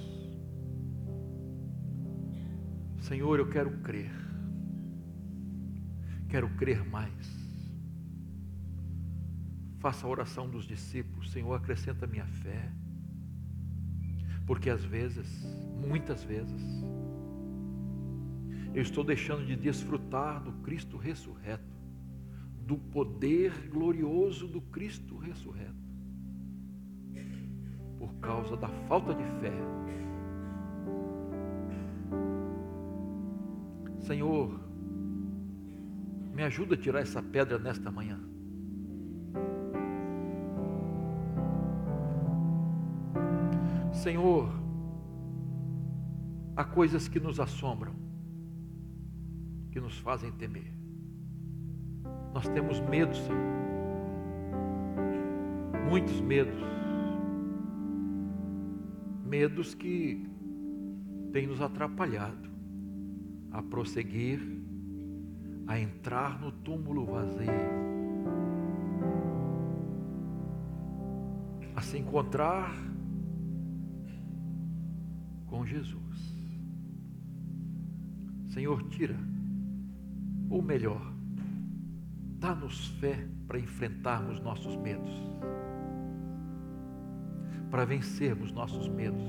Senhor, 3.02 3.39
eu 3.39 3.49
quero 3.49 3.78
crer. 3.80 4.12
Quero 6.28 6.49
crer 6.56 6.84
mais. 6.86 7.41
Faça 9.82 10.08
a 10.08 10.10
oração 10.10 10.50
dos 10.50 10.66
discípulos. 10.66 11.32
Senhor, 11.32 11.54
acrescenta 11.54 12.08
minha 12.08 12.26
fé. 12.26 12.72
Porque 14.48 14.70
às 14.70 14.86
vezes, 14.86 15.28
muitas 15.76 16.24
vezes, 16.24 16.62
eu 18.74 18.82
estou 18.82 19.04
deixando 19.04 19.46
de 19.46 19.56
desfrutar 19.56 20.42
do 20.42 20.54
Cristo 20.64 20.96
ressurreto, 20.96 21.76
do 22.66 22.78
poder 22.78 23.52
glorioso 23.70 24.48
do 24.48 24.62
Cristo 24.62 25.18
ressurreto 25.18 25.82
por 27.98 28.14
causa 28.16 28.56
da 28.58 28.68
falta 28.88 29.14
de 29.14 29.24
fé. 29.40 29.54
Senhor, 34.00 34.60
me 36.34 36.44
ajuda 36.44 36.76
a 36.76 36.78
tirar 36.78 37.02
essa 37.02 37.22
pedra 37.22 37.60
nesta 37.60 37.92
manhã. 37.92 38.31
Senhor, 44.02 44.49
há 46.56 46.64
coisas 46.64 47.08
que 47.08 47.20
nos 47.20 47.39
assombram, 47.39 47.93
que 49.72 49.80
nos 49.80 49.97
fazem 49.99 50.32
temer. 50.32 50.74
Nós 52.34 52.47
temos 52.49 52.80
medo, 52.80 53.16
Senhor. 53.16 53.52
Muitos 55.89 56.20
medos 56.22 56.72
medos 59.32 59.74
que 59.74 60.30
têm 61.32 61.47
nos 61.47 61.62
atrapalhado 61.62 62.49
a 63.49 63.62
prosseguir, 63.62 64.41
a 65.68 65.80
entrar 65.80 66.38
no 66.41 66.52
túmulo 66.52 67.06
vazio, 67.06 67.49
a 71.74 71.82
se 71.82 71.97
encontrar 71.97 72.74
com 75.62 75.66
Jesus. 75.66 76.36
Senhor, 78.47 78.82
tira, 78.89 79.16
ou 80.49 80.59
melhor, 80.59 81.14
dá-nos 82.39 82.88
fé 82.99 83.28
para 83.47 83.59
enfrentarmos 83.59 84.39
nossos 84.39 84.76
medos 84.78 85.12
para 87.70 87.86
vencermos 87.86 88.51
nossos 88.51 88.89
medos. 88.89 89.24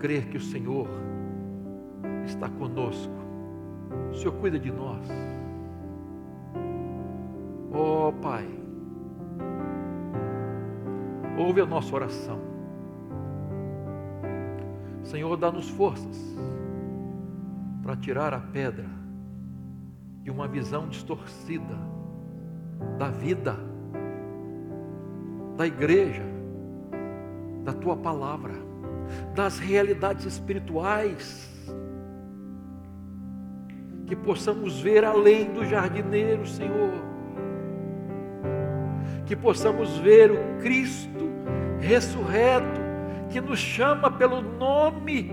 Crer 0.00 0.28
que 0.28 0.38
o 0.38 0.40
Senhor 0.40 0.88
está 2.26 2.48
conosco, 2.48 3.14
o 4.10 4.14
Senhor 4.16 4.32
cuida 4.40 4.58
de 4.58 4.72
nós. 4.72 5.06
Oh 7.72 8.12
Pai, 8.20 8.44
ouve 11.38 11.60
a 11.60 11.66
nossa 11.66 11.94
oração. 11.94 12.57
Senhor, 15.08 15.38
dá-nos 15.38 15.70
forças 15.70 16.36
para 17.82 17.96
tirar 17.96 18.34
a 18.34 18.40
pedra 18.40 18.84
de 20.22 20.30
uma 20.30 20.46
visão 20.46 20.86
distorcida 20.86 21.78
da 22.98 23.08
vida, 23.08 23.56
da 25.56 25.66
igreja, 25.66 26.22
da 27.64 27.72
tua 27.72 27.96
palavra, 27.96 28.52
das 29.34 29.58
realidades 29.58 30.26
espirituais, 30.26 31.48
que 34.06 34.14
possamos 34.14 34.78
ver 34.78 35.06
além 35.06 35.50
do 35.54 35.64
jardineiro, 35.64 36.46
Senhor, 36.46 36.92
que 39.24 39.34
possamos 39.34 39.96
ver 39.96 40.30
o 40.30 40.60
Cristo 40.60 41.30
ressurreto, 41.80 42.87
que 43.30 43.40
nos 43.40 43.58
chama 43.58 44.10
pelo 44.10 44.40
nome 44.40 45.30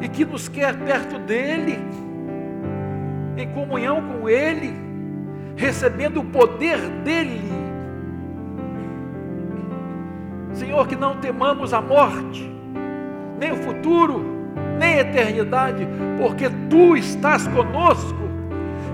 e 0.00 0.08
que 0.08 0.24
nos 0.24 0.48
quer 0.48 0.76
perto 0.76 1.18
dEle, 1.18 1.78
em 3.36 3.48
comunhão 3.50 4.00
com 4.02 4.28
Ele, 4.28 4.72
recebendo 5.56 6.20
o 6.20 6.24
poder 6.24 6.78
dEle. 7.04 7.42
Senhor, 10.52 10.86
que 10.86 10.96
não 10.96 11.16
temamos 11.16 11.72
a 11.72 11.80
morte, 11.80 12.50
nem 13.38 13.52
o 13.52 13.56
futuro, 13.56 14.24
nem 14.78 14.94
a 14.94 15.00
eternidade, 15.00 15.86
porque 16.20 16.48
Tu 16.68 16.96
estás 16.96 17.46
conosco 17.48 18.18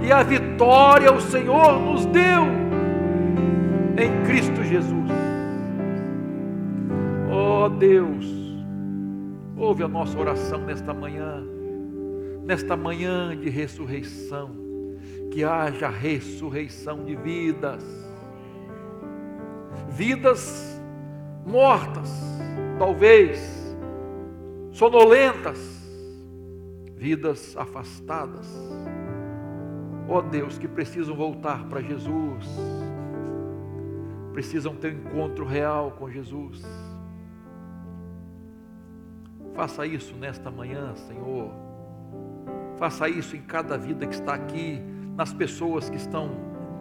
e 0.03 0.13
a 0.13 0.23
vitória 0.23 1.13
o 1.13 1.21
Senhor 1.21 1.81
nos 1.81 2.05
deu 2.07 2.45
em 3.97 4.25
Cristo 4.27 4.63
Jesus. 4.63 5.04
Deus, 7.87 8.25
ouve 9.59 9.83
a 9.83 9.89
nossa 9.89 10.19
oração 10.19 10.59
nesta 10.65 10.95
manhã, 10.95 11.45
nesta 12.43 12.75
manhã 12.79 13.37
de 13.37 13.51
ressurreição, 13.51 14.53
que 15.31 15.45
haja 15.45 15.91
ressurreição 15.91 17.05
de 17.05 17.15
vidas, 17.15 17.85
vidas 19.91 20.81
mortas, 21.45 22.11
talvez 22.79 23.77
sonolentas, 24.73 25.59
vidas 26.97 27.55
afastadas, 27.55 28.49
ó 30.09 30.21
oh 30.21 30.23
Deus, 30.23 30.57
que 30.57 30.67
precisam 30.67 31.15
voltar 31.15 31.69
para 31.69 31.83
Jesus, 31.83 32.47
precisam 34.33 34.75
ter 34.75 34.95
um 34.95 35.01
encontro 35.01 35.45
real 35.45 35.91
com 35.99 36.11
Jesus. 36.11 36.65
Faça 39.55 39.87
isso 39.87 40.17
nesta 40.17 40.51
manhã, 40.51 40.95
Senhor. 40.97 41.51
Faça 42.77 43.09
isso 43.09 43.37
em 43.37 43.43
cada 43.43 43.79
vida 43.79 44.05
que 44.07 44.15
está 44.15 44.35
aqui, 44.35 44.81
nas 45.17 45.33
pessoas 45.33 45.89
que 45.89 45.97
estão 45.97 46.29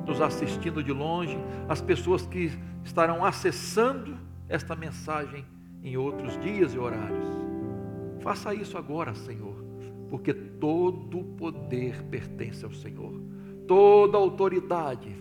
nos 0.08 0.20
assistindo 0.20 0.84
de 0.84 0.92
longe, 0.92 1.38
as 1.70 1.82
pessoas 1.82 2.26
que 2.26 2.52
estarão 2.84 3.24
acessando 3.24 4.18
esta 4.50 4.76
mensagem 4.76 5.46
em 5.84 5.96
outros 5.98 6.38
dias 6.40 6.74
e 6.74 6.80
horários. 6.80 7.28
Faça 8.22 8.54
isso 8.56 8.78
agora, 8.78 9.14
Senhor, 9.14 9.56
porque 10.10 10.34
todo 10.34 11.20
o 11.20 11.24
poder 11.24 12.04
pertence 12.06 12.66
ao 12.66 12.74
Senhor, 12.74 13.22
toda 13.68 14.18
autoridade 14.18 15.16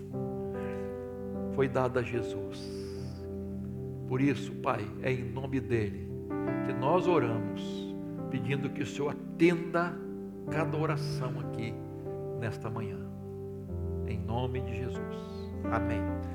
foi 1.55 1.69
dada 1.69 2.01
a 2.01 2.03
Jesus. 2.03 2.83
Por 4.09 4.21
isso, 4.21 4.53
Pai, 4.57 4.87
é 5.03 5.13
em 5.13 5.25
nome 5.25 5.61
dEle 5.61 6.12
que 6.67 6.73
nós 6.73 7.07
oramos, 7.07 7.95
pedindo 8.31 8.71
que 8.71 8.83
o 8.83 8.87
Senhor 8.87 9.11
atenda 9.11 9.93
cada 10.51 10.77
oração 10.77 11.41
aqui 11.41 11.75
nesta 12.41 12.71
manhã. 12.71 12.99
Em 14.07 14.19
nome 14.19 14.61
de 14.61 14.77
Jesus. 14.77 15.53
Amém. 15.71 16.23